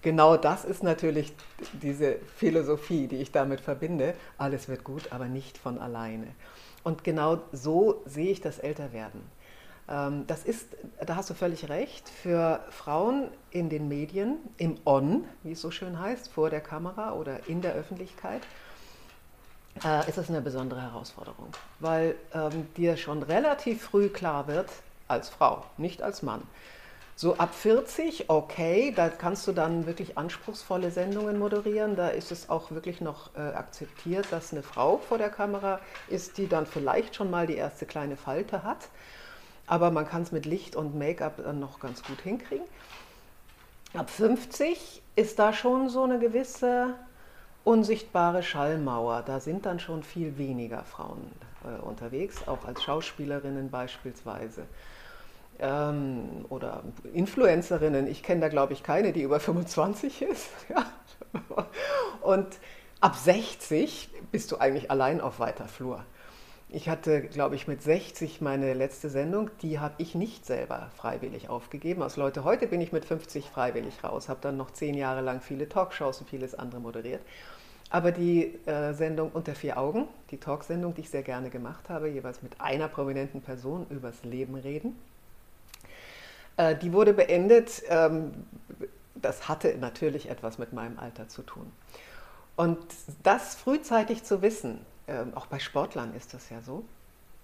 Genau 0.02 0.36
das 0.36 0.66
ist 0.66 0.82
natürlich 0.82 1.32
diese 1.74 2.16
Philosophie, 2.36 3.06
die 3.06 3.18
ich 3.18 3.32
damit 3.32 3.62
verbinde. 3.62 4.16
Alles 4.38 4.68
wird 4.68 4.84
gut, 4.84 5.12
aber 5.12 5.26
nicht 5.26 5.60
von 5.60 5.78
alleine. 5.78 6.28
Und 6.84 7.04
genau 7.04 7.40
so 7.52 8.02
sehe 8.06 8.32
ich 8.32 8.42
das 8.42 8.60
Älterwerden. 8.60 9.22
Ähm, 9.88 10.26
das 10.28 10.44
ist, 10.44 10.68
da 11.06 11.16
hast 11.16 11.30
du 11.30 11.34
völlig 11.34 11.70
recht, 11.70 12.08
für 12.10 12.62
Frauen 12.70 13.30
in 13.52 13.70
den 13.70 13.88
Medien, 13.88 14.38
im 14.58 14.78
On, 14.86 15.26
wie 15.44 15.52
es 15.52 15.62
so 15.62 15.72
schön 15.72 16.00
heißt, 16.00 16.30
vor 16.30 16.50
der 16.50 16.62
Kamera 16.62 17.14
oder 17.14 17.48
in 17.48 17.62
der 17.62 17.74
Öffentlichkeit, 17.74 18.42
äh, 19.84 20.08
ist 20.08 20.18
das 20.18 20.30
eine 20.30 20.42
besondere 20.42 20.82
Herausforderung, 20.82 21.48
weil 21.80 22.16
ähm, 22.34 22.68
dir 22.76 22.98
schon 22.98 23.24
relativ 23.24 23.82
früh 23.84 24.10
klar 24.10 24.48
wird, 24.48 24.70
als 25.08 25.30
Frau, 25.30 25.66
nicht 25.78 26.02
als 26.02 26.22
Mann, 26.24 26.42
so 27.22 27.36
ab 27.36 27.54
40, 27.54 28.32
okay, 28.32 28.92
da 28.96 29.08
kannst 29.08 29.46
du 29.46 29.52
dann 29.52 29.86
wirklich 29.86 30.18
anspruchsvolle 30.18 30.90
Sendungen 30.90 31.38
moderieren. 31.38 31.96
Da 31.96 32.08
ist 32.08 32.32
es 32.32 32.50
auch 32.50 32.72
wirklich 32.72 33.00
noch 33.00 33.36
äh, 33.36 33.42
akzeptiert, 33.42 34.26
dass 34.32 34.52
eine 34.52 34.64
Frau 34.64 34.98
vor 34.98 35.20
der 35.20 35.30
Kamera 35.30 35.80
ist, 36.10 36.40
die 36.40 36.48
dann 36.48 36.66
vielleicht 36.66 37.16
schon 37.16 37.30
mal 37.30 37.46
die 37.46 37.58
erste 37.58 37.86
kleine 37.86 38.18
Falte 38.18 38.64
hat. 38.64 38.90
Aber 39.68 39.92
man 39.92 40.08
kann 40.08 40.24
es 40.24 40.32
mit 40.32 40.48
Licht 40.48 40.76
und 40.76 40.98
Make-up 40.98 41.38
dann 41.44 41.60
noch 41.60 41.80
ganz 41.80 42.02
gut 42.02 42.20
hinkriegen. 42.22 42.66
Ab 43.94 44.10
50 44.10 45.04
ist 45.16 45.38
da 45.38 45.54
schon 45.54 45.90
so 45.90 46.04
eine 46.04 46.18
gewisse 46.18 46.96
unsichtbare 47.64 48.42
Schallmauer. 48.42 49.22
Da 49.28 49.40
sind 49.40 49.68
dann 49.68 49.80
schon 49.80 50.02
viel 50.02 50.40
weniger 50.40 50.84
Frauen 50.86 51.32
äh, 51.66 51.80
unterwegs, 51.84 52.48
auch 52.48 52.66
als 52.66 52.82
Schauspielerinnen 52.82 53.70
beispielsweise 53.70 54.66
ähm, 55.62 56.46
oder 56.50 56.84
Influencerinnen. 57.14 58.08
Ich 58.08 58.24
kenne 58.24 58.42
da, 58.42 58.50
glaube 58.50 58.74
ich, 58.74 58.84
keine, 58.84 59.14
die 59.14 59.22
über 59.22 59.40
25 59.40 60.24
ist. 60.24 60.50
Und 62.22 62.48
ab 63.00 63.16
60 63.16 64.10
bist 64.32 64.52
du 64.52 64.58
eigentlich 64.58 64.92
allein 64.92 65.22
auf 65.22 65.40
weiter 65.40 65.68
Flur. 65.68 66.04
Ich 66.74 66.88
hatte, 66.88 67.22
glaube 67.22 67.56
ich, 67.56 67.68
mit 67.68 67.82
60 67.82 68.40
meine 68.40 68.74
letzte 68.74 69.10
Sendung, 69.10 69.50
die 69.62 69.80
habe 69.80 69.96
ich 69.98 70.16
nicht 70.16 70.46
selber 70.46 70.90
freiwillig 70.96 71.50
aufgegeben. 71.50 72.02
Als 72.02 72.16
Leute, 72.16 72.46
heute 72.46 72.66
bin 72.68 72.80
ich 72.80 72.94
mit 72.94 73.04
50 73.04 73.50
freiwillig 73.50 74.04
raus, 74.06 74.30
habe 74.30 74.40
dann 74.42 74.56
noch 74.56 74.72
zehn 74.72 74.96
Jahre 74.96 75.20
lang 75.20 75.42
viele 75.42 75.68
Talkshows 75.68 76.22
und 76.22 76.30
vieles 76.30 76.56
andere 76.56 76.80
moderiert. 76.80 77.22
Aber 77.90 78.14
die 78.14 78.58
äh, 78.66 78.94
Sendung 78.94 79.32
Unter 79.34 79.54
vier 79.54 79.78
Augen, 79.78 80.08
die 80.32 80.38
Talksendung, 80.38 80.94
die 80.94 81.02
ich 81.02 81.10
sehr 81.10 81.24
gerne 81.24 81.50
gemacht 81.50 81.90
habe, 81.90 82.08
jeweils 82.08 82.42
mit 82.42 82.62
einer 82.62 82.88
prominenten 82.88 83.42
Person 83.42 83.86
übers 83.90 84.24
Leben 84.24 84.56
reden, 84.56 84.96
äh, 86.62 86.76
die 86.76 86.94
wurde 86.94 87.14
beendet. 87.14 87.82
Ähm, 87.90 88.32
das 89.16 89.48
hatte 89.48 89.76
natürlich 89.78 90.30
etwas 90.30 90.58
mit 90.58 90.74
meinem 90.74 90.98
Alter 91.00 91.28
zu 91.28 91.42
tun. 91.42 91.72
Und 92.56 92.80
das 93.24 93.56
frühzeitig 93.56 94.24
zu 94.24 94.42
wissen, 94.42 94.80
ähm, 95.08 95.34
auch 95.36 95.48
bei 95.48 95.60
Sportlern 95.60 96.14
ist 96.16 96.34
das 96.34 96.50
ja 96.50 96.62
so, 96.62 96.84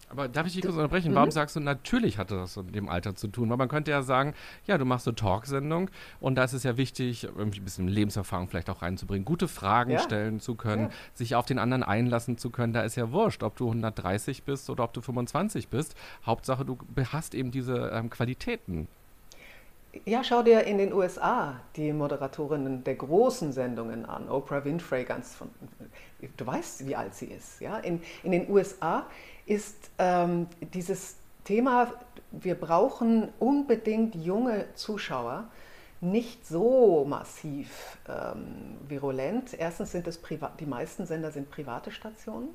Aber 0.10 0.28
darf 0.28 0.48
ich 0.48 0.54
dich 0.54 0.62
kurz 0.62 0.76
unterbrechen? 0.76 1.14
Warum 1.16 1.30
mhm. 1.30 1.32
sagst 1.32 1.56
du, 1.56 1.60
natürlich 1.60 2.18
hatte 2.18 2.36
das 2.36 2.56
mit 2.56 2.76
dem 2.76 2.88
Alter 2.88 3.16
zu 3.16 3.28
tun? 3.28 3.50
Weil 3.50 3.58
man 3.58 3.68
könnte 3.68 3.91
ja 3.91 4.02
sagen, 4.02 4.34
ja, 4.66 4.78
du 4.78 4.86
machst 4.86 5.08
eine 5.08 5.16
Talksendung 5.16 5.89
und 6.20 6.36
da 6.36 6.44
ist 6.44 6.54
es 6.54 6.64
ja 6.64 6.78
wichtig, 6.78 7.26
irgendwie 7.26 7.60
ein 7.60 7.64
bisschen 7.64 7.88
Lebenserfahrung 7.88 8.48
vielleicht 8.48 8.70
auch 8.70 8.82
reinzubringen, 8.82 9.26
gute 9.26 9.48
Fragen 9.48 9.91
ja. 9.91 10.00
stellen 10.00 10.39
zu 10.39 10.56
können, 10.56 10.84
ja. 10.84 10.89
sich 11.14 11.36
auf 11.36 11.46
den 11.46 11.60
anderen 11.60 11.84
einlassen 11.84 12.38
zu 12.38 12.50
können. 12.52 12.74
Da 12.74 12.82
ist 12.82 12.96
ja 12.96 13.12
wurscht, 13.12 13.44
ob 13.44 13.56
du 13.58 13.68
130 13.68 14.44
bist 14.44 14.70
oder 14.70 14.84
ob 14.84 14.94
du 14.94 15.02
25 15.02 15.68
bist. 15.68 15.96
Hauptsache, 16.26 16.64
du 16.64 16.78
hast 17.12 17.36
eben 17.36 17.52
diese 17.52 17.89
ähm, 17.94 18.10
Qualitäten. 18.10 18.88
Ja, 20.06 20.24
schau 20.24 20.44
dir 20.44 20.64
in 20.64 20.78
den 20.78 20.94
USA 20.94 21.60
die 21.76 21.92
Moderatorinnen 21.92 22.84
der 22.84 22.96
großen 22.96 23.52
Sendungen 23.52 24.06
an. 24.06 24.30
Oprah 24.30 24.64
Winfrey, 24.64 25.04
ganz 25.04 25.36
von, 25.36 25.50
du 26.36 26.46
weißt, 26.46 26.86
wie 26.88 26.96
alt 26.96 27.16
sie 27.16 27.28
ist. 27.28 27.62
Ja? 27.62 27.78
In, 27.80 28.02
in 28.24 28.32
den 28.32 28.50
USA 28.50 29.06
ist 29.46 29.90
ähm, 29.98 30.48
dieses 30.74 31.16
Thema, 31.44 31.94
wir 32.32 32.56
brauchen 32.56 33.30
unbedingt 33.40 34.16
junge 34.16 34.66
Zuschauer, 34.76 35.46
nicht 36.02 36.46
so 36.46 37.06
massiv 37.08 37.98
ähm, 38.08 38.78
virulent. 38.88 39.54
Erstens 39.58 39.92
sind 39.92 40.08
es 40.08 40.20
die 40.60 40.66
meisten 40.66 41.06
Sender 41.06 41.32
sind 41.32 41.50
private 41.50 41.92
Stationen. 41.92 42.50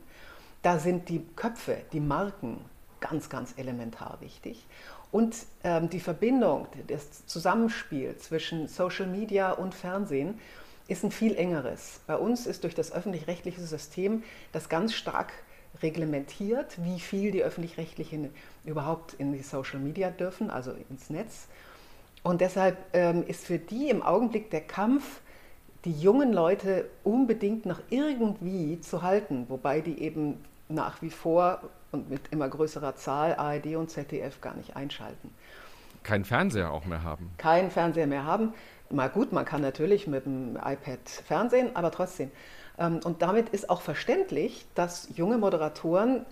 Da 0.63 0.79
sind 0.79 1.09
die 1.09 1.25
Köpfe, 1.35 1.79
die 1.93 2.01
Marken 2.01 2.61
ganz, 3.01 3.29
ganz 3.29 3.55
elementar 3.57 4.19
wichtig. 4.21 4.65
Und 5.13 5.37
ähm, 5.63 5.91
die 5.91 6.01
Verbindung, 6.01 6.67
das 6.89 7.27
Zusammenspiel 7.27 8.17
zwischen 8.17 8.67
Social 8.67 9.07
Media 9.07 9.53
und 9.53 9.75
Fernsehen 9.75 10.41
ist 10.89 11.05
ein 11.05 11.13
viel 11.13 11.37
engeres. 11.37 12.01
Bei 12.07 12.17
uns 12.17 12.47
ist 12.47 12.65
durch 12.65 12.75
das 12.75 12.93
öffentlich-rechtliche 12.93 13.61
System 13.61 14.25
das 14.53 14.71
ganz 14.71 14.95
stark 14.95 15.33
reglementiert, 15.83 16.83
wie 16.83 16.99
viel 16.99 17.31
die 17.31 17.43
öffentlich-rechtlichen 17.43 18.31
überhaupt 18.65 19.15
in 19.15 19.33
die 19.33 19.43
Social 19.43 19.79
Media 19.81 20.11
dürfen, 20.11 20.51
also 20.51 20.73
ins 20.91 21.11
Netz. 21.11 21.47
Und 22.23 22.41
deshalb 22.41 22.79
ähm, 22.95 23.25
ist 23.27 23.45
für 23.45 23.59
die 23.59 23.91
im 23.91 24.03
Augenblick 24.03 24.51
der 24.51 24.63
Kampf, 24.63 25.21
die 25.85 25.93
jungen 25.93 26.33
Leute 26.33 26.89
unbedingt 27.05 27.67
noch 27.67 27.81
irgendwie 27.91 28.81
zu 28.81 29.03
halten, 29.03 29.47
wobei 29.49 29.81
die 29.81 30.01
eben 30.01 30.43
nach 30.69 31.03
wie 31.03 31.11
vor 31.11 31.61
und 31.93 32.11
mit 32.11 32.21
immer 32.31 32.49
größerer 32.49 32.97
Zahl 32.97 33.35
ARD 33.37 33.77
und 33.77 33.91
ZDF 33.91 34.41
gar 34.41 34.55
nicht 34.55 34.77
einschalten. 34.77 35.33
Kein 36.03 36.25
Fernseher 36.25 36.73
auch 36.73 36.85
mehr 36.85 37.05
haben. 37.05 37.31
Kein 37.39 37.71
Fernseher 37.71 38.07
mehr 38.07 38.25
haben. 38.25 38.53
Mal 38.91 39.09
gut, 39.09 39.33
man 39.33 39.45
kann 39.45 39.63
natürlich 39.63 40.07
mit 40.07 40.27
dem 40.27 40.57
iPad 40.57 41.09
Fernsehen, 41.27 41.75
aber 41.77 41.91
trotzdem. 41.91 42.31
Ähm, 42.79 43.01
und 43.05 43.23
damit 43.23 43.51
ist 43.51 43.71
auch 43.71 43.83
verständlich, 43.83 44.67
dass 44.75 45.09
junge 45.17 45.39
Moderatoren 45.39 46.27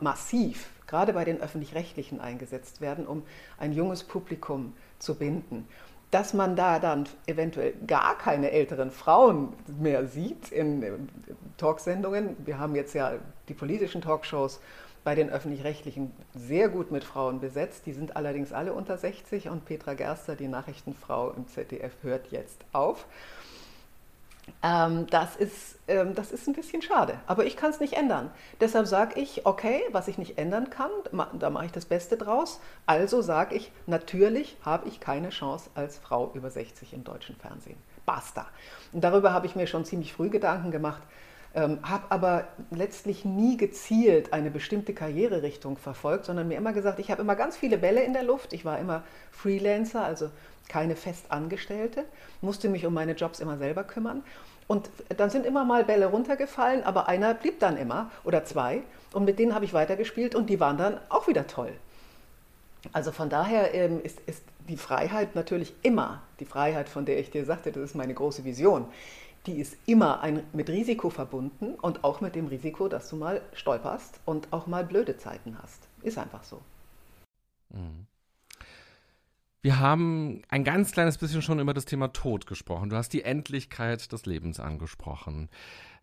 massiv, 0.00 0.70
gerade 0.86 1.12
bei 1.12 1.24
den 1.24 1.40
öffentlich-rechtlichen, 1.40 2.20
eingesetzt 2.20 2.80
werden, 2.80 3.06
um 3.06 3.22
ein 3.58 3.72
junges 3.72 4.02
Publikum 4.02 4.74
zu 4.98 5.14
binden. 5.14 5.66
Dass 6.10 6.34
man 6.34 6.56
da 6.56 6.80
dann 6.80 7.06
eventuell 7.26 7.72
gar 7.86 8.18
keine 8.18 8.50
älteren 8.50 8.90
Frauen 8.90 9.52
mehr 9.78 10.06
sieht 10.06 10.50
in 10.50 11.08
Talksendungen. 11.56 12.36
Wir 12.44 12.58
haben 12.58 12.74
jetzt 12.74 12.94
ja 12.94 13.12
die 13.48 13.54
politischen 13.54 14.02
Talkshows 14.02 14.60
bei 15.04 15.14
den 15.14 15.30
öffentlich-rechtlichen 15.30 16.12
sehr 16.34 16.68
gut 16.68 16.90
mit 16.90 17.04
Frauen 17.04 17.40
besetzt. 17.40 17.86
Die 17.86 17.92
sind 17.92 18.16
allerdings 18.16 18.52
alle 18.52 18.72
unter 18.72 18.96
60 18.96 19.48
und 19.48 19.64
Petra 19.64 19.94
Gerster, 19.94 20.36
die 20.36 20.48
Nachrichtenfrau 20.48 21.30
im 21.30 21.48
ZDF, 21.48 21.92
hört 22.02 22.28
jetzt 22.30 22.64
auf. 22.72 23.06
Ähm, 24.62 25.06
das, 25.08 25.36
ist, 25.36 25.78
ähm, 25.88 26.14
das 26.14 26.32
ist 26.32 26.46
ein 26.46 26.54
bisschen 26.54 26.82
schade, 26.82 27.18
aber 27.26 27.44
ich 27.46 27.56
kann 27.56 27.70
es 27.70 27.80
nicht 27.80 27.94
ändern. 27.94 28.30
Deshalb 28.60 28.86
sage 28.86 29.20
ich, 29.20 29.46
okay, 29.46 29.82
was 29.92 30.08
ich 30.08 30.18
nicht 30.18 30.38
ändern 30.38 30.70
kann, 30.70 30.90
da 31.38 31.50
mache 31.50 31.66
ich 31.66 31.72
das 31.72 31.86
Beste 31.86 32.16
draus. 32.16 32.60
Also 32.86 33.22
sage 33.22 33.54
ich, 33.54 33.70
natürlich 33.86 34.56
habe 34.62 34.88
ich 34.88 35.00
keine 35.00 35.30
Chance 35.30 35.70
als 35.74 35.98
Frau 35.98 36.32
über 36.34 36.50
60 36.50 36.92
im 36.92 37.04
deutschen 37.04 37.36
Fernsehen. 37.36 37.76
Basta. 38.06 38.46
Und 38.92 39.04
darüber 39.04 39.32
habe 39.32 39.46
ich 39.46 39.56
mir 39.56 39.66
schon 39.66 39.84
ziemlich 39.84 40.12
früh 40.12 40.30
Gedanken 40.30 40.70
gemacht, 40.70 41.02
ähm, 41.54 41.78
habe 41.82 42.04
aber 42.10 42.48
letztlich 42.70 43.24
nie 43.24 43.56
gezielt 43.56 44.32
eine 44.32 44.50
bestimmte 44.50 44.94
Karriererichtung 44.94 45.76
verfolgt, 45.76 46.26
sondern 46.26 46.48
mir 46.48 46.56
immer 46.56 46.72
gesagt, 46.72 46.98
ich 46.98 47.10
habe 47.10 47.22
immer 47.22 47.34
ganz 47.34 47.56
viele 47.56 47.78
Bälle 47.78 48.02
in 48.02 48.12
der 48.12 48.22
Luft. 48.22 48.52
Ich 48.52 48.64
war 48.64 48.78
immer 48.78 49.02
Freelancer, 49.32 50.04
also 50.04 50.30
keine 50.68 50.94
Festangestellte, 50.94 52.04
musste 52.40 52.68
mich 52.68 52.86
um 52.86 52.94
meine 52.94 53.12
Jobs 53.12 53.40
immer 53.40 53.58
selber 53.58 53.82
kümmern. 53.82 54.22
Und 54.68 54.88
dann 55.16 55.30
sind 55.30 55.44
immer 55.44 55.64
mal 55.64 55.84
Bälle 55.84 56.06
runtergefallen, 56.06 56.84
aber 56.84 57.08
einer 57.08 57.34
blieb 57.34 57.58
dann 57.58 57.76
immer 57.76 58.12
oder 58.22 58.44
zwei. 58.44 58.84
Und 59.12 59.24
mit 59.24 59.40
denen 59.40 59.52
habe 59.52 59.64
ich 59.64 59.72
weitergespielt 59.72 60.36
und 60.36 60.48
die 60.48 60.60
waren 60.60 60.78
dann 60.78 61.00
auch 61.08 61.26
wieder 61.26 61.48
toll. 61.48 61.72
Also 62.92 63.10
von 63.10 63.28
daher 63.28 63.74
ähm, 63.74 64.00
ist, 64.04 64.20
ist 64.26 64.44
die 64.68 64.76
Freiheit 64.76 65.34
natürlich 65.34 65.74
immer, 65.82 66.22
die 66.38 66.44
Freiheit, 66.44 66.88
von 66.88 67.04
der 67.04 67.18
ich 67.18 67.30
dir 67.30 67.44
sagte, 67.44 67.72
das 67.72 67.82
ist 67.82 67.94
meine 67.96 68.14
große 68.14 68.44
Vision, 68.44 68.86
die 69.46 69.58
ist 69.58 69.76
immer 69.86 70.20
ein, 70.20 70.42
mit 70.52 70.68
Risiko 70.68 71.10
verbunden 71.10 71.74
und 71.74 72.04
auch 72.04 72.20
mit 72.20 72.34
dem 72.34 72.46
Risiko, 72.46 72.88
dass 72.88 73.08
du 73.08 73.16
mal 73.16 73.40
stolperst 73.52 74.20
und 74.24 74.52
auch 74.52 74.66
mal 74.66 74.84
blöde 74.84 75.16
Zeiten 75.16 75.58
hast. 75.62 75.88
Ist 76.02 76.18
einfach 76.18 76.44
so. 76.44 76.60
Mhm. 77.70 78.06
Wir 79.62 79.78
haben 79.78 80.40
ein 80.48 80.64
ganz 80.64 80.92
kleines 80.92 81.18
bisschen 81.18 81.42
schon 81.42 81.60
über 81.60 81.74
das 81.74 81.84
Thema 81.84 82.08
Tod 82.08 82.46
gesprochen. 82.46 82.88
Du 82.88 82.96
hast 82.96 83.12
die 83.12 83.22
Endlichkeit 83.22 84.10
des 84.10 84.24
Lebens 84.24 84.58
angesprochen. 84.58 85.50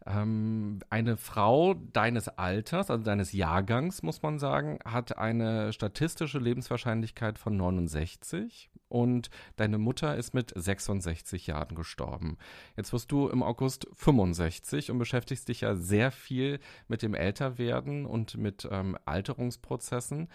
Ähm, 0.07 0.79
eine 0.89 1.17
Frau 1.17 1.73
deines 1.73 2.29
Alters, 2.29 2.89
also 2.89 3.03
deines 3.03 3.33
Jahrgangs, 3.33 4.03
muss 4.03 4.21
man 4.21 4.39
sagen, 4.39 4.79
hat 4.85 5.17
eine 5.17 5.73
statistische 5.73 6.39
Lebenswahrscheinlichkeit 6.39 7.37
von 7.37 7.57
69 7.57 8.69
und 8.87 9.29
deine 9.57 9.77
Mutter 9.77 10.15
ist 10.15 10.33
mit 10.33 10.53
66 10.55 11.47
Jahren 11.47 11.75
gestorben. 11.75 12.37
Jetzt 12.77 12.93
wirst 12.93 13.11
du 13.11 13.27
im 13.27 13.43
August 13.43 13.87
65 13.95 14.91
und 14.91 14.97
beschäftigst 14.97 15.49
dich 15.49 15.61
ja 15.61 15.75
sehr 15.75 16.11
viel 16.11 16.59
mit 16.87 17.01
dem 17.01 17.13
Älterwerden 17.13 18.05
und 18.05 18.37
mit 18.37 18.67
ähm, 18.71 18.97
Alterungsprozessen 19.03 20.29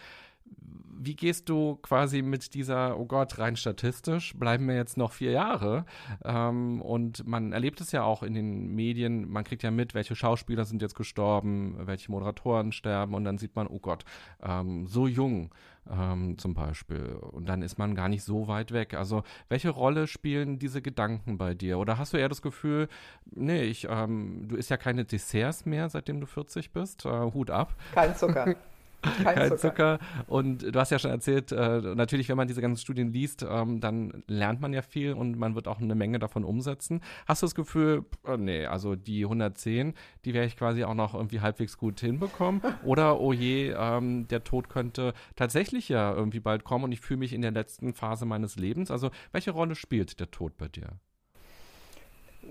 wie 1.04 1.16
gehst 1.16 1.48
du 1.48 1.76
quasi 1.82 2.22
mit 2.22 2.54
dieser, 2.54 2.98
oh 2.98 3.06
Gott, 3.06 3.38
rein 3.38 3.56
statistisch, 3.56 4.34
bleiben 4.38 4.66
mir 4.66 4.76
jetzt 4.76 4.96
noch 4.96 5.12
vier 5.12 5.32
Jahre? 5.32 5.84
Ähm, 6.24 6.80
und 6.80 7.26
man 7.26 7.52
erlebt 7.52 7.80
es 7.80 7.92
ja 7.92 8.04
auch 8.04 8.22
in 8.22 8.34
den 8.34 8.74
Medien, 8.74 9.28
man 9.28 9.44
kriegt 9.44 9.62
ja 9.62 9.70
mit, 9.70 9.94
welche 9.94 10.14
Schauspieler 10.14 10.64
sind 10.64 10.80
jetzt 10.80 10.94
gestorben, 10.94 11.76
welche 11.80 12.10
Moderatoren 12.10 12.72
sterben 12.72 13.14
und 13.14 13.24
dann 13.24 13.38
sieht 13.38 13.56
man, 13.56 13.66
oh 13.66 13.80
Gott, 13.80 14.04
ähm, 14.42 14.86
so 14.86 15.08
jung 15.08 15.50
ähm, 15.90 16.38
zum 16.38 16.54
Beispiel. 16.54 17.16
Und 17.32 17.48
dann 17.48 17.62
ist 17.62 17.78
man 17.78 17.94
gar 17.94 18.08
nicht 18.08 18.22
so 18.22 18.46
weit 18.46 18.72
weg. 18.72 18.94
Also 18.94 19.24
welche 19.48 19.70
Rolle 19.70 20.06
spielen 20.06 20.58
diese 20.58 20.82
Gedanken 20.82 21.36
bei 21.38 21.54
dir? 21.54 21.78
Oder 21.78 21.98
hast 21.98 22.12
du 22.12 22.16
eher 22.16 22.28
das 22.28 22.42
Gefühl, 22.42 22.88
nee, 23.30 23.62
ich, 23.62 23.88
ähm, 23.90 24.46
du 24.46 24.56
isst 24.56 24.70
ja 24.70 24.76
keine 24.76 25.04
Desserts 25.04 25.66
mehr, 25.66 25.88
seitdem 25.88 26.20
du 26.20 26.26
40 26.26 26.72
bist, 26.72 27.04
äh, 27.06 27.32
Hut 27.32 27.50
ab. 27.50 27.74
Kein 27.92 28.14
Zucker. 28.14 28.54
Kein, 29.24 29.34
Kein 29.34 29.58
Zucker. 29.58 29.58
Zucker. 29.58 29.98
Und 30.28 30.62
du 30.62 30.78
hast 30.78 30.90
ja 30.90 30.98
schon 30.98 31.10
erzählt, 31.10 31.50
äh, 31.52 31.80
natürlich, 31.80 32.28
wenn 32.28 32.36
man 32.36 32.46
diese 32.46 32.62
ganzen 32.62 32.80
Studien 32.80 33.12
liest, 33.12 33.44
ähm, 33.48 33.80
dann 33.80 34.22
lernt 34.28 34.60
man 34.60 34.72
ja 34.72 34.82
viel 34.82 35.12
und 35.12 35.36
man 35.36 35.54
wird 35.54 35.66
auch 35.66 35.80
eine 35.80 35.94
Menge 35.94 36.18
davon 36.18 36.44
umsetzen. 36.44 37.00
Hast 37.26 37.42
du 37.42 37.46
das 37.46 37.54
Gefühl, 37.54 38.04
oh 38.24 38.36
nee, 38.36 38.66
also 38.66 38.94
die 38.94 39.24
110, 39.24 39.94
die 40.24 40.34
werde 40.34 40.46
ich 40.46 40.56
quasi 40.56 40.84
auch 40.84 40.94
noch 40.94 41.14
irgendwie 41.14 41.40
halbwegs 41.40 41.76
gut 41.76 42.00
hinbekommen? 42.00 42.62
Oder, 42.84 43.20
oh 43.20 43.32
je, 43.32 43.74
ähm, 43.76 44.28
der 44.28 44.44
Tod 44.44 44.68
könnte 44.68 45.14
tatsächlich 45.34 45.88
ja 45.88 46.12
irgendwie 46.14 46.40
bald 46.40 46.64
kommen 46.64 46.84
und 46.84 46.92
ich 46.92 47.00
fühle 47.00 47.18
mich 47.18 47.32
in 47.32 47.42
der 47.42 47.50
letzten 47.50 47.94
Phase 47.94 48.24
meines 48.24 48.56
Lebens. 48.56 48.90
Also, 48.90 49.10
welche 49.32 49.50
Rolle 49.50 49.74
spielt 49.74 50.20
der 50.20 50.30
Tod 50.30 50.56
bei 50.56 50.68
dir? 50.68 50.88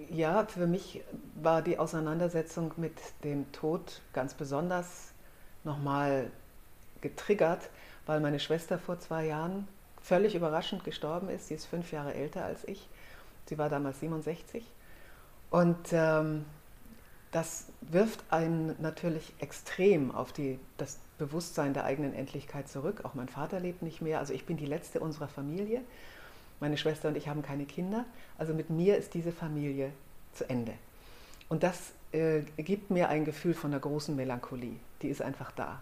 Ja, 0.09 0.45
für 0.45 0.67
mich 0.67 1.03
war 1.35 1.61
die 1.61 1.77
Auseinandersetzung 1.77 2.73
mit 2.77 2.93
dem 3.23 3.51
Tod 3.51 4.01
ganz 4.13 4.33
besonders 4.33 5.13
nochmal 5.63 6.31
getriggert, 7.01 7.69
weil 8.05 8.19
meine 8.19 8.39
Schwester 8.39 8.79
vor 8.79 8.99
zwei 8.99 9.25
Jahren 9.25 9.67
völlig 10.01 10.35
überraschend 10.35 10.83
gestorben 10.83 11.29
ist. 11.29 11.47
Sie 11.47 11.53
ist 11.53 11.65
fünf 11.65 11.91
Jahre 11.91 12.13
älter 12.13 12.43
als 12.43 12.67
ich. 12.67 12.87
Sie 13.45 13.57
war 13.57 13.69
damals 13.69 13.99
67. 13.99 14.65
Und 15.49 15.91
ähm, 15.91 16.45
das 17.31 17.67
wirft 17.81 18.23
einen 18.29 18.75
natürlich 18.81 19.33
extrem 19.39 20.13
auf 20.13 20.33
die, 20.33 20.59
das 20.77 20.99
Bewusstsein 21.17 21.73
der 21.73 21.85
eigenen 21.85 22.13
Endlichkeit 22.13 22.67
zurück. 22.67 23.01
Auch 23.03 23.13
mein 23.13 23.29
Vater 23.29 23.59
lebt 23.59 23.81
nicht 23.81 24.01
mehr. 24.01 24.19
Also 24.19 24.33
ich 24.33 24.45
bin 24.45 24.57
die 24.57 24.65
letzte 24.65 24.99
unserer 24.99 25.27
Familie. 25.27 25.81
Meine 26.59 26.77
Schwester 26.77 27.09
und 27.09 27.17
ich 27.17 27.27
haben 27.27 27.41
keine 27.41 27.65
Kinder. 27.65 28.05
Also 28.37 28.53
mit 28.53 28.69
mir 28.69 28.97
ist 28.97 29.13
diese 29.13 29.31
Familie 29.31 29.91
zu 30.33 30.49
Ende. 30.49 30.73
Und 31.49 31.63
das 31.63 31.93
äh, 32.11 32.41
gibt 32.57 32.91
mir 32.91 33.09
ein 33.09 33.25
Gefühl 33.25 33.53
von 33.53 33.71
einer 33.71 33.79
großen 33.79 34.15
Melancholie. 34.15 34.77
Die 35.01 35.09
ist 35.09 35.21
einfach 35.21 35.51
da 35.51 35.81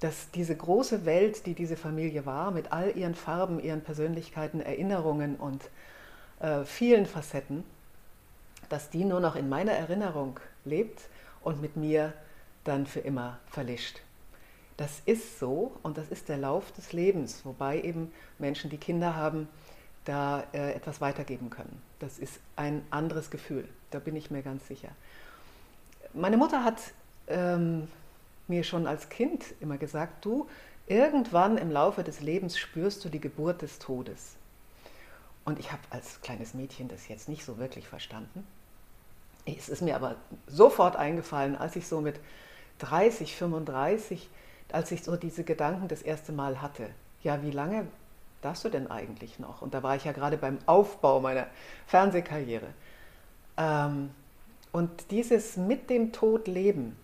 dass 0.00 0.30
diese 0.30 0.56
große 0.56 1.04
Welt, 1.04 1.46
die 1.46 1.54
diese 1.54 1.76
Familie 1.76 2.24
war, 2.26 2.50
mit 2.50 2.72
all 2.72 2.96
ihren 2.96 3.14
Farben, 3.14 3.60
ihren 3.60 3.82
Persönlichkeiten, 3.82 4.60
Erinnerungen 4.60 5.36
und 5.36 5.62
äh, 6.40 6.64
vielen 6.64 7.06
Facetten, 7.06 7.64
dass 8.70 8.88
die 8.88 9.04
nur 9.04 9.20
noch 9.20 9.36
in 9.36 9.48
meiner 9.48 9.72
Erinnerung 9.72 10.40
lebt 10.64 11.02
und 11.42 11.60
mit 11.60 11.76
mir 11.76 12.14
dann 12.64 12.86
für 12.86 13.00
immer 13.00 13.38
verlischt. 13.46 14.00
Das 14.76 15.02
ist 15.04 15.38
so 15.38 15.76
und 15.82 15.98
das 15.98 16.08
ist 16.08 16.30
der 16.30 16.38
Lauf 16.38 16.72
des 16.72 16.94
Lebens, 16.94 17.44
wobei 17.44 17.82
eben 17.82 18.10
Menschen, 18.38 18.70
die 18.70 18.78
Kinder 18.78 19.14
haben, 19.14 19.48
da 20.06 20.44
äh, 20.54 20.72
etwas 20.72 21.02
weitergeben 21.02 21.50
können. 21.50 21.82
Das 21.98 22.18
ist 22.18 22.40
ein 22.56 22.82
anderes 22.90 23.30
Gefühl, 23.30 23.68
da 23.90 23.98
bin 23.98 24.16
ich 24.16 24.30
mir 24.30 24.42
ganz 24.42 24.66
sicher. 24.66 24.88
Meine 26.14 26.38
Mutter 26.38 26.64
hat 26.64 26.80
ähm, 27.28 27.88
mir 28.50 28.64
schon 28.64 28.86
als 28.86 29.08
Kind 29.08 29.44
immer 29.60 29.78
gesagt, 29.78 30.24
du, 30.24 30.46
irgendwann 30.86 31.56
im 31.56 31.70
Laufe 31.70 32.04
des 32.04 32.20
Lebens 32.20 32.58
spürst 32.58 33.02
du 33.04 33.08
die 33.08 33.20
Geburt 33.20 33.62
des 33.62 33.78
Todes. 33.78 34.36
Und 35.46 35.58
ich 35.58 35.72
habe 35.72 35.80
als 35.88 36.20
kleines 36.20 36.52
Mädchen 36.52 36.88
das 36.88 37.08
jetzt 37.08 37.28
nicht 37.28 37.44
so 37.44 37.58
wirklich 37.58 37.88
verstanden. 37.88 38.46
Es 39.46 39.68
ist 39.68 39.80
mir 39.80 39.96
aber 39.96 40.16
sofort 40.46 40.96
eingefallen, 40.96 41.56
als 41.56 41.76
ich 41.76 41.86
so 41.86 42.00
mit 42.00 42.20
30, 42.80 43.34
35, 43.34 44.28
als 44.72 44.92
ich 44.92 45.02
so 45.02 45.16
diese 45.16 45.44
Gedanken 45.44 45.88
das 45.88 46.02
erste 46.02 46.32
Mal 46.32 46.60
hatte. 46.60 46.90
Ja, 47.22 47.42
wie 47.42 47.50
lange 47.50 47.86
darfst 48.42 48.64
du 48.64 48.68
denn 48.68 48.90
eigentlich 48.90 49.38
noch? 49.38 49.62
Und 49.62 49.74
da 49.74 49.82
war 49.82 49.96
ich 49.96 50.04
ja 50.04 50.12
gerade 50.12 50.36
beim 50.36 50.58
Aufbau 50.66 51.20
meiner 51.20 51.46
Fernsehkarriere. 51.86 52.66
Ähm, 53.56 54.10
und 54.72 55.10
dieses 55.10 55.56
mit 55.56 55.90
dem 55.90 56.12
Tod 56.12 56.46
leben, 56.46 56.96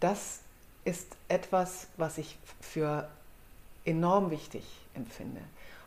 das 0.00 0.40
ist 0.84 1.16
etwas, 1.28 1.88
was 1.96 2.18
ich 2.18 2.38
für 2.60 3.08
enorm 3.84 4.30
wichtig 4.30 4.64
empfinde. 4.94 5.40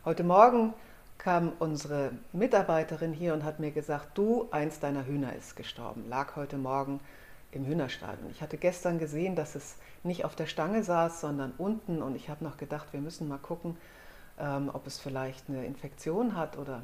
Heute 0.04 0.22
Morgen 0.22 0.72
kam 1.18 1.52
unsere 1.58 2.12
Mitarbeiterin 2.32 3.12
hier 3.12 3.34
und 3.34 3.44
hat 3.44 3.58
mir 3.58 3.72
gesagt, 3.72 4.16
du, 4.16 4.48
eins 4.50 4.78
deiner 4.78 5.06
Hühner 5.06 5.34
ist 5.34 5.56
gestorben, 5.56 6.08
lag 6.08 6.36
heute 6.36 6.56
Morgen 6.58 7.00
im 7.50 7.66
Hühnerstall. 7.66 8.16
Und 8.22 8.30
ich 8.30 8.40
hatte 8.40 8.56
gestern 8.56 8.98
gesehen, 8.98 9.36
dass 9.36 9.54
es 9.54 9.76
nicht 10.02 10.24
auf 10.24 10.36
der 10.36 10.46
Stange 10.46 10.84
saß, 10.84 11.20
sondern 11.20 11.52
unten 11.58 12.02
und 12.02 12.14
ich 12.14 12.28
habe 12.28 12.44
noch 12.44 12.56
gedacht, 12.56 12.88
wir 12.92 13.00
müssen 13.00 13.28
mal 13.28 13.38
gucken, 13.38 13.76
ähm, 14.38 14.70
ob 14.72 14.86
es 14.86 14.98
vielleicht 14.98 15.48
eine 15.48 15.64
Infektion 15.64 16.36
hat 16.36 16.56
oder 16.56 16.82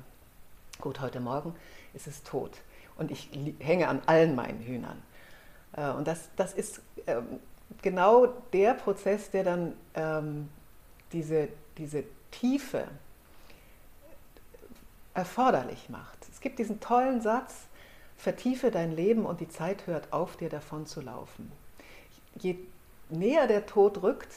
gut, 0.81 1.01
heute 1.01 1.21
Morgen 1.21 1.55
ist 1.95 2.07
es 2.07 2.23
tot. 2.23 2.53
Und 2.97 3.11
ich 3.11 3.31
hänge 3.61 3.89
an 3.89 4.03
allen 4.07 4.35
meinen 4.35 4.61
Hühnern. 4.61 5.01
Äh, 5.73 5.91
und 5.91 6.07
das, 6.07 6.31
das 6.37 6.53
ist 6.53 6.81
genau 7.83 8.27
der 8.53 8.75
Prozess, 8.75 9.31
der 9.31 9.45
dann 9.45 9.73
ähm, 9.95 10.49
diese, 11.13 11.49
diese 11.79 12.05
Tiefe 12.31 12.87
erforderlich 15.15 15.89
macht. 15.89 16.19
Es 16.31 16.41
gibt 16.41 16.59
diesen 16.59 16.81
tollen 16.81 17.21
Satz, 17.21 17.67
vertiefe 18.17 18.71
dein 18.71 18.93
Leben 18.93 19.27
und 19.27 19.41
die 19.41 19.49
Zeit 19.49 19.87
hört 19.87 20.13
auf, 20.13 20.37
dir 20.37 20.49
davon 20.49 20.87
zu 20.87 21.01
laufen. 21.01 21.51
Je 22.37 22.57
näher 23.09 23.47
der 23.47 23.67
Tod 23.67 24.03
rückt, 24.03 24.33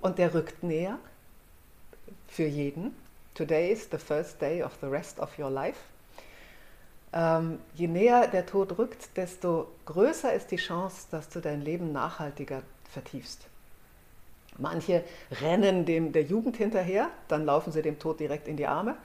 und 0.00 0.18
der 0.18 0.34
rückt 0.34 0.62
näher 0.62 0.98
für 2.28 2.46
jeden, 2.46 2.94
today 3.34 3.72
is 3.72 3.88
the 3.90 3.98
first 3.98 4.40
day 4.40 4.62
of 4.62 4.76
the 4.80 4.86
rest 4.86 5.18
of 5.18 5.38
your 5.38 5.50
life, 5.50 5.80
ähm, 7.12 7.58
je 7.74 7.88
näher 7.88 8.28
der 8.28 8.46
Tod 8.46 8.78
rückt, 8.78 9.16
desto 9.16 9.68
größer 9.86 10.32
ist 10.32 10.50
die 10.50 10.56
Chance, 10.56 11.06
dass 11.10 11.28
du 11.28 11.40
dein 11.40 11.62
Leben 11.62 11.92
nachhaltiger 11.92 12.62
vertiefst. 12.92 13.46
Manche 14.58 15.04
rennen 15.40 15.84
dem 15.84 16.12
der 16.12 16.22
Jugend 16.22 16.56
hinterher, 16.56 17.08
dann 17.28 17.44
laufen 17.44 17.72
sie 17.72 17.82
dem 17.82 17.98
Tod 17.98 18.18
direkt 18.20 18.48
in 18.48 18.56
die 18.56 18.66
Arme 18.66 18.96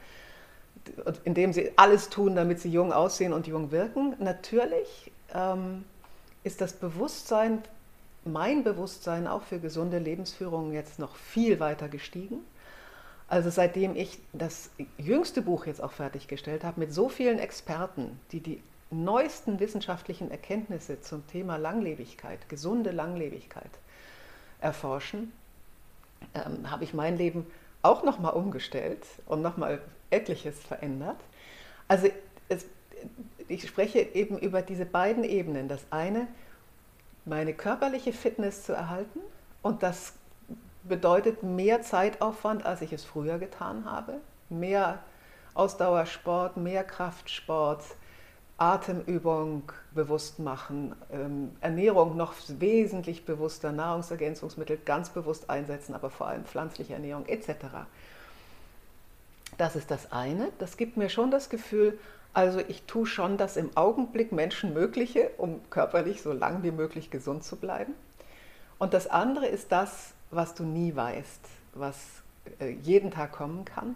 indem 1.24 1.54
sie 1.54 1.72
alles 1.76 2.10
tun, 2.10 2.36
damit 2.36 2.60
sie 2.60 2.70
jung 2.70 2.92
aussehen 2.92 3.34
und 3.34 3.48
jung 3.48 3.72
wirken. 3.72 4.16
Natürlich 4.20 5.12
ähm, 5.34 5.86
ist 6.44 6.62
das 6.62 6.74
Bewusstsein, 6.74 7.62
mein 8.26 8.64
Bewusstsein 8.64 9.28
auch 9.28 9.44
für 9.44 9.60
gesunde 9.60 10.00
Lebensführung 10.00 10.74
jetzt 10.74 11.00
noch 11.00 11.16
viel 11.16 11.60
weiter 11.60 11.90
gestiegen. 11.90 12.38
Also 13.28 13.50
seitdem 13.50 13.96
ich 13.96 14.20
das 14.34 14.70
jüngste 14.98 15.42
Buch 15.42 15.66
jetzt 15.66 15.82
auch 15.82 15.92
fertiggestellt 15.92 16.64
habe, 16.64 16.80
mit 16.80 16.94
so 16.94 17.10
vielen 17.10 17.40
Experten, 17.40 18.20
die 18.32 18.42
die 18.42 18.62
neuesten 18.92 19.60
wissenschaftlichen 19.60 20.30
Erkenntnisse 20.30 21.02
zum 21.02 21.26
Thema 21.28 21.58
Langlebigkeit, 21.58 22.48
gesunde 22.50 22.92
Langlebigkeit 22.92 23.72
erforschen, 24.62 25.32
ähm, 26.34 26.70
habe 26.70 26.84
ich 26.84 26.94
mein 26.94 27.18
Leben 27.18 27.48
auch 27.82 28.04
nochmal 28.04 28.34
umgestellt 28.34 29.06
und 29.26 29.42
nochmal 29.42 29.82
etliches 30.10 30.60
verändert. 30.60 31.18
Also 31.88 32.08
es, 32.50 32.66
ich 33.48 33.68
spreche 33.68 34.00
eben 34.00 34.38
über 34.38 34.62
diese 34.62 34.86
beiden 34.86 35.24
Ebenen. 35.24 35.68
Das 35.68 35.84
eine, 35.90 36.28
meine 37.26 37.54
körperliche 37.54 38.14
Fitness 38.14 38.64
zu 38.64 38.74
erhalten 38.74 39.20
und 39.62 39.84
das 39.84 40.14
bedeutet 40.84 41.44
mehr 41.44 41.82
Zeitaufwand, 41.82 42.66
als 42.66 42.82
ich 42.82 42.94
es 42.94 43.04
früher 43.04 43.40
getan 43.40 43.86
habe. 43.86 44.16
Mehr 44.50 45.00
Ausdauersport, 45.54 46.58
mehr 46.58 46.84
Kraftsport, 46.84 47.84
Atemübung 48.58 49.72
bewusst 49.94 50.40
machen, 50.40 50.96
ähm, 51.12 51.52
Ernährung 51.62 52.16
noch 52.16 52.34
wesentlich 52.48 53.26
bewusster, 53.26 53.72
Nahrungsergänzungsmittel 53.72 54.78
ganz 54.86 55.10
bewusst 55.10 55.50
einsetzen, 55.50 55.96
aber 55.96 56.10
vor 56.10 56.28
allem 56.28 56.46
pflanzliche 56.46 56.94
Ernährung 56.94 57.26
etc. 57.26 57.50
Das 59.58 59.76
ist 59.76 59.92
das 59.92 60.12
eine. 60.12 60.50
Das 60.60 60.78
gibt 60.78 60.98
mir 60.98 61.10
schon 61.10 61.32
das 61.32 61.50
Gefühl, 61.50 61.98
also 62.34 62.60
ich 62.68 62.84
tue 62.84 63.06
schon 63.06 63.38
das 63.38 63.58
im 63.58 63.76
Augenblick 63.76 64.32
Menschenmögliche, 64.32 65.32
um 65.38 65.62
körperlich 65.70 66.22
so 66.22 66.32
lang 66.34 66.64
wie 66.64 66.72
möglich 66.72 67.12
gesund 67.12 67.44
zu 67.44 67.58
bleiben. 67.58 67.94
Und 68.80 68.94
das 68.94 69.08
andere 69.08 69.46
ist 69.46 69.72
das, 69.72 70.14
was 70.36 70.54
du 70.54 70.64
nie 70.64 70.96
weißt, 70.96 71.42
was 71.74 71.98
äh, 72.60 72.70
jeden 72.70 73.12
Tag 73.12 73.32
kommen 73.32 73.66
kann. 73.66 73.96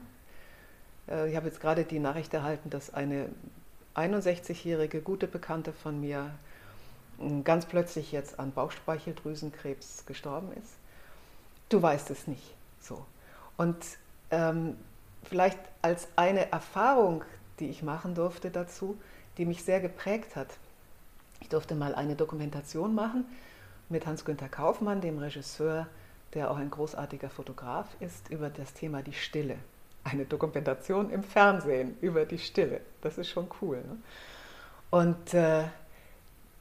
Äh, 1.08 1.30
ich 1.30 1.36
habe 1.36 1.48
jetzt 1.48 1.60
gerade 1.60 1.84
die 1.84 2.00
Nachricht 2.00 2.34
erhalten, 2.34 2.70
dass 2.70 2.94
eine 2.94 3.30
61-jährige 3.96 5.02
gute 5.02 5.28
Bekannte 5.28 5.74
von 5.74 6.00
mir 6.00 6.32
hm, 7.20 7.44
ganz 7.44 7.66
plötzlich 7.66 8.12
jetzt 8.12 8.40
an 8.40 8.52
Bauchspeicheldrüsenkrebs 8.52 10.06
gestorben 10.06 10.52
ist. 10.54 10.74
Du 11.70 11.82
weißt 11.82 12.10
es 12.12 12.28
nicht 12.28 12.56
so. 12.80 13.06
Und 13.58 13.78
ähm, 14.32 14.78
vielleicht 15.24 15.60
als 15.82 16.08
eine 16.16 16.52
Erfahrung, 16.52 17.24
die 17.60 17.70
ich 17.70 17.84
machen 17.84 18.16
durfte 18.16 18.52
dazu, 18.52 18.98
die 19.38 19.46
mich 19.46 19.64
sehr 19.64 19.82
geprägt 19.82 20.36
hat. 20.36 20.50
Ich 21.42 21.50
durfte 21.50 21.76
mal 21.76 21.96
eine 21.96 22.16
Dokumentation 22.16 22.96
machen 22.96 23.26
mit 23.90 24.06
Hans-Günther 24.06 24.50
Kaufmann, 24.50 25.02
dem 25.02 25.18
Regisseur, 25.18 25.88
der 26.34 26.52
auch 26.52 26.58
ein 26.58 26.70
großartiger 26.70 27.30
Fotograf 27.30 27.88
ist, 28.00 28.30
über 28.30 28.50
das 28.50 28.74
Thema 28.74 29.02
die 29.02 29.14
Stille. 29.14 29.58
Eine 30.04 30.26
Dokumentation 30.26 31.10
im 31.10 31.24
Fernsehen 31.24 31.98
über 32.02 32.26
die 32.26 32.40
Stille. 32.40 32.82
Das 33.02 33.18
ist 33.18 33.30
schon 33.30 33.48
cool. 33.62 33.78
Ne? 33.78 33.98
Und 34.90 35.34
äh, 35.34 35.66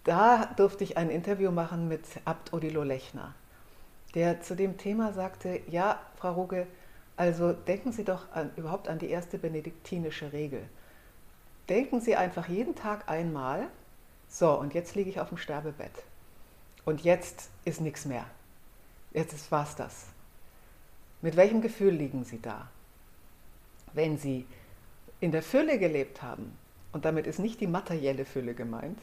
da 0.05 0.47
durfte 0.57 0.85
ich 0.85 0.97
ein 0.97 1.11
Interview 1.11 1.51
machen 1.51 1.89
mit 1.89 2.05
Abt 2.25 2.53
Odilo 2.53 2.83
Lechner, 2.83 3.35
der 4.15 4.41
zu 4.41 4.55
dem 4.55 4.79
Thema 4.79 5.13
sagte, 5.13 5.61
ja, 5.69 6.01
Frau 6.17 6.33
Ruge, 6.33 6.67
also 7.17 7.53
denken 7.53 7.93
Sie 7.93 8.05
doch 8.05 8.31
an, 8.33 8.51
überhaupt 8.57 8.89
an 8.89 8.99
die 8.99 9.11
erste 9.11 9.39
benediktinische 9.39 10.33
Regel. 10.33 10.63
Denken 11.69 12.01
Sie 12.01 12.15
einfach 12.15 12.49
jeden 12.49 12.75
Tag 12.75 13.09
einmal, 13.09 13.67
so, 14.29 14.53
und 14.53 14.75
jetzt 14.75 14.95
liege 14.95 15.11
ich 15.11 15.21
auf 15.21 15.29
dem 15.29 15.39
Sterbebett. 15.39 15.93
Und 16.85 17.03
jetzt 17.03 17.51
ist 17.65 17.81
nichts 17.81 18.05
mehr. 18.05 18.27
Jetzt 19.17 19.51
war 19.51 19.65
es 19.65 19.75
das. 19.75 20.05
Mit 21.23 21.37
welchem 21.37 21.63
Gefühl 21.63 21.95
liegen 21.95 22.25
Sie 22.25 22.39
da? 22.39 22.69
Wenn 23.95 24.19
Sie 24.19 24.45
in 25.21 25.33
der 25.33 25.43
Fülle 25.43 25.79
gelebt 25.79 26.23
haben, 26.23 26.53
und 26.93 27.07
damit 27.07 27.27
ist 27.27 27.39
nicht 27.39 27.63
die 27.63 27.67
materielle 27.67 28.27
Fülle 28.27 28.53
gemeint, 28.53 28.99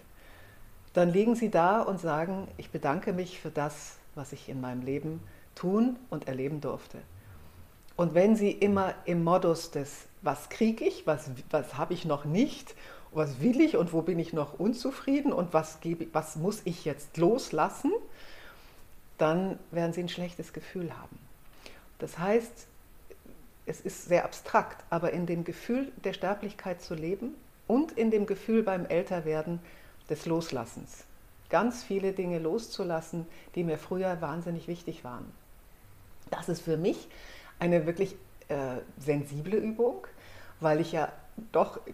dann 0.94 1.12
liegen 1.12 1.34
Sie 1.36 1.50
da 1.50 1.82
und 1.82 2.00
sagen, 2.00 2.48
ich 2.58 2.70
bedanke 2.70 3.12
mich 3.12 3.40
für 3.40 3.50
das, 3.50 3.96
was 4.14 4.34
ich 4.34 4.50
in 4.50 4.62
meinem 4.62 4.84
Leben 4.84 5.20
tun 5.56 5.98
und 6.12 6.28
erleben 6.28 6.62
durfte. 6.62 7.00
Und 7.96 8.14
wenn 8.14 8.36
Sie 8.36 8.52
immer 8.52 8.94
im 9.06 9.24
Modus 9.24 9.72
des, 9.72 10.06
was 10.22 10.50
kriege 10.50 10.86
ich, 10.86 11.08
was, 11.08 11.32
was 11.50 11.76
habe 11.76 11.96
ich 11.96 12.06
noch 12.06 12.24
nicht, 12.24 12.76
was 13.14 13.42
will 13.42 13.60
ich 13.62 13.78
und 13.78 13.94
wo 13.94 14.04
bin 14.04 14.20
ich 14.20 14.32
noch 14.32 14.60
unzufrieden 14.60 15.34
und 15.34 15.54
was, 15.54 15.80
gebe, 15.82 16.06
was 16.14 16.36
muss 16.36 16.62
ich 16.66 16.86
jetzt 16.86 17.18
loslassen, 17.18 17.92
dann 19.18 19.60
werden 19.72 19.94
Sie 19.94 20.02
ein 20.02 20.10
schlechtes 20.10 20.54
Gefühl 20.54 20.98
haben. 20.98 21.18
Das 22.00 22.18
heißt, 22.20 22.68
es 23.66 23.82
ist 23.82 24.06
sehr 24.06 24.26
abstrakt, 24.26 24.84
aber 24.90 25.12
in 25.12 25.26
dem 25.26 25.44
Gefühl 25.44 25.92
der 26.04 26.14
Sterblichkeit 26.14 26.82
zu 26.82 26.96
leben 26.96 27.36
und 27.68 27.94
in 27.94 28.12
dem 28.12 28.26
Gefühl 28.26 28.64
beim 28.64 28.86
Älterwerden 28.86 29.60
des 30.10 30.26
Loslassens. 30.26 31.06
Ganz 31.50 31.84
viele 31.84 32.14
Dinge 32.14 32.40
loszulassen, 32.40 33.26
die 33.56 33.64
mir 33.64 33.78
früher 33.78 34.20
wahnsinnig 34.22 34.68
wichtig 34.68 35.04
waren. 35.04 35.32
Das 36.30 36.50
ist 36.50 36.62
für 36.62 36.78
mich 36.78 37.08
eine 37.60 37.86
wirklich 37.86 38.16
äh, 38.50 38.78
sensible 38.98 39.58
Übung, 39.58 40.08
weil 40.60 40.82
ich 40.82 40.92
ja 40.92 41.12
doch 41.52 41.78
äh, 41.78 41.92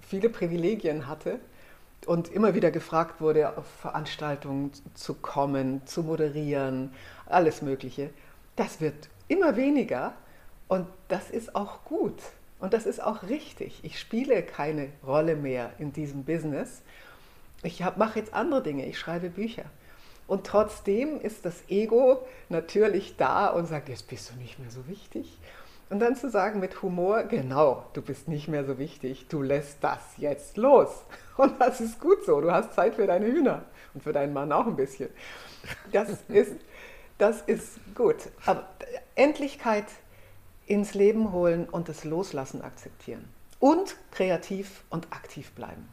viele 0.00 0.28
Privilegien 0.28 1.06
hatte 1.06 1.38
und 2.06 2.28
immer 2.28 2.54
wieder 2.54 2.70
gefragt 2.70 3.20
wurde, 3.20 3.58
auf 3.58 3.66
Veranstaltungen 3.80 4.70
zu 4.94 5.14
kommen, 5.14 5.84
zu 5.86 6.02
moderieren, 6.02 6.92
alles 7.26 7.62
Mögliche. 7.62 8.10
Das 8.54 8.80
wird 8.80 9.08
immer 9.28 9.56
weniger 9.56 10.14
und 10.68 10.86
das 11.08 11.30
ist 11.30 11.54
auch 11.54 11.84
gut 11.84 12.22
und 12.60 12.72
das 12.72 12.86
ist 12.86 13.02
auch 13.02 13.24
richtig. 13.24 13.80
Ich 13.82 13.98
spiele 13.98 14.42
keine 14.42 14.88
Rolle 15.04 15.36
mehr 15.36 15.72
in 15.78 15.92
diesem 15.92 16.24
Business. 16.24 16.82
Ich 17.62 17.82
mache 17.96 18.20
jetzt 18.20 18.32
andere 18.32 18.62
Dinge, 18.62 18.86
ich 18.86 18.98
schreibe 18.98 19.28
Bücher. 19.28 19.64
Und 20.28 20.46
trotzdem 20.46 21.20
ist 21.20 21.44
das 21.44 21.68
Ego 21.68 22.26
natürlich 22.48 23.16
da 23.16 23.48
und 23.48 23.66
sagt, 23.66 23.88
jetzt 23.88 24.08
bist 24.08 24.30
du 24.30 24.36
nicht 24.36 24.58
mehr 24.58 24.70
so 24.70 24.86
wichtig. 24.88 25.38
Und 25.88 26.00
dann 26.00 26.16
zu 26.16 26.28
sagen 26.28 26.58
mit 26.58 26.82
Humor, 26.82 27.24
genau, 27.24 27.84
du 27.92 28.02
bist 28.02 28.26
nicht 28.26 28.48
mehr 28.48 28.64
so 28.64 28.78
wichtig, 28.78 29.28
du 29.28 29.40
lässt 29.40 29.84
das 29.84 30.00
jetzt 30.16 30.56
los. 30.56 31.04
Und 31.36 31.60
das 31.60 31.80
ist 31.80 32.00
gut 32.00 32.24
so, 32.24 32.40
du 32.40 32.50
hast 32.50 32.72
Zeit 32.74 32.96
für 32.96 33.06
deine 33.06 33.26
Hühner 33.26 33.62
und 33.92 34.02
für 34.02 34.14
deinen 34.14 34.32
Mann 34.32 34.52
auch 34.52 34.66
ein 34.66 34.74
bisschen. 34.74 35.10
Das 35.92 36.08
ist, 36.28 36.56
das 37.18 37.42
ist 37.42 37.78
gut. 37.94 38.16
Aber 38.46 38.66
Endlichkeit 39.14 39.84
ins 40.66 40.94
Leben 40.94 41.32
holen 41.32 41.68
und 41.68 41.90
das 41.90 42.04
Loslassen 42.04 42.62
akzeptieren. 42.62 43.28
Und 43.60 43.96
kreativ 44.10 44.84
und 44.88 45.12
aktiv 45.12 45.52
bleiben. 45.52 45.88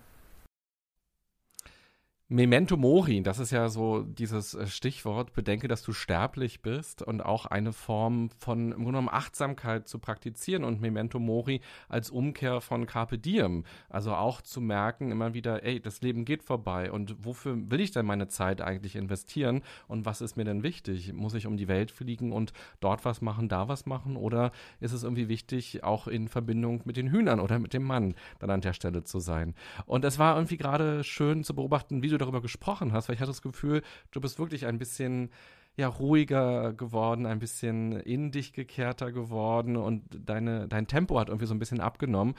Memento 2.33 2.77
Mori, 2.77 3.21
das 3.21 3.37
ist 3.37 3.51
ja 3.51 3.69
so 3.69 4.01
dieses 4.01 4.55
äh, 4.55 4.65
Stichwort, 4.65 5.33
bedenke, 5.33 5.67
dass 5.67 5.83
du 5.83 5.93
sterblich 5.93 6.63
bist 6.63 7.03
und 7.03 7.21
auch 7.21 7.45
eine 7.45 7.73
Form 7.73 8.31
von 8.39 8.71
im 8.71 8.77
Grunde 8.77 8.85
genommen 8.85 9.09
Achtsamkeit 9.11 9.87
zu 9.87 9.99
praktizieren 9.99 10.63
und 10.63 10.81
Memento 10.81 11.19
Mori 11.19 11.61
als 11.89 12.09
Umkehr 12.09 12.59
von 12.59 12.87
Carpe 12.87 13.19
Diem. 13.19 13.65
Also 13.87 14.15
auch 14.15 14.41
zu 14.41 14.61
merken 14.61 15.11
immer 15.11 15.35
wieder, 15.35 15.63
ey, 15.63 15.79
das 15.79 16.01
Leben 16.01 16.25
geht 16.25 16.41
vorbei 16.41 16.91
und 16.91 17.23
wofür 17.23 17.69
will 17.69 17.79
ich 17.79 17.91
denn 17.91 18.07
meine 18.07 18.27
Zeit 18.29 18.61
eigentlich 18.61 18.95
investieren 18.95 19.61
und 19.87 20.07
was 20.07 20.19
ist 20.21 20.35
mir 20.35 20.43
denn 20.43 20.63
wichtig? 20.63 21.13
Muss 21.13 21.35
ich 21.35 21.45
um 21.45 21.55
die 21.55 21.67
Welt 21.67 21.91
fliegen 21.91 22.31
und 22.31 22.51
dort 22.79 23.05
was 23.05 23.21
machen, 23.21 23.47
da 23.47 23.67
was 23.67 23.85
machen 23.85 24.15
oder 24.15 24.51
ist 24.79 24.93
es 24.93 25.03
irgendwie 25.03 25.29
wichtig, 25.29 25.83
auch 25.83 26.07
in 26.07 26.27
Verbindung 26.29 26.81
mit 26.85 26.97
den 26.97 27.11
Hühnern 27.11 27.39
oder 27.39 27.59
mit 27.59 27.73
dem 27.73 27.83
Mann 27.83 28.15
dann 28.39 28.49
an 28.49 28.61
der 28.61 28.73
Stelle 28.73 29.03
zu 29.03 29.19
sein? 29.19 29.53
Und 29.85 30.03
es 30.03 30.17
war 30.17 30.35
irgendwie 30.35 30.57
gerade 30.57 31.03
schön 31.03 31.43
zu 31.43 31.53
beobachten, 31.53 32.01
wie 32.01 32.07
du 32.07 32.22
darüber 32.23 32.41
gesprochen 32.41 32.93
hast, 32.93 33.07
weil 33.07 33.15
ich 33.15 33.21
hatte 33.21 33.31
das 33.31 33.41
Gefühl, 33.41 33.81
du 34.11 34.21
bist 34.21 34.39
wirklich 34.39 34.65
ein 34.65 34.77
bisschen 34.77 35.29
ja 35.75 35.87
ruhiger 35.87 36.73
geworden, 36.73 37.25
ein 37.25 37.39
bisschen 37.39 37.93
in 37.93 38.31
dich 38.31 38.53
gekehrter 38.53 39.11
geworden 39.11 39.75
und 39.75 40.03
deine, 40.11 40.67
dein 40.67 40.87
Tempo 40.87 41.19
hat 41.19 41.29
irgendwie 41.29 41.47
so 41.47 41.55
ein 41.55 41.59
bisschen 41.59 41.79
abgenommen. 41.79 42.35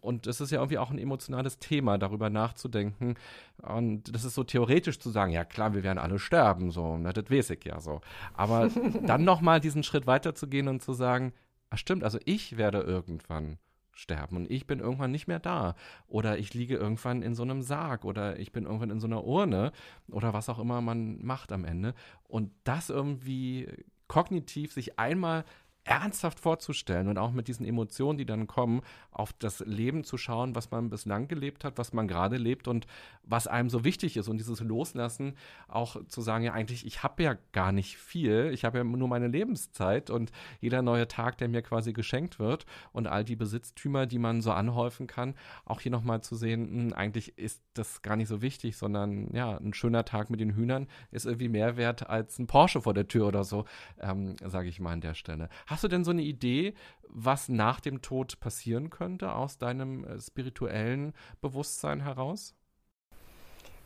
Und 0.00 0.26
es 0.28 0.40
ist 0.40 0.52
ja 0.52 0.58
irgendwie 0.58 0.78
auch 0.78 0.90
ein 0.90 0.98
emotionales 0.98 1.58
Thema, 1.58 1.98
darüber 1.98 2.30
nachzudenken. 2.30 3.14
Und 3.62 4.14
das 4.14 4.24
ist 4.24 4.34
so 4.34 4.44
theoretisch 4.44 5.00
zu 5.00 5.10
sagen, 5.10 5.32
ja 5.32 5.44
klar, 5.44 5.74
wir 5.74 5.82
werden 5.82 5.98
alle 5.98 6.20
sterben, 6.20 6.70
so, 6.70 6.96
na, 6.98 7.12
das 7.12 7.30
weiß 7.30 7.50
ich 7.50 7.64
ja 7.64 7.80
so. 7.80 8.00
Aber 8.34 8.70
dann 9.06 9.24
nochmal 9.24 9.60
diesen 9.60 9.82
Schritt 9.82 10.06
weiterzugehen 10.06 10.68
und 10.68 10.80
zu 10.80 10.92
sagen, 10.92 11.32
ach 11.70 11.78
stimmt, 11.78 12.04
also 12.04 12.18
ich 12.26 12.56
werde 12.56 12.80
irgendwann 12.80 13.58
sterben 13.98 14.36
und 14.36 14.50
ich 14.50 14.66
bin 14.66 14.78
irgendwann 14.78 15.10
nicht 15.10 15.26
mehr 15.26 15.40
da. 15.40 15.74
Oder 16.06 16.38
ich 16.38 16.54
liege 16.54 16.76
irgendwann 16.76 17.22
in 17.22 17.34
so 17.34 17.42
einem 17.42 17.62
Sarg 17.62 18.04
oder 18.04 18.38
ich 18.38 18.52
bin 18.52 18.64
irgendwann 18.64 18.90
in 18.90 19.00
so 19.00 19.08
einer 19.08 19.24
Urne 19.24 19.72
oder 20.08 20.32
was 20.32 20.48
auch 20.48 20.60
immer 20.60 20.80
man 20.80 21.24
macht 21.24 21.50
am 21.50 21.64
Ende. 21.64 21.94
Und 22.28 22.52
das 22.64 22.90
irgendwie 22.90 23.68
kognitiv 24.06 24.72
sich 24.72 24.98
einmal 24.98 25.44
ernsthaft 25.88 26.38
vorzustellen 26.38 27.08
und 27.08 27.16
auch 27.16 27.32
mit 27.32 27.48
diesen 27.48 27.64
Emotionen, 27.64 28.18
die 28.18 28.26
dann 28.26 28.46
kommen, 28.46 28.82
auf 29.10 29.32
das 29.32 29.60
Leben 29.60 30.04
zu 30.04 30.18
schauen, 30.18 30.54
was 30.54 30.70
man 30.70 30.90
bislang 30.90 31.28
gelebt 31.28 31.64
hat, 31.64 31.78
was 31.78 31.94
man 31.94 32.06
gerade 32.06 32.36
lebt 32.36 32.68
und 32.68 32.86
was 33.22 33.46
einem 33.46 33.70
so 33.70 33.84
wichtig 33.84 34.16
ist. 34.18 34.28
Und 34.28 34.36
dieses 34.36 34.60
Loslassen 34.60 35.34
auch 35.66 35.96
zu 36.06 36.20
sagen, 36.20 36.44
ja 36.44 36.52
eigentlich, 36.52 36.86
ich 36.86 37.02
habe 37.02 37.22
ja 37.22 37.36
gar 37.52 37.72
nicht 37.72 37.96
viel, 37.96 38.50
ich 38.52 38.64
habe 38.64 38.78
ja 38.78 38.84
nur 38.84 39.08
meine 39.08 39.28
Lebenszeit 39.28 40.10
und 40.10 40.30
jeder 40.60 40.82
neue 40.82 41.08
Tag, 41.08 41.38
der 41.38 41.48
mir 41.48 41.62
quasi 41.62 41.94
geschenkt 41.94 42.38
wird 42.38 42.66
und 42.92 43.06
all 43.06 43.24
die 43.24 43.36
Besitztümer, 43.36 44.04
die 44.06 44.18
man 44.18 44.42
so 44.42 44.52
anhäufen 44.52 45.06
kann, 45.06 45.34
auch 45.64 45.80
hier 45.80 45.92
nochmal 45.92 46.20
zu 46.20 46.36
sehen, 46.36 46.70
mh, 46.70 46.82
hm, 46.82 46.92
eigentlich 46.92 47.38
ist 47.38 47.62
das 47.72 48.02
gar 48.02 48.16
nicht 48.16 48.28
so 48.28 48.42
wichtig, 48.42 48.76
sondern 48.76 49.32
ja, 49.32 49.56
ein 49.56 49.72
schöner 49.72 50.04
Tag 50.04 50.28
mit 50.28 50.40
den 50.40 50.54
Hühnern 50.54 50.86
ist 51.10 51.24
irgendwie 51.24 51.48
mehr 51.48 51.78
wert 51.78 52.08
als 52.10 52.38
ein 52.38 52.46
Porsche 52.46 52.82
vor 52.82 52.92
der 52.92 53.08
Tür 53.08 53.28
oder 53.28 53.44
so, 53.44 53.64
ähm, 54.00 54.36
sage 54.44 54.68
ich 54.68 54.80
mal 54.80 54.92
an 54.92 55.00
der 55.00 55.14
Stelle. 55.14 55.48
Hast 55.66 55.77
Hast 55.78 55.84
du 55.84 55.88
denn 55.88 56.02
so 56.02 56.10
eine 56.10 56.22
Idee, 56.22 56.74
was 57.06 57.48
nach 57.48 57.78
dem 57.78 58.02
Tod 58.02 58.40
passieren 58.40 58.90
könnte 58.90 59.30
aus 59.30 59.58
deinem 59.58 60.02
äh, 60.02 60.20
spirituellen 60.20 61.12
Bewusstsein 61.40 62.00
heraus? 62.00 62.56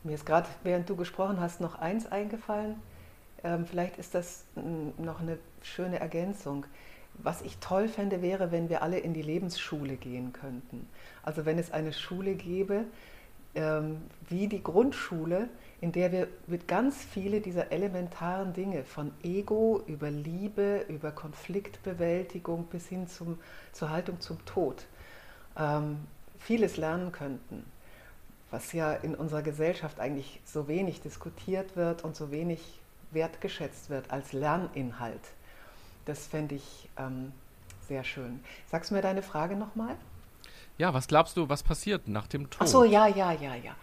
Mir 0.03 0.15
ist 0.15 0.25
gerade, 0.25 0.49
während 0.63 0.89
du 0.89 0.95
gesprochen 0.95 1.39
hast, 1.39 1.61
noch 1.61 1.75
eins 1.75 2.07
eingefallen. 2.11 2.77
Ähm, 3.43 3.67
vielleicht 3.67 3.99
ist 3.99 4.15
das 4.15 4.45
noch 4.97 5.19
eine 5.19 5.37
schöne 5.61 5.99
Ergänzung. 5.99 6.65
Was 7.19 7.43
ich 7.43 7.59
toll 7.59 7.87
fände, 7.87 8.23
wäre, 8.23 8.51
wenn 8.51 8.69
wir 8.69 8.81
alle 8.81 8.97
in 8.97 9.13
die 9.13 9.21
Lebensschule 9.21 9.95
gehen 9.95 10.33
könnten. 10.33 10.89
Also 11.21 11.45
wenn 11.45 11.59
es 11.59 11.69
eine 11.69 11.93
Schule 11.93 12.33
gäbe, 12.33 12.85
ähm, 13.53 14.01
wie 14.27 14.47
die 14.47 14.63
Grundschule, 14.63 15.47
in 15.83 15.91
der 15.91 16.13
wir 16.13 16.29
mit 16.47 16.65
ganz 16.65 17.03
viele 17.03 17.41
dieser 17.41 17.73
elementaren 17.73 18.53
Dinge, 18.53 18.85
von 18.85 19.11
Ego 19.21 19.83
über 19.85 20.09
Liebe, 20.09 20.85
über 20.87 21.11
Konfliktbewältigung 21.11 22.67
bis 22.67 22.87
hin 22.87 23.09
zum, 23.09 23.37
zur 23.73 23.89
Haltung 23.89 24.21
zum 24.21 24.45
Tod, 24.45 24.85
ähm, 25.57 26.07
vieles 26.39 26.77
lernen 26.77 27.11
könnten, 27.11 27.65
was 28.49 28.71
ja 28.71 28.93
in 28.93 29.13
unserer 29.13 29.41
Gesellschaft 29.41 29.99
eigentlich 29.99 30.39
so 30.45 30.69
wenig 30.69 31.01
diskutiert 31.01 31.75
wird 31.75 32.05
und 32.05 32.15
so 32.15 32.31
wenig 32.31 32.79
wertgeschätzt 33.11 33.89
wird 33.89 34.09
als 34.09 34.31
Lerninhalt. 34.31 35.33
Das 36.05 36.27
fände 36.27 36.55
ich 36.55 36.87
ähm, 36.97 37.33
sehr 37.89 38.05
schön. 38.05 38.39
Sagst 38.71 38.91
du 38.91 38.95
mir 38.95 39.01
deine 39.01 39.21
Frage 39.21 39.57
nochmal? 39.57 39.97
Ja, 40.77 40.93
was 40.93 41.09
glaubst 41.09 41.35
du, 41.35 41.49
was 41.49 41.61
passiert 41.61 42.07
nach 42.07 42.27
dem 42.27 42.49
Tod? 42.49 42.61
Ach 42.61 42.67
so, 42.67 42.85
ja, 42.85 43.07
ja, 43.07 43.33
ja, 43.33 43.55
ja. 43.55 43.75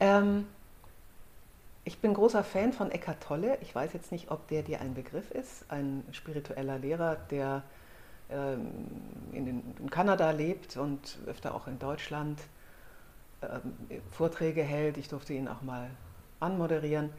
Ähm, 0.00 0.46
ich 1.84 1.98
bin 1.98 2.14
großer 2.14 2.44
Fan 2.44 2.72
von 2.72 2.90
Eckhart 2.90 3.22
Tolle. 3.22 3.58
Ich 3.62 3.74
weiß 3.74 3.92
jetzt 3.92 4.12
nicht, 4.12 4.30
ob 4.30 4.46
der 4.48 4.62
dir 4.62 4.80
ein 4.80 4.94
Begriff 4.94 5.30
ist. 5.30 5.64
Ein 5.68 6.04
spiritueller 6.12 6.78
Lehrer, 6.78 7.16
der 7.30 7.62
ähm, 8.30 8.70
in, 9.32 9.46
den, 9.46 9.74
in, 9.78 9.90
Kanada 9.90 10.30
lebt 10.30 10.76
und 10.76 11.18
öfter 11.26 11.54
auch 11.54 11.66
in 11.66 11.78
Deutschland 11.78 12.40
ähm, 13.42 14.00
Vorträge 14.10 14.62
hält. 14.62 14.98
Ich 14.98 15.08
durfte 15.08 15.32
ihn 15.32 15.48
auch 15.48 15.62
mal 15.62 15.90
anmoderieren. 16.38 17.10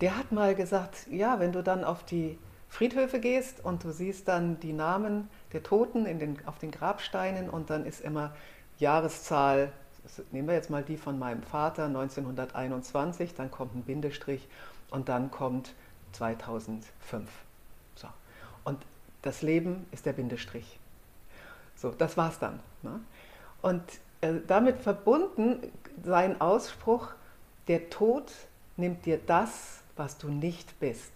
Der 0.00 0.16
hat 0.16 0.32
mal 0.32 0.54
gesagt, 0.54 1.06
ja, 1.10 1.38
wenn 1.38 1.52
du 1.52 1.62
dann 1.62 1.84
auf 1.84 2.04
die 2.04 2.38
Friedhöfe 2.68 3.20
gehst 3.20 3.64
und 3.64 3.84
du 3.84 3.92
siehst 3.92 4.28
dann 4.28 4.58
die 4.60 4.72
Namen 4.72 5.28
der 5.52 5.62
Toten 5.62 6.04
den, 6.04 6.38
auf 6.46 6.58
den 6.58 6.70
Grabsteinen 6.70 7.48
und 7.48 7.70
dann 7.70 7.86
ist 7.86 8.00
immer 8.00 8.34
Jahreszahl 8.78 9.72
nehmen 10.32 10.48
wir 10.48 10.54
jetzt 10.54 10.70
mal 10.70 10.82
die 10.82 10.96
von 10.96 11.18
meinem 11.18 11.42
Vater 11.42 11.86
1921, 11.86 13.34
dann 13.34 13.50
kommt 13.50 13.74
ein 13.74 13.82
Bindestrich 13.82 14.46
und 14.90 15.08
dann 15.08 15.30
kommt 15.30 15.74
2005. 16.12 17.28
So. 17.94 18.08
Und 18.64 18.78
das 19.22 19.42
Leben 19.42 19.86
ist 19.92 20.06
der 20.06 20.12
Bindestrich. 20.12 20.78
So, 21.74 21.90
das 21.90 22.16
war's 22.16 22.38
dann. 22.38 22.60
Ne? 22.82 23.00
Und 23.62 23.82
äh, 24.20 24.34
damit 24.46 24.78
verbunden 24.78 25.60
sein 26.04 26.40
Ausspruch, 26.40 27.08
der 27.68 27.90
Tod 27.90 28.32
nimmt 28.76 29.04
dir 29.06 29.18
das, 29.18 29.80
was 29.96 30.18
du 30.18 30.28
nicht 30.28 30.78
bist. 30.78 31.12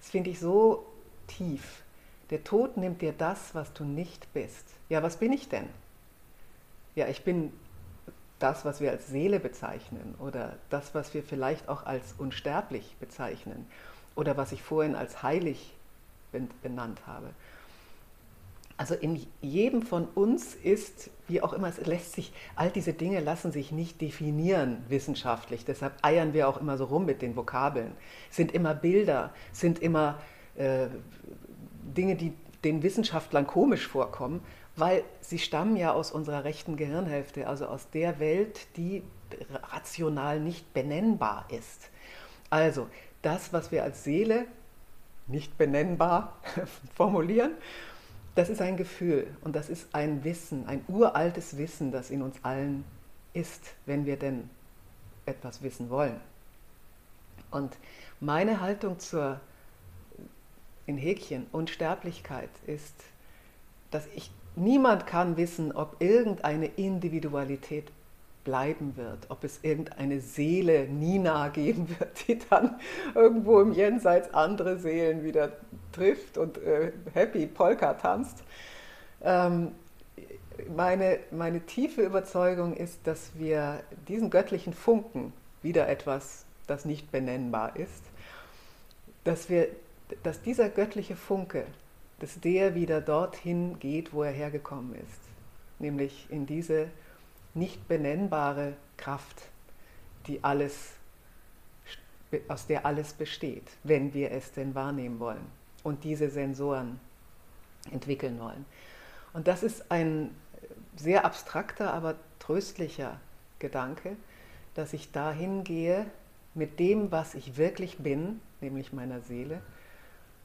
Das 0.00 0.10
finde 0.10 0.30
ich 0.30 0.40
so 0.40 0.86
tief. 1.26 1.82
Der 2.30 2.42
Tod 2.44 2.76
nimmt 2.76 3.02
dir 3.02 3.12
das, 3.12 3.54
was 3.54 3.72
du 3.72 3.84
nicht 3.84 4.32
bist. 4.32 4.66
Ja, 4.88 5.02
was 5.02 5.18
bin 5.18 5.32
ich 5.32 5.48
denn? 5.48 5.68
Ja, 6.94 7.08
ich 7.08 7.24
bin 7.24 7.52
das, 8.38 8.64
was 8.64 8.80
wir 8.80 8.90
als 8.90 9.08
Seele 9.08 9.38
bezeichnen 9.38 10.14
oder 10.18 10.56
das, 10.68 10.94
was 10.94 11.14
wir 11.14 11.22
vielleicht 11.22 11.68
auch 11.68 11.86
als 11.86 12.14
unsterblich 12.18 12.96
bezeichnen 12.98 13.66
oder 14.16 14.36
was 14.36 14.52
ich 14.52 14.62
vorhin 14.62 14.96
als 14.96 15.22
heilig 15.22 15.74
benannt 16.62 17.06
habe. 17.06 17.30
Also 18.76 18.94
in 18.94 19.24
jedem 19.40 19.82
von 19.82 20.08
uns 20.08 20.54
ist, 20.54 21.10
wie 21.28 21.40
auch 21.40 21.52
immer, 21.52 21.68
es 21.68 21.86
lässt 21.86 22.14
sich, 22.14 22.32
all 22.56 22.70
diese 22.70 22.92
Dinge 22.92 23.20
lassen 23.20 23.52
sich 23.52 23.70
nicht 23.70 24.00
definieren 24.00 24.82
wissenschaftlich. 24.88 25.64
Deshalb 25.64 25.92
eiern 26.02 26.32
wir 26.32 26.48
auch 26.48 26.60
immer 26.60 26.76
so 26.76 26.86
rum 26.86 27.06
mit 27.06 27.22
den 27.22 27.36
Vokabeln. 27.36 27.92
Sind 28.30 28.52
immer 28.52 28.74
Bilder, 28.74 29.32
sind 29.52 29.78
immer 29.78 30.18
äh, 30.56 30.86
Dinge, 31.96 32.16
die 32.16 32.32
den 32.64 32.82
Wissenschaftlern 32.82 33.46
komisch 33.46 33.86
vorkommen 33.86 34.40
weil 34.76 35.04
sie 35.20 35.38
stammen 35.38 35.76
ja 35.76 35.92
aus 35.92 36.10
unserer 36.10 36.44
rechten 36.44 36.76
Gehirnhälfte, 36.76 37.46
also 37.46 37.66
aus 37.66 37.90
der 37.90 38.18
Welt, 38.18 38.66
die 38.76 39.02
rational 39.70 40.40
nicht 40.40 40.72
benennbar 40.72 41.46
ist. 41.50 41.90
Also 42.50 42.88
das, 43.22 43.52
was 43.52 43.70
wir 43.70 43.82
als 43.82 44.04
Seele 44.04 44.46
nicht 45.26 45.56
benennbar 45.58 46.36
formulieren, 46.94 47.52
das 48.34 48.48
ist 48.48 48.62
ein 48.62 48.76
Gefühl 48.76 49.26
und 49.42 49.54
das 49.54 49.68
ist 49.68 49.94
ein 49.94 50.24
Wissen, 50.24 50.66
ein 50.66 50.84
uraltes 50.88 51.58
Wissen, 51.58 51.92
das 51.92 52.10
in 52.10 52.22
uns 52.22 52.36
allen 52.42 52.84
ist, 53.34 53.74
wenn 53.84 54.06
wir 54.06 54.18
denn 54.18 54.48
etwas 55.26 55.62
wissen 55.62 55.90
wollen. 55.90 56.18
Und 57.50 57.76
meine 58.20 58.60
Haltung 58.60 58.98
zur 58.98 59.40
in 60.86 60.96
Häkchen 60.98 61.46
Unsterblichkeit 61.52 62.50
ist, 62.66 62.94
dass 63.90 64.06
ich 64.14 64.30
niemand 64.56 65.06
kann 65.06 65.36
wissen, 65.36 65.72
ob 65.72 65.96
irgendeine 66.00 66.66
Individualität 66.66 67.90
bleiben 68.44 68.96
wird, 68.96 69.18
ob 69.28 69.44
es 69.44 69.60
irgendeine 69.62 70.20
Seele 70.20 70.88
Nina 70.88 71.48
geben 71.52 71.88
wird, 71.98 72.28
die 72.28 72.38
dann 72.50 72.76
irgendwo 73.14 73.60
im 73.60 73.72
Jenseits 73.72 74.32
andere 74.34 74.78
Seelen 74.78 75.24
wieder 75.24 75.52
trifft 75.92 76.38
und 76.38 76.58
äh, 76.58 76.92
happy 77.14 77.46
Polka 77.46 77.94
tanzt. 77.94 78.42
Ähm, 79.22 79.72
meine, 80.74 81.18
meine 81.30 81.60
tiefe 81.60 82.02
Überzeugung 82.02 82.74
ist, 82.74 83.00
dass 83.04 83.30
wir 83.34 83.80
diesen 84.08 84.30
göttlichen 84.30 84.72
Funken, 84.72 85.32
wieder 85.62 85.88
etwas, 85.88 86.44
das 86.66 86.84
nicht 86.84 87.10
benennbar 87.12 87.76
ist, 87.76 88.02
dass, 89.24 89.48
wir, 89.48 89.68
dass 90.22 90.42
dieser 90.42 90.68
göttliche 90.68 91.16
Funke, 91.16 91.64
dass 92.22 92.38
der 92.38 92.76
wieder 92.76 93.00
dorthin 93.00 93.80
geht, 93.80 94.12
wo 94.12 94.22
er 94.22 94.30
hergekommen 94.30 94.94
ist, 94.94 95.20
nämlich 95.80 96.28
in 96.30 96.46
diese 96.46 96.86
nicht 97.52 97.88
benennbare 97.88 98.74
Kraft, 98.96 99.42
die 100.28 100.44
alles, 100.44 100.92
aus 102.46 102.68
der 102.68 102.86
alles 102.86 103.12
besteht, 103.12 103.64
wenn 103.82 104.14
wir 104.14 104.30
es 104.30 104.52
denn 104.52 104.72
wahrnehmen 104.76 105.18
wollen 105.18 105.44
und 105.82 106.04
diese 106.04 106.30
Sensoren 106.30 107.00
entwickeln 107.90 108.38
wollen. 108.38 108.66
Und 109.32 109.48
das 109.48 109.64
ist 109.64 109.90
ein 109.90 110.30
sehr 110.94 111.24
abstrakter, 111.24 111.92
aber 111.92 112.14
tröstlicher 112.38 113.18
Gedanke, 113.58 114.16
dass 114.74 114.92
ich 114.92 115.10
dahin 115.10 115.64
gehe 115.64 116.06
mit 116.54 116.78
dem, 116.78 117.10
was 117.10 117.34
ich 117.34 117.56
wirklich 117.56 117.98
bin, 117.98 118.40
nämlich 118.60 118.92
meiner 118.92 119.22
Seele, 119.22 119.60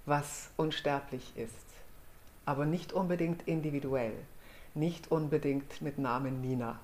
was 0.08 0.50
unsterblich 0.58 1.34
ist, 1.36 1.67
aber 2.48 2.66
nicht 2.66 2.94
unbedingt 2.94 3.46
individuell, 3.46 4.14
nicht 4.74 5.12
unbedingt 5.12 5.82
mit 5.82 5.98
Namen 5.98 6.40
Nina. 6.40 6.80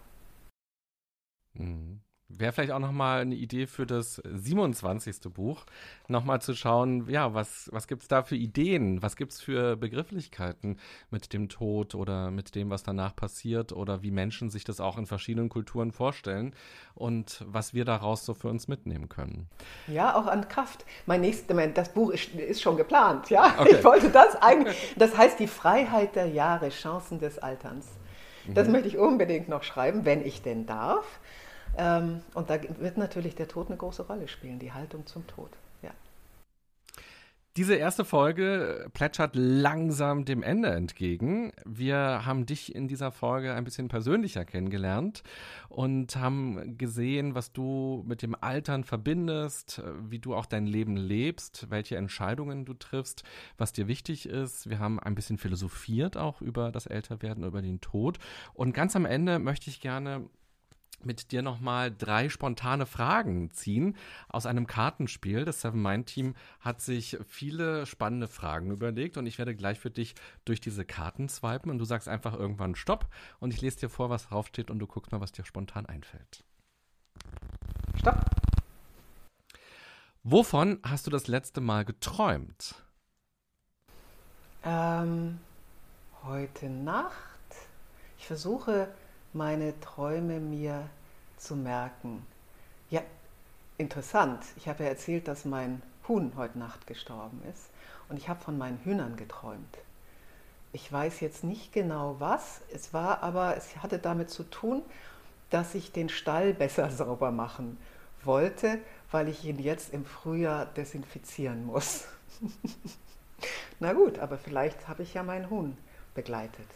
Mhm. 1.54 2.02
Wäre 2.30 2.52
vielleicht 2.52 2.72
auch 2.72 2.80
nochmal 2.80 3.22
eine 3.22 3.36
Idee 3.36 3.68
für 3.68 3.86
das 3.86 4.22
27. 4.26 5.32
Buch, 5.32 5.66
nochmal 6.08 6.42
zu 6.42 6.56
schauen, 6.56 7.08
ja, 7.08 7.34
was, 7.34 7.70
was 7.72 7.88
gibt 7.88 8.02
es 8.02 8.08
da 8.08 8.24
für 8.24 8.36
Ideen, 8.36 9.04
was 9.04 9.16
gibt 9.16 9.34
es 9.34 9.42
für 9.42 9.76
Begrifflichkeiten 9.76 10.78
mit 11.12 11.34
dem 11.34 11.48
Tod 11.48 11.94
oder 11.94 12.32
mit 12.32 12.56
dem, 12.56 12.70
was 12.70 12.82
danach 12.82 13.16
passiert 13.16 13.72
oder 13.72 14.02
wie 14.02 14.10
Menschen 14.10 14.50
sich 14.50 14.64
das 14.64 14.80
auch 14.80 14.98
in 14.98 15.06
verschiedenen 15.06 15.50
Kulturen 15.50 15.92
vorstellen 15.92 16.56
und 16.96 17.44
was 17.46 17.74
wir 17.74 17.86
daraus 17.86 18.26
so 18.26 18.34
für 18.34 18.48
uns 18.48 18.68
mitnehmen 18.68 19.10
können. 19.10 19.48
Ja, 19.88 20.16
auch 20.16 20.26
an 20.26 20.48
Kraft. 20.48 20.86
Mein 21.06 21.22
nächstes, 21.22 21.56
das 21.76 21.94
Buch 21.94 22.10
ist, 22.10 22.34
ist 22.34 22.62
schon 22.62 22.78
geplant, 22.78 23.30
ja. 23.30 23.54
Okay. 23.60 23.76
Ich 23.78 23.84
wollte 23.84 24.10
das 24.10 24.42
eigentlich, 24.42 24.96
das 24.98 25.16
heißt 25.16 25.40
die 25.40 25.48
Freiheit 25.48 26.16
der 26.16 26.28
Jahre, 26.28 26.70
Chancen 26.70 27.20
des 27.20 27.38
Alterns. 27.38 27.88
Das 28.48 28.68
mhm. 28.68 28.74
möchte 28.74 28.88
ich 28.88 28.98
unbedingt 28.98 29.50
noch 29.50 29.64
schreiben, 29.64 30.06
wenn 30.06 30.26
ich 30.26 30.42
denn 30.42 30.66
darf. 30.66 31.06
Ähm, 31.78 32.22
und 32.34 32.50
da 32.50 32.60
wird 32.80 32.98
natürlich 32.98 33.36
der 33.36 33.48
Tod 33.48 33.68
eine 33.68 33.78
große 33.78 34.06
Rolle 34.08 34.28
spielen, 34.28 34.60
die 34.60 34.72
Haltung 34.72 35.06
zum 35.06 35.26
Tod. 35.28 35.50
Ja. 35.82 35.92
Diese 37.56 37.76
erste 37.76 38.04
Folge 38.04 38.90
plätschert 38.94 39.36
langsam 39.36 40.26
dem 40.26 40.42
Ende 40.42 40.70
entgegen. 40.70 41.52
Wir 41.66 42.26
haben 42.26 42.48
dich 42.48 42.74
in 42.74 42.88
dieser 42.88 43.12
Folge 43.12 43.54
ein 43.54 43.64
bisschen 43.64 43.90
persönlicher 43.90 44.44
kennengelernt 44.44 45.22
und 45.70 46.16
haben 46.16 46.80
gesehen, 46.80 47.36
was 47.36 47.54
du 47.54 48.04
mit 48.08 48.24
dem 48.24 48.36
Altern 48.40 48.84
verbindest, 48.84 49.84
wie 50.00 50.18
du 50.18 50.34
auch 50.34 50.48
dein 50.48 50.66
Leben 50.66 50.96
lebst, 50.96 51.68
welche 51.70 51.96
Entscheidungen 51.96 52.66
du 52.66 52.74
triffst, 52.74 53.24
was 53.58 53.72
dir 53.72 53.88
wichtig 53.88 54.28
ist. 54.28 54.68
Wir 54.68 54.80
haben 54.80 55.00
ein 55.00 55.14
bisschen 55.14 55.38
philosophiert 55.38 56.18
auch 56.18 56.42
über 56.42 56.72
das 56.72 56.88
Älterwerden, 56.88 57.44
über 57.44 57.62
den 57.62 57.82
Tod. 57.82 58.18
Und 58.56 58.74
ganz 58.74 58.96
am 58.96 59.06
Ende 59.06 59.38
möchte 59.38 59.70
ich 59.70 59.80
gerne 59.80 60.28
mit 61.06 61.32
dir 61.32 61.42
nochmal 61.42 61.94
drei 61.96 62.30
spontane 62.30 62.86
Fragen 62.86 63.52
ziehen 63.52 63.96
aus 64.30 64.46
einem 64.46 64.68
Kartenspiel. 64.68 65.46
Das 65.46 65.62
Seven 65.62 65.82
Mind 65.82 66.08
Team 66.08 66.36
hat 66.60 66.82
sich 66.82 67.18
viele 67.28 67.86
spannende 67.86 68.28
Fragen 68.28 68.72
überlegt 68.72 69.18
und 69.18 69.26
ich 69.26 69.38
werde 69.38 69.56
gleich 69.56 69.80
für 69.80 69.92
dich 69.92 70.16
durch 70.46 70.62
diese 70.62 70.86
Karten 70.86 71.30
swipen 71.30 71.72
und 71.72 71.80
du 71.80 71.86
sagst 71.86 72.08
einfach 72.08 72.34
irgendwann 72.34 72.76
Stopp 72.76 73.08
und 73.40 73.54
ich 73.54 73.62
lese 73.62 73.80
dir 73.80 73.90
vor, 73.90 74.10
was 74.10 74.28
draufsteht 74.28 74.72
und 74.72 74.80
du 74.80 74.88
guckst 74.88 75.12
mal, 75.12 75.22
was 75.22 75.32
dir 75.32 75.46
spontan 75.46 75.86
einfällt. 75.86 76.44
Stopp. 77.96 78.26
Wovon 80.24 80.80
hast 80.84 81.06
du 81.06 81.12
das 81.12 81.28
letzte 81.28 81.60
Mal 81.60 81.84
geträumt? 81.84 82.76
Ähm, 84.64 85.40
heute 86.24 86.70
Nacht. 86.70 87.12
Ich 88.18 88.28
versuche 88.28 88.88
meine 89.34 89.80
Träume 89.80 90.40
mir 90.40 90.90
zu 91.38 91.56
merken. 91.56 92.26
Ja, 92.90 93.02
interessant. 93.78 94.44
Ich 94.56 94.68
habe 94.68 94.84
ja 94.84 94.90
erzählt, 94.90 95.28
dass 95.28 95.46
mein 95.46 95.82
Huhn 96.08 96.34
heute 96.36 96.60
Nacht 96.60 96.88
gestorben 96.88 97.42
ist 97.52 97.70
und 98.10 98.18
ich 98.18 98.30
habe 98.30 98.42
von 98.42 98.58
meinen 98.58 98.80
Hühnern 98.84 99.16
geträumt. 99.16 99.78
Ich 100.72 100.92
weiß 100.92 101.20
jetzt 101.20 101.44
nicht 101.44 101.72
genau 101.72 102.16
was, 102.20 102.62
es 102.74 102.94
war 102.94 103.22
aber, 103.24 103.56
es 103.58 103.78
hatte 103.78 104.00
damit 104.00 104.30
zu 104.30 104.44
tun, 104.44 104.82
dass 105.50 105.76
ich 105.76 105.92
den 105.92 106.10
Stall 106.10 106.54
besser 106.54 106.90
sauber 106.92 107.32
machen 107.32 107.78
wollte, 108.24 108.80
weil 109.12 109.28
ich 109.30 109.46
ihn 109.46 109.60
jetzt 109.60 109.94
im 109.94 110.06
Frühjahr 110.06 110.66
desinfizieren 110.66 111.66
muss. 111.66 112.06
Na 113.80 113.94
gut, 113.94 114.20
aber 114.20 114.38
vielleicht 114.38 114.88
habe 114.88 115.04
ich 115.04 115.14
ja 115.14 115.24
mein 115.24 115.50
Huhn 115.50 115.78
begleitet. 116.16 116.68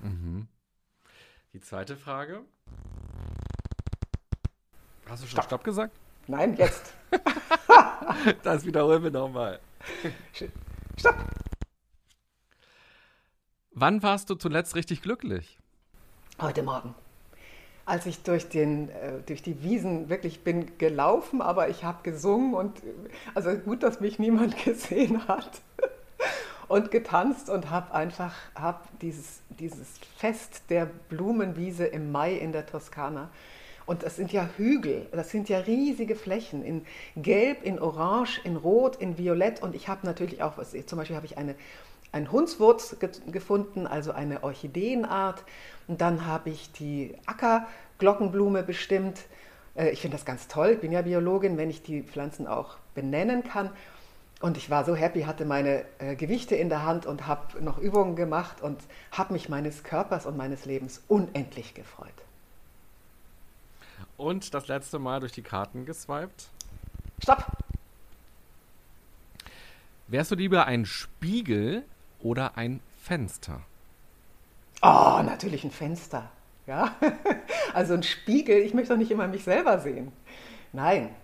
Mhm. 0.00 0.46
Die 1.54 1.60
zweite 1.60 1.96
Frage. 1.96 2.40
Hast 5.08 5.22
du 5.22 5.28
schon 5.28 5.36
Stopp, 5.36 5.44
Stopp 5.44 5.64
gesagt? 5.64 5.96
Nein, 6.26 6.56
jetzt. 6.56 6.92
das 8.42 8.66
wiederholen 8.66 9.04
wir 9.04 9.12
nochmal. 9.12 9.60
Stopp. 10.98 11.14
Wann 13.70 14.02
warst 14.02 14.30
du 14.30 14.34
zuletzt 14.34 14.74
richtig 14.74 15.00
glücklich? 15.00 15.60
Heute 16.40 16.64
Morgen. 16.64 16.96
Als 17.84 18.06
ich 18.06 18.24
durch, 18.24 18.48
den, 18.48 18.88
äh, 18.88 19.22
durch 19.24 19.42
die 19.42 19.62
Wiesen 19.62 20.08
wirklich 20.08 20.42
bin 20.42 20.76
gelaufen, 20.78 21.40
aber 21.40 21.68
ich 21.68 21.84
habe 21.84 22.02
gesungen 22.02 22.54
und 22.54 22.82
also 23.36 23.54
gut, 23.54 23.84
dass 23.84 24.00
mich 24.00 24.18
niemand 24.18 24.56
gesehen 24.64 25.28
hat 25.28 25.62
und 26.68 26.90
getanzt 26.90 27.50
und 27.50 27.70
habe 27.70 27.94
einfach 27.94 28.34
hab 28.54 28.98
dieses, 29.00 29.40
dieses 29.48 29.98
Fest 30.16 30.62
der 30.70 30.86
Blumenwiese 31.08 31.86
im 31.86 32.12
Mai 32.12 32.34
in 32.34 32.52
der 32.52 32.66
Toskana. 32.66 33.30
Und 33.86 34.02
das 34.02 34.16
sind 34.16 34.32
ja 34.32 34.48
Hügel, 34.56 35.06
das 35.12 35.30
sind 35.30 35.48
ja 35.48 35.58
riesige 35.58 36.16
Flächen 36.16 36.64
in 36.64 36.86
Gelb, 37.16 37.64
in 37.64 37.78
Orange, 37.78 38.40
in 38.44 38.56
Rot, 38.56 38.96
in 38.96 39.18
Violett. 39.18 39.62
Und 39.62 39.74
ich 39.74 39.88
habe 39.88 40.06
natürlich 40.06 40.42
auch, 40.42 40.54
zum 40.86 40.98
Beispiel 40.98 41.16
habe 41.16 41.26
ich 41.26 41.36
eine, 41.36 41.54
einen 42.10 42.32
Hundswurz 42.32 42.96
ge 42.98 43.10
gefunden, 43.30 43.86
also 43.86 44.12
eine 44.12 44.42
Orchideenart. 44.42 45.44
Und 45.86 46.00
dann 46.00 46.26
habe 46.26 46.48
ich 46.48 46.72
die 46.72 47.14
Ackerglockenblume 47.26 48.62
bestimmt. 48.62 49.20
Äh, 49.76 49.90
ich 49.90 50.00
finde 50.00 50.16
das 50.16 50.24
ganz 50.24 50.48
toll, 50.48 50.70
ich 50.70 50.80
bin 50.80 50.90
ja 50.90 51.02
Biologin, 51.02 51.58
wenn 51.58 51.68
ich 51.68 51.82
die 51.82 52.02
Pflanzen 52.02 52.46
auch 52.46 52.78
benennen 52.94 53.44
kann. 53.44 53.70
Und 54.44 54.58
ich 54.58 54.68
war 54.68 54.84
so 54.84 54.94
happy, 54.94 55.22
hatte 55.22 55.46
meine 55.46 55.86
äh, 55.96 56.16
Gewichte 56.16 56.54
in 56.54 56.68
der 56.68 56.82
Hand 56.82 57.06
und 57.06 57.26
habe 57.26 57.64
noch 57.64 57.78
Übungen 57.78 58.14
gemacht 58.14 58.60
und 58.60 58.78
habe 59.10 59.32
mich 59.32 59.48
meines 59.48 59.84
Körpers 59.84 60.26
und 60.26 60.36
meines 60.36 60.66
Lebens 60.66 61.02
unendlich 61.08 61.72
gefreut. 61.72 62.12
Und 64.18 64.52
das 64.52 64.68
letzte 64.68 64.98
Mal 64.98 65.20
durch 65.20 65.32
die 65.32 65.40
Karten 65.40 65.86
geswiped? 65.86 66.50
Stopp! 67.22 67.46
Wärst 70.08 70.30
du 70.30 70.34
lieber 70.34 70.66
ein 70.66 70.84
Spiegel 70.84 71.82
oder 72.20 72.58
ein 72.58 72.80
Fenster? 73.00 73.62
Oh, 74.82 75.22
natürlich 75.24 75.64
ein 75.64 75.70
Fenster. 75.70 76.28
Ja, 76.66 76.94
also 77.72 77.94
ein 77.94 78.02
Spiegel. 78.02 78.58
Ich 78.58 78.74
möchte 78.74 78.92
doch 78.92 78.98
nicht 78.98 79.10
immer 79.10 79.26
mich 79.26 79.44
selber 79.44 79.78
sehen. 79.78 80.12
Nein, 80.74 81.14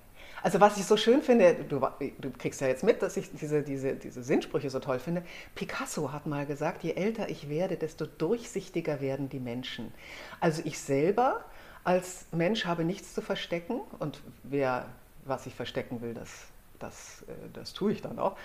also 0.42 0.60
was 0.60 0.76
ich 0.76 0.84
so 0.84 0.96
schön 0.96 1.22
finde, 1.22 1.54
du, 1.68 1.80
du, 2.20 2.30
kriegst 2.30 2.60
ja 2.60 2.68
jetzt 2.68 2.84
mit, 2.84 3.02
dass 3.02 3.16
ich 3.16 3.30
diese, 3.32 3.62
diese, 3.62 3.94
diese 3.94 4.22
Sinnsprüche 4.22 4.70
so 4.70 4.80
toll 4.80 4.98
finde. 4.98 5.22
Picasso 5.54 6.12
hat 6.12 6.26
mal 6.26 6.46
gesagt, 6.46 6.82
je 6.82 6.92
älter 6.92 7.28
ich 7.28 7.48
werde, 7.48 7.76
desto 7.76 8.06
durchsichtiger 8.06 9.00
werden 9.00 9.28
die 9.28 9.40
Menschen. 9.40 9.92
Also 10.40 10.62
ich 10.64 10.78
selber 10.78 11.44
als 11.84 12.26
Mensch 12.32 12.66
habe 12.66 12.84
nichts 12.84 13.14
zu 13.14 13.22
verstecken 13.22 13.80
und 13.98 14.20
wer 14.42 14.86
was 15.24 15.46
ich 15.46 15.54
verstecken 15.54 16.00
will, 16.00 16.14
das, 16.14 16.30
das, 16.78 17.22
äh, 17.22 17.32
das 17.52 17.72
tue 17.72 17.92
ich 17.92 18.02
dann 18.02 18.18
auch. 18.18 18.36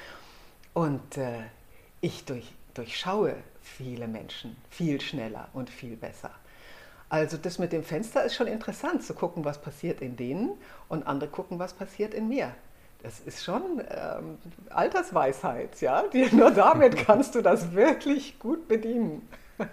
Und 0.74 1.18
äh, 1.18 1.44
ich 2.02 2.26
durch, 2.26 2.54
durchschaue 2.74 3.36
viele 3.62 4.08
Menschen 4.08 4.56
viel 4.70 5.02
schneller 5.02 5.50
und 5.54 5.70
viel 5.70 5.96
besser. 5.96 6.32
Also 7.10 7.38
das 7.38 7.60
mit 7.60 7.72
dem 7.72 7.84
Fenster 7.84 8.24
ist 8.24 8.36
schon 8.36 8.48
interessant, 8.48 9.04
zu 9.04 9.14
gucken, 9.14 9.46
was 9.46 9.62
passiert 9.62 10.02
in 10.02 10.16
denen 10.16 10.52
und 10.90 11.06
andere 11.08 11.30
gucken, 11.30 11.60
was 11.60 11.74
passiert 11.74 12.14
in 12.14 12.28
mir. 12.28 12.52
Das 13.04 13.20
ist 13.20 13.44
schon 13.44 13.82
ähm, 13.90 14.38
Altersweisheit, 14.70 15.80
ja. 15.82 16.04
Nur 16.32 16.52
damit 16.52 16.98
kannst 16.98 17.36
du 17.36 17.42
das 17.42 17.74
wirklich 17.74 18.40
gut 18.40 18.68
bedienen. 18.68 19.28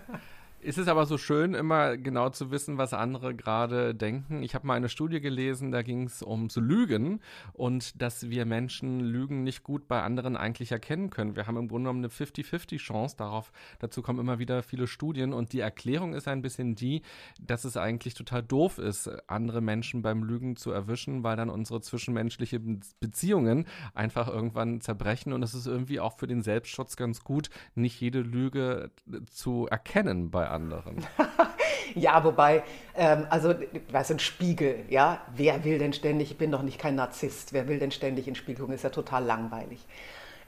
Ist 0.63 0.79
es 0.79 0.87
aber 0.87 1.07
so 1.07 1.19
schön, 1.19 1.55
immer 1.55 1.97
genau 1.97 2.31
zu 2.31 2.53
wissen, 2.53 2.79
was 2.79 2.95
andere 2.95 3.35
gerade 3.35 3.97
denken. 3.97 4.45
Ich 4.45 4.55
habe 4.55 4.65
mal 4.65 4.75
eine 4.75 4.89
Studie 4.89 5.21
gelesen, 5.21 5.73
da 5.73 5.83
ging 5.83 6.05
es 6.05 6.23
ums 6.23 6.55
Lügen 6.55 7.19
und 7.53 8.01
dass 8.01 8.31
wir 8.31 8.47
Menschen 8.47 9.01
Lügen 9.01 9.43
nicht 9.43 9.65
gut 9.65 9.89
bei 9.89 10.03
anderen 10.03 10.37
eigentlich 10.37 10.71
erkennen 10.71 11.11
können. 11.11 11.35
Wir 11.35 11.49
haben 11.49 11.57
im 11.57 11.67
Grunde 11.67 11.89
genommen 11.89 12.05
eine 12.05 12.13
50-50 12.13 12.77
Chance 12.77 13.17
darauf. 13.17 13.51
Dazu 13.81 14.03
kommen 14.03 14.21
immer 14.21 14.39
wieder 14.39 14.63
viele 14.63 14.87
Studien 14.87 15.33
und 15.33 15.53
die 15.53 15.59
Erklärung 15.59 16.15
ist 16.15 16.29
ein 16.29 16.43
bisschen 16.43 16.77
die, 16.77 17.03
dass 17.41 17.65
es 17.65 17.77
eigentlich 17.77 18.15
total 18.15 18.45
doof 18.45 18.79
ist, 18.79 19.11
andere 19.29 19.63
Menschen 19.63 20.01
beim 20.03 20.23
Lügen 20.23 20.55
zu 20.55 20.71
erwischen, 20.71 21.25
weil 21.25 21.35
dann 21.35 21.51
unsere 21.51 21.81
zwischenmenschlichen 21.81 22.83
Beziehungen 23.01 23.67
einfach 23.95 24.29
irgendwann 24.29 24.81
zerbrechen 24.81 25.33
und 25.33 25.43
es 25.43 25.55
ist 25.55 25.67
irgendwie 25.67 25.99
auch 25.99 26.17
für 26.17 26.29
den 26.29 26.43
Selbstschutz 26.43 26.95
ganz 26.95 27.25
gut, 27.25 27.51
nicht 27.75 28.01
jede 28.01 28.21
Lüge 28.21 28.93
zu 29.29 29.67
erkennen 29.67 30.31
bei 30.31 30.52
anderen. 30.53 31.07
ja, 31.95 32.23
wobei, 32.23 32.63
ähm, 32.95 33.27
also, 33.31 33.55
was 33.91 34.11
ein 34.11 34.19
Spiegel, 34.19 34.85
ja, 34.89 35.21
wer 35.35 35.65
will 35.65 35.79
denn 35.79 35.93
ständig, 35.93 36.31
ich 36.31 36.39
bin 36.39 36.51
doch 36.53 36.63
nicht 36.63 36.79
kein 36.79 36.95
Narzisst, 36.95 37.53
wer 37.53 37.69
will 37.69 37.79
denn 37.79 37.91
ständig 37.91 38.29
in 38.29 38.35
Spiegelung, 38.35 38.73
ist 38.73 38.85
ja 38.85 38.91
total 38.91 39.25
langweilig. 39.25 39.85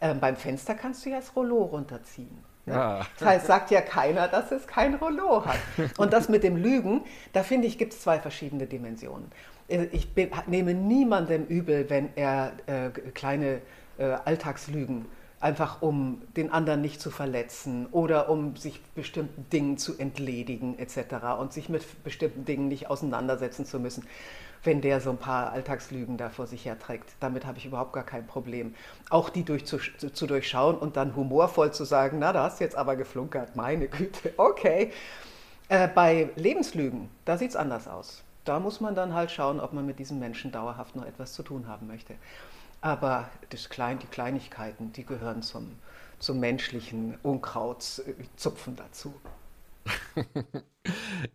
Ähm, 0.01 0.21
beim 0.21 0.37
Fenster 0.37 0.75
kannst 0.75 1.05
du 1.05 1.11
ja 1.11 1.17
das 1.17 1.35
Rollo 1.35 1.63
runterziehen. 1.63 2.45
Ne? 2.67 2.75
Ah. 2.75 3.07
Das 3.19 3.29
heißt, 3.29 3.47
sagt 3.47 3.71
ja 3.71 3.81
keiner, 3.81 4.29
dass 4.29 4.51
es 4.53 4.67
kein 4.67 4.95
Rollo 4.95 5.45
hat. 5.45 5.59
Und 5.99 6.13
das 6.13 6.29
mit 6.29 6.43
dem 6.43 6.57
Lügen, 6.57 7.03
da 7.33 7.43
finde 7.43 7.67
ich, 7.67 7.79
gibt 7.79 7.93
es 7.93 8.01
zwei 8.01 8.19
verschiedene 8.19 8.67
Dimensionen. 8.67 9.31
Äh, 9.69 9.85
ich 9.93 10.15
bin, 10.15 10.31
nehme 10.47 10.75
niemandem 10.75 11.45
übel, 11.47 11.89
wenn 11.91 12.11
er 12.17 12.53
äh, 12.67 12.91
kleine 12.91 13.61
äh, 13.99 14.05
Alltagslügen 14.25 15.07
einfach 15.45 15.83
um 15.83 16.23
den 16.39 16.51
anderen 16.51 16.81
nicht 16.81 17.03
zu 17.03 17.11
verletzen 17.11 17.87
oder 17.93 18.31
um 18.31 18.57
sich 18.57 18.81
bestimmten 18.95 19.47
Dingen 19.51 19.77
zu 19.77 19.99
entledigen 19.99 20.79
etc. 20.79 21.39
und 21.39 21.53
sich 21.53 21.69
mit 21.69 22.03
bestimmten 22.03 22.47
Dingen 22.47 22.69
nicht 22.69 22.89
auseinandersetzen 22.89 23.67
zu 23.67 23.79
müssen, 23.79 24.07
wenn 24.63 24.81
der 24.81 25.03
so 25.03 25.11
ein 25.11 25.19
paar 25.19 25.53
Alltagslügen 25.53 26.17
da 26.17 26.31
vor 26.31 26.47
sich 26.47 26.65
herträgt. 26.65 27.11
Damit 27.21 27.45
habe 27.45 27.59
ich 27.59 27.67
überhaupt 27.67 27.93
gar 27.93 28.05
kein 28.05 28.27
Problem. 28.27 28.75
Auch 29.11 29.29
die 29.29 29.45
durch, 29.45 29.67
zu, 29.67 29.77
zu 29.77 30.27
durchschauen 30.27 30.79
und 30.79 30.97
dann 30.97 31.15
humorvoll 31.15 31.75
zu 31.75 31.85
sagen, 31.85 32.21
na, 32.21 32.33
da 32.33 32.45
hast 32.45 32.61
du 32.61 32.65
jetzt 32.65 32.75
aber 32.75 32.97
geflunkert, 32.97 33.55
meine 33.55 33.89
Güte, 33.89 34.33
okay. 34.39 34.93
Äh, 35.69 35.89
bei 35.89 36.31
Lebenslügen, 36.37 37.11
da 37.27 37.37
sieht 37.37 37.51
es 37.51 37.57
anders 37.57 37.87
aus. 37.87 38.23
Da 38.47 38.61
muss 38.61 38.81
man 38.81 38.95
dann 38.95 39.13
halt 39.13 39.31
schauen, 39.31 39.61
ob 39.61 39.75
man 39.75 39.85
mit 39.85 39.99
diesem 39.99 40.19
Menschen 40.19 40.53
dauerhaft 40.53 40.97
noch 40.97 41.05
etwas 41.05 41.35
zu 41.35 41.43
tun 41.43 41.69
haben 41.69 41.87
möchte. 41.87 42.15
Aber 42.85 43.31
das 43.49 43.71
Klein, 43.71 43.99
die 43.99 44.07
Kleinigkeiten, 44.07 44.93
die 44.93 45.07
gehören 45.07 45.41
zum, 45.41 45.79
zum 46.19 46.39
menschlichen 46.39 47.17
Unkrautszupfen 47.23 48.77
dazu. 48.77 49.15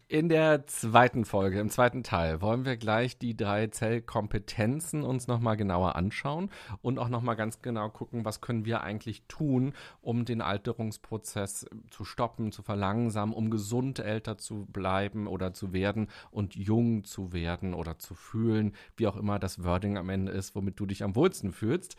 In 0.08 0.30
der 0.30 0.68
zweiten 0.68 1.26
Folge, 1.26 1.60
im 1.60 1.70
zweiten 1.70 2.04
Teil, 2.04 2.42
wollen 2.42 2.66
wir 2.66 2.78
gleich 2.78 3.18
die 3.18 3.36
drei 3.36 3.68
Zellkompetenzen 3.68 5.04
uns 5.04 5.28
nochmal 5.28 5.58
genauer 5.58 5.96
anschauen 5.96 6.52
und 6.84 7.00
auch 7.00 7.10
nochmal 7.10 7.36
ganz 7.36 7.64
genau 7.64 7.90
gucken, 7.90 8.26
was 8.26 8.42
können 8.42 8.66
wir 8.66 8.82
eigentlich 8.82 9.24
tun, 9.28 9.74
um 10.02 10.26
den 10.26 10.42
Alterungsprozess 10.42 11.66
zu 11.90 12.06
stoppen, 12.06 12.52
zu 12.52 12.62
verlangsamen, 12.62 13.34
um 13.34 13.50
gesund 13.50 13.98
älter 13.98 14.38
zu 14.38 14.68
bleiben 14.72 15.26
oder 15.26 15.54
zu 15.54 15.74
werden 15.74 16.08
und 16.30 16.56
jung 16.56 17.04
zu 17.04 17.34
werden 17.34 17.74
oder 17.74 17.98
zu 17.98 18.14
fühlen, 18.14 18.74
wie 18.98 19.08
auch 19.08 19.16
immer 19.16 19.40
das 19.40 19.64
Wording 19.64 19.98
am 19.98 20.10
Ende 20.10 20.32
ist, 20.32 20.56
womit 20.56 20.80
du 20.80 20.86
dich 20.86 21.04
am 21.04 21.16
wohlsten 21.16 21.52
fühlst. 21.52 21.98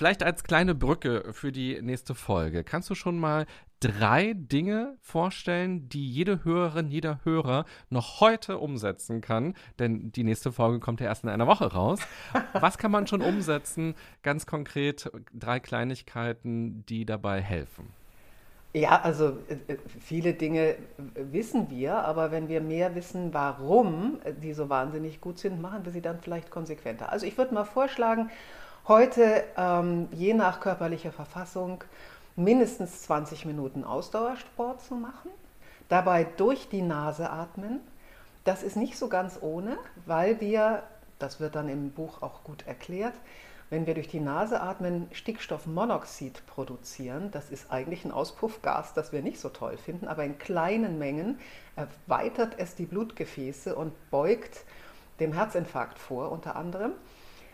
Vielleicht 0.00 0.22
als 0.22 0.44
kleine 0.44 0.74
Brücke 0.74 1.24
für 1.32 1.52
die 1.52 1.78
nächste 1.82 2.14
Folge. 2.14 2.64
Kannst 2.64 2.88
du 2.88 2.94
schon 2.94 3.18
mal 3.18 3.44
drei 3.80 4.32
Dinge 4.34 4.96
vorstellen, 5.02 5.90
die 5.90 6.08
jede 6.10 6.42
Hörerin, 6.42 6.88
jeder 6.88 7.20
Hörer 7.24 7.66
noch 7.90 8.22
heute 8.22 8.56
umsetzen 8.56 9.20
kann? 9.20 9.52
Denn 9.78 10.10
die 10.10 10.24
nächste 10.24 10.52
Folge 10.52 10.80
kommt 10.80 11.00
ja 11.00 11.06
erst 11.06 11.24
in 11.24 11.28
einer 11.28 11.46
Woche 11.46 11.70
raus. 11.70 12.00
Was 12.54 12.78
kann 12.78 12.90
man 12.90 13.08
schon 13.08 13.20
umsetzen? 13.20 13.94
Ganz 14.22 14.46
konkret 14.46 15.10
drei 15.34 15.60
Kleinigkeiten, 15.60 16.82
die 16.86 17.04
dabei 17.04 17.42
helfen. 17.42 17.92
Ja, 18.72 19.02
also 19.02 19.36
äh, 19.48 19.76
viele 20.00 20.32
Dinge 20.32 20.76
wissen 21.14 21.68
wir, 21.68 21.96
aber 21.96 22.30
wenn 22.30 22.48
wir 22.48 22.62
mehr 22.62 22.94
wissen, 22.94 23.34
warum 23.34 24.18
die 24.42 24.54
so 24.54 24.70
wahnsinnig 24.70 25.20
gut 25.20 25.38
sind, 25.38 25.60
machen 25.60 25.84
wir 25.84 25.92
sie 25.92 26.00
dann 26.00 26.20
vielleicht 26.20 26.50
konsequenter. 26.50 27.12
Also 27.12 27.26
ich 27.26 27.36
würde 27.36 27.52
mal 27.52 27.64
vorschlagen, 27.64 28.30
heute 28.88 29.44
ähm, 29.56 30.08
je 30.12 30.34
nach 30.34 30.60
körperlicher 30.60 31.12
Verfassung 31.12 31.84
mindestens 32.36 33.02
20 33.02 33.44
Minuten 33.44 33.84
Ausdauersport 33.84 34.82
zu 34.82 34.94
machen, 34.94 35.30
dabei 35.88 36.24
durch 36.24 36.68
die 36.68 36.82
Nase 36.82 37.30
atmen. 37.30 37.80
Das 38.44 38.62
ist 38.62 38.76
nicht 38.76 38.96
so 38.96 39.08
ganz 39.08 39.38
ohne, 39.40 39.76
weil 40.06 40.40
wir, 40.40 40.82
das 41.18 41.40
wird 41.40 41.54
dann 41.54 41.68
im 41.68 41.90
Buch 41.90 42.22
auch 42.22 42.42
gut 42.44 42.66
erklärt, 42.66 43.14
wenn 43.68 43.86
wir 43.86 43.94
durch 43.94 44.08
die 44.08 44.20
Nase 44.20 44.60
atmen, 44.60 45.08
Stickstoffmonoxid 45.12 46.44
produzieren. 46.46 47.30
Das 47.30 47.50
ist 47.50 47.70
eigentlich 47.70 48.04
ein 48.04 48.10
Auspuffgas, 48.10 48.94
das 48.94 49.12
wir 49.12 49.22
nicht 49.22 49.38
so 49.38 49.48
toll 49.48 49.76
finden, 49.76 50.08
aber 50.08 50.24
in 50.24 50.38
kleinen 50.38 50.98
Mengen 50.98 51.38
erweitert 51.76 52.54
es 52.58 52.74
die 52.74 52.86
Blutgefäße 52.86 53.76
und 53.76 53.92
beugt 54.10 54.64
dem 55.20 55.32
Herzinfarkt 55.32 55.98
vor, 55.98 56.32
unter 56.32 56.56
anderem. 56.56 56.92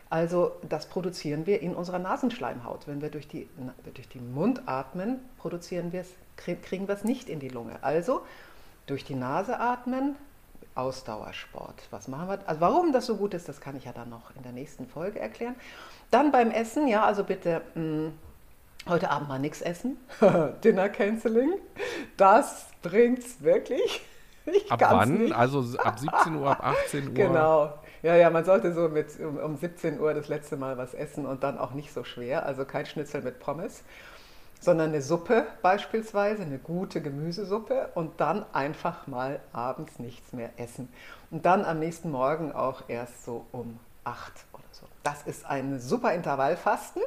Also 0.08 0.52
das 0.68 0.86
produzieren 0.86 1.46
wir 1.46 1.60
in 1.60 1.74
unserer 1.74 1.98
Nasenschleimhaut. 1.98 2.86
Wenn 2.86 3.02
wir 3.02 3.10
durch, 3.10 3.26
die, 3.26 3.48
durch 3.94 4.08
den 4.08 4.32
Mund 4.32 4.62
atmen, 4.66 5.18
produzieren 5.38 5.92
wir 5.92 6.02
es, 6.02 6.10
kriegen 6.36 6.86
wir 6.86 6.94
es 6.94 7.04
nicht 7.04 7.28
in 7.28 7.40
die 7.40 7.48
Lunge. 7.48 7.78
Also 7.82 8.22
durch 8.86 9.04
die 9.04 9.16
Nase 9.16 9.58
atmen, 9.58 10.14
Ausdauersport. 10.76 11.88
Was 11.90 12.06
machen 12.06 12.28
wir? 12.28 12.38
Also 12.46 12.60
warum 12.60 12.92
das 12.92 13.06
so 13.06 13.16
gut 13.16 13.34
ist, 13.34 13.48
das 13.48 13.60
kann 13.60 13.76
ich 13.76 13.84
ja 13.84 13.92
dann 13.92 14.10
noch 14.10 14.36
in 14.36 14.42
der 14.42 14.52
nächsten 14.52 14.86
Folge 14.86 15.18
erklären. 15.18 15.56
Dann 16.10 16.30
beim 16.30 16.50
Essen, 16.50 16.86
ja, 16.86 17.04
also 17.04 17.24
bitte 17.24 17.62
mh, 17.74 17.82
hm, 17.82 18.12
heute 18.86 19.10
Abend 19.10 19.28
mal 19.28 19.38
nichts 19.38 19.62
essen. 19.62 19.96
Dinner 20.64 20.88
Canceling. 20.88 21.54
Das 22.16 22.66
bringt's 22.82 23.40
wirklich. 23.42 24.02
Ich 24.48 24.70
ab 24.70 24.80
wann? 24.80 25.18
Nicht. 25.18 25.34
Also 25.34 25.76
ab 25.76 25.98
17 25.98 26.36
Uhr, 26.36 26.48
ab 26.48 26.64
18 26.64 27.08
Uhr? 27.08 27.14
Genau. 27.14 27.74
Ja, 28.06 28.14
ja, 28.14 28.30
man 28.30 28.44
sollte 28.44 28.72
so 28.72 28.88
mit 28.88 29.18
um, 29.18 29.36
um 29.36 29.56
17 29.56 29.98
Uhr 29.98 30.14
das 30.14 30.28
letzte 30.28 30.56
Mal 30.56 30.78
was 30.78 30.94
essen 30.94 31.26
und 31.26 31.42
dann 31.42 31.58
auch 31.58 31.72
nicht 31.72 31.92
so 31.92 32.04
schwer. 32.04 32.46
Also 32.46 32.64
kein 32.64 32.86
Schnitzel 32.86 33.20
mit 33.20 33.40
Pommes, 33.40 33.82
sondern 34.60 34.90
eine 34.90 35.02
Suppe 35.02 35.44
beispielsweise, 35.60 36.42
eine 36.42 36.58
gute 36.58 37.02
Gemüsesuppe 37.02 37.88
und 37.96 38.20
dann 38.20 38.46
einfach 38.52 39.08
mal 39.08 39.40
abends 39.52 39.98
nichts 39.98 40.32
mehr 40.32 40.50
essen. 40.56 40.88
Und 41.32 41.46
dann 41.46 41.64
am 41.64 41.80
nächsten 41.80 42.12
Morgen 42.12 42.52
auch 42.52 42.84
erst 42.86 43.24
so 43.24 43.44
um 43.50 43.80
8 44.04 44.32
oder 44.52 44.62
so. 44.70 44.86
Das 45.02 45.24
ist 45.24 45.44
ein 45.44 45.80
super 45.80 46.14
Intervallfasten. 46.14 47.02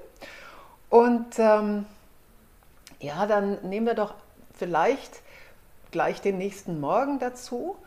Und 0.89 1.39
ähm, 1.39 1.86
ja, 3.00 3.26
dann 3.26 3.58
nehmen 3.62 3.86
wir 3.86 3.95
doch 3.95 4.16
vielleicht 4.54 5.22
gleich 5.91 6.20
den 6.20 6.38
nächsten 6.38 6.82
Morgen 6.82 7.20
dazu 7.20 7.78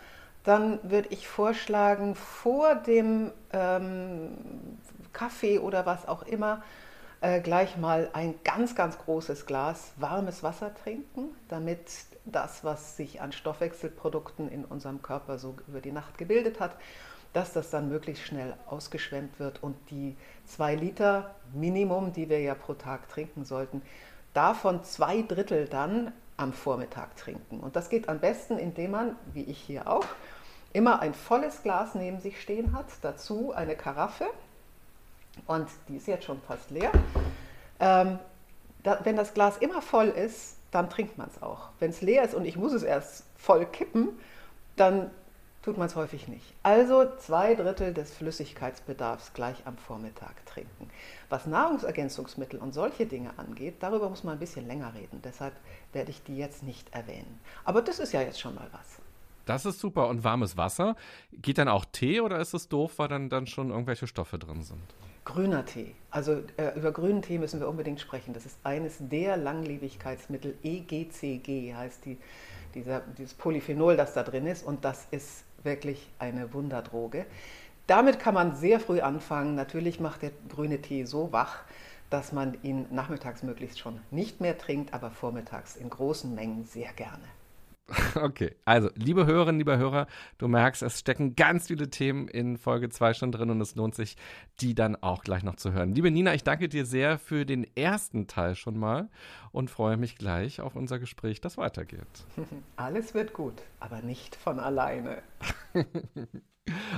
dann 0.44 0.78
würde 0.82 1.08
ich 1.10 1.28
vorschlagen, 1.28 2.14
vor 2.14 2.74
dem 2.74 3.32
ähm, 3.52 4.36
Kaffee 5.12 5.58
oder 5.58 5.86
was 5.86 6.08
auch 6.08 6.22
immer, 6.22 6.62
äh, 7.20 7.40
gleich 7.40 7.76
mal 7.76 8.10
ein 8.12 8.34
ganz, 8.42 8.74
ganz 8.74 8.98
großes 8.98 9.46
Glas 9.46 9.92
warmes 9.96 10.42
Wasser 10.42 10.74
trinken, 10.74 11.28
damit 11.48 11.80
das, 12.24 12.64
was 12.64 12.96
sich 12.96 13.20
an 13.20 13.32
Stoffwechselprodukten 13.32 14.48
in 14.50 14.64
unserem 14.64 15.02
Körper 15.02 15.38
so 15.38 15.54
über 15.68 15.80
die 15.80 15.92
Nacht 15.92 16.18
gebildet 16.18 16.60
hat, 16.60 16.76
dass 17.32 17.52
das 17.52 17.70
dann 17.70 17.88
möglichst 17.88 18.24
schnell 18.24 18.54
ausgeschwemmt 18.66 19.38
wird 19.38 19.62
und 19.62 19.76
die 19.90 20.16
zwei 20.44 20.74
Liter 20.74 21.34
Minimum, 21.52 22.12
die 22.12 22.28
wir 22.28 22.40
ja 22.40 22.54
pro 22.54 22.74
Tag 22.74 23.08
trinken 23.08 23.44
sollten, 23.44 23.82
davon 24.34 24.82
zwei 24.84 25.22
Drittel 25.22 25.66
dann 25.68 26.12
am 26.36 26.52
Vormittag 26.52 27.16
trinken. 27.16 27.60
Und 27.60 27.76
das 27.76 27.88
geht 27.88 28.08
am 28.08 28.18
besten, 28.18 28.58
indem 28.58 28.92
man, 28.92 29.16
wie 29.32 29.44
ich 29.44 29.58
hier 29.58 29.86
auch, 29.86 30.06
immer 30.72 31.00
ein 31.00 31.14
volles 31.14 31.62
Glas 31.62 31.94
neben 31.94 32.20
sich 32.20 32.40
stehen 32.40 32.72
hat, 32.72 32.86
dazu 33.02 33.52
eine 33.52 33.76
Karaffe 33.76 34.26
und 35.46 35.68
die 35.88 35.96
ist 35.96 36.06
jetzt 36.06 36.24
schon 36.24 36.40
fast 36.42 36.70
leer. 36.70 36.92
Ähm, 37.80 38.18
da, 38.82 39.00
wenn 39.04 39.16
das 39.16 39.34
Glas 39.34 39.58
immer 39.58 39.82
voll 39.82 40.08
ist, 40.08 40.56
dann 40.70 40.88
trinkt 40.90 41.18
man 41.18 41.28
es 41.28 41.42
auch. 41.42 41.68
Wenn 41.78 41.90
es 41.90 42.00
leer 42.00 42.24
ist 42.24 42.34
und 42.34 42.44
ich 42.44 42.56
muss 42.56 42.72
es 42.72 42.82
erst 42.82 43.24
voll 43.36 43.66
kippen, 43.66 44.08
dann 44.76 45.10
tut 45.62 45.78
man 45.78 45.86
es 45.86 45.94
häufig 45.94 46.26
nicht. 46.28 46.54
Also 46.62 47.06
zwei 47.18 47.54
Drittel 47.54 47.94
des 47.94 48.12
Flüssigkeitsbedarfs 48.14 49.32
gleich 49.32 49.62
am 49.64 49.76
Vormittag 49.76 50.44
trinken. 50.46 50.90
Was 51.28 51.46
Nahrungsergänzungsmittel 51.46 52.58
und 52.58 52.72
solche 52.74 53.06
Dinge 53.06 53.30
angeht, 53.38 53.76
darüber 53.80 54.08
muss 54.08 54.24
man 54.24 54.34
ein 54.34 54.40
bisschen 54.40 54.66
länger 54.66 54.94
reden. 54.94 55.20
Deshalb 55.22 55.54
werde 55.92 56.10
ich 56.10 56.22
die 56.24 56.36
jetzt 56.36 56.62
nicht 56.62 56.92
erwähnen. 56.92 57.38
Aber 57.64 57.82
das 57.82 58.00
ist 58.00 58.12
ja 58.12 58.22
jetzt 58.22 58.40
schon 58.40 58.54
mal 58.54 58.66
was. 58.72 59.01
Das 59.46 59.66
ist 59.66 59.80
super. 59.80 60.08
Und 60.08 60.24
warmes 60.24 60.56
Wasser. 60.56 60.96
Geht 61.32 61.58
dann 61.58 61.68
auch 61.68 61.84
Tee 61.84 62.20
oder 62.20 62.38
ist 62.38 62.54
es 62.54 62.68
doof, 62.68 62.94
weil 62.96 63.08
dann, 63.08 63.28
dann 63.28 63.46
schon 63.46 63.70
irgendwelche 63.70 64.06
Stoffe 64.06 64.38
drin 64.38 64.62
sind? 64.62 64.80
Grüner 65.24 65.64
Tee. 65.64 65.94
Also 66.10 66.42
äh, 66.56 66.76
über 66.76 66.90
grünen 66.92 67.22
Tee 67.22 67.38
müssen 67.38 67.60
wir 67.60 67.68
unbedingt 67.68 68.00
sprechen. 68.00 68.34
Das 68.34 68.44
ist 68.44 68.58
eines 68.64 68.96
der 68.98 69.36
Langlebigkeitsmittel. 69.36 70.56
EGCG 70.62 71.74
heißt 71.74 72.04
die, 72.04 72.18
dieser, 72.74 73.00
dieses 73.00 73.34
Polyphenol, 73.34 73.96
das 73.96 74.14
da 74.14 74.22
drin 74.22 74.46
ist. 74.46 74.64
Und 74.64 74.84
das 74.84 75.06
ist 75.10 75.44
wirklich 75.62 76.08
eine 76.18 76.52
Wunderdroge. 76.52 77.26
Damit 77.86 78.18
kann 78.18 78.34
man 78.34 78.56
sehr 78.56 78.80
früh 78.80 79.00
anfangen. 79.00 79.54
Natürlich 79.54 80.00
macht 80.00 80.22
der 80.22 80.32
grüne 80.48 80.80
Tee 80.80 81.04
so 81.04 81.32
wach, 81.32 81.60
dass 82.10 82.32
man 82.32 82.58
ihn 82.62 82.86
nachmittags 82.90 83.42
möglichst 83.42 83.78
schon 83.78 84.00
nicht 84.10 84.40
mehr 84.40 84.58
trinkt, 84.58 84.92
aber 84.92 85.10
vormittags 85.10 85.76
in 85.76 85.88
großen 85.88 86.34
Mengen 86.34 86.64
sehr 86.64 86.92
gerne. 86.92 87.24
Okay, 88.14 88.54
also 88.64 88.90
liebe 88.94 89.26
Hörerinnen, 89.26 89.58
lieber 89.58 89.78
Hörer, 89.78 90.06
du 90.38 90.48
merkst, 90.48 90.82
es 90.82 90.98
stecken 90.98 91.34
ganz 91.34 91.68
viele 91.68 91.90
Themen 91.90 92.28
in 92.28 92.56
Folge 92.56 92.88
2 92.88 93.14
schon 93.14 93.32
drin 93.32 93.50
und 93.50 93.60
es 93.60 93.74
lohnt 93.74 93.94
sich, 93.94 94.16
die 94.60 94.74
dann 94.74 94.96
auch 94.96 95.22
gleich 95.22 95.42
noch 95.42 95.56
zu 95.56 95.72
hören. 95.72 95.94
Liebe 95.94 96.10
Nina, 96.10 96.34
ich 96.34 96.44
danke 96.44 96.68
dir 96.68 96.86
sehr 96.86 97.18
für 97.18 97.44
den 97.44 97.66
ersten 97.76 98.26
Teil 98.26 98.54
schon 98.54 98.78
mal 98.78 99.08
und 99.52 99.70
freue 99.70 99.96
mich 99.96 100.16
gleich 100.16 100.60
auf 100.60 100.74
unser 100.74 100.98
Gespräch, 100.98 101.40
das 101.40 101.56
weitergeht. 101.56 102.26
Alles 102.76 103.14
wird 103.14 103.32
gut, 103.32 103.62
aber 103.80 104.02
nicht 104.02 104.34
von 104.34 104.58
alleine. 104.58 105.22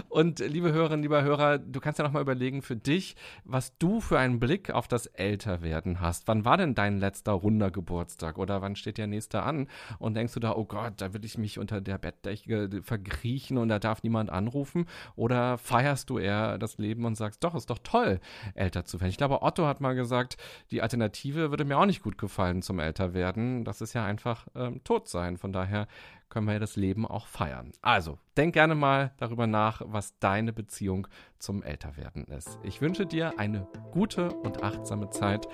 Und 0.08 0.40
liebe 0.40 0.72
Hörerinnen, 0.72 1.02
lieber 1.02 1.22
Hörer, 1.22 1.58
du 1.58 1.80
kannst 1.80 1.98
ja 1.98 2.04
noch 2.04 2.12
mal 2.12 2.20
überlegen 2.20 2.60
für 2.60 2.76
dich, 2.76 3.16
was 3.44 3.76
du 3.78 4.00
für 4.00 4.18
einen 4.18 4.38
Blick 4.38 4.70
auf 4.70 4.88
das 4.88 5.06
Älterwerden 5.06 6.00
hast. 6.00 6.28
Wann 6.28 6.44
war 6.44 6.58
denn 6.58 6.74
dein 6.74 6.98
letzter 6.98 7.32
runder 7.32 7.70
Geburtstag 7.70 8.38
oder 8.38 8.60
wann 8.60 8.76
steht 8.76 8.98
der 8.98 9.06
nächste 9.06 9.42
an? 9.42 9.68
Und 9.98 10.14
denkst 10.14 10.34
du 10.34 10.40
da, 10.40 10.54
oh 10.54 10.66
Gott, 10.66 10.94
da 10.98 11.14
will 11.14 11.24
ich 11.24 11.38
mich 11.38 11.58
unter 11.58 11.80
der 11.80 11.96
Bettdecke 11.96 12.82
verkriechen 12.82 13.56
und 13.56 13.68
da 13.68 13.78
darf 13.78 14.02
niemand 14.02 14.30
anrufen? 14.30 14.86
Oder 15.16 15.56
feierst 15.56 16.10
du 16.10 16.18
eher 16.18 16.58
das 16.58 16.76
Leben 16.76 17.06
und 17.06 17.14
sagst, 17.14 17.42
doch, 17.42 17.54
ist 17.54 17.70
doch 17.70 17.78
toll, 17.82 18.20
älter 18.54 18.84
zu 18.84 19.00
werden? 19.00 19.10
Ich 19.10 19.16
glaube, 19.16 19.42
Otto 19.42 19.66
hat 19.66 19.80
mal 19.80 19.94
gesagt, 19.94 20.36
die 20.70 20.82
Alternative 20.82 21.50
würde 21.50 21.64
mir 21.64 21.78
auch 21.78 21.86
nicht 21.86 22.02
gut 22.02 22.18
gefallen 22.18 22.43
zum 22.62 22.78
Älterwerden. 22.78 23.64
Das 23.64 23.80
ist 23.80 23.92
ja 23.92 24.04
einfach 24.04 24.46
ähm, 24.54 24.82
tot 24.84 25.08
sein. 25.08 25.36
Von 25.36 25.52
daher 25.52 25.86
können 26.28 26.46
wir 26.46 26.54
ja 26.54 26.58
das 26.58 26.76
Leben 26.76 27.06
auch 27.06 27.26
feiern. 27.26 27.72
Also, 27.80 28.18
denk 28.36 28.54
gerne 28.54 28.74
mal 28.74 29.12
darüber 29.18 29.46
nach, 29.46 29.82
was 29.84 30.18
deine 30.18 30.52
Beziehung 30.52 31.06
zum 31.38 31.62
Älterwerden 31.62 32.24
ist. 32.24 32.58
Ich 32.62 32.80
wünsche 32.80 33.06
dir 33.06 33.38
eine 33.38 33.66
gute 33.92 34.30
und 34.30 34.62
achtsame 34.62 35.10
Zeit. 35.10 35.46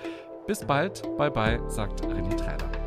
Bis 0.47 0.65
bald. 0.65 1.03
Bye 1.17 1.31
bye, 1.31 1.69
sagt 1.69 2.01
René 2.01 2.35
Träder. 2.35 2.80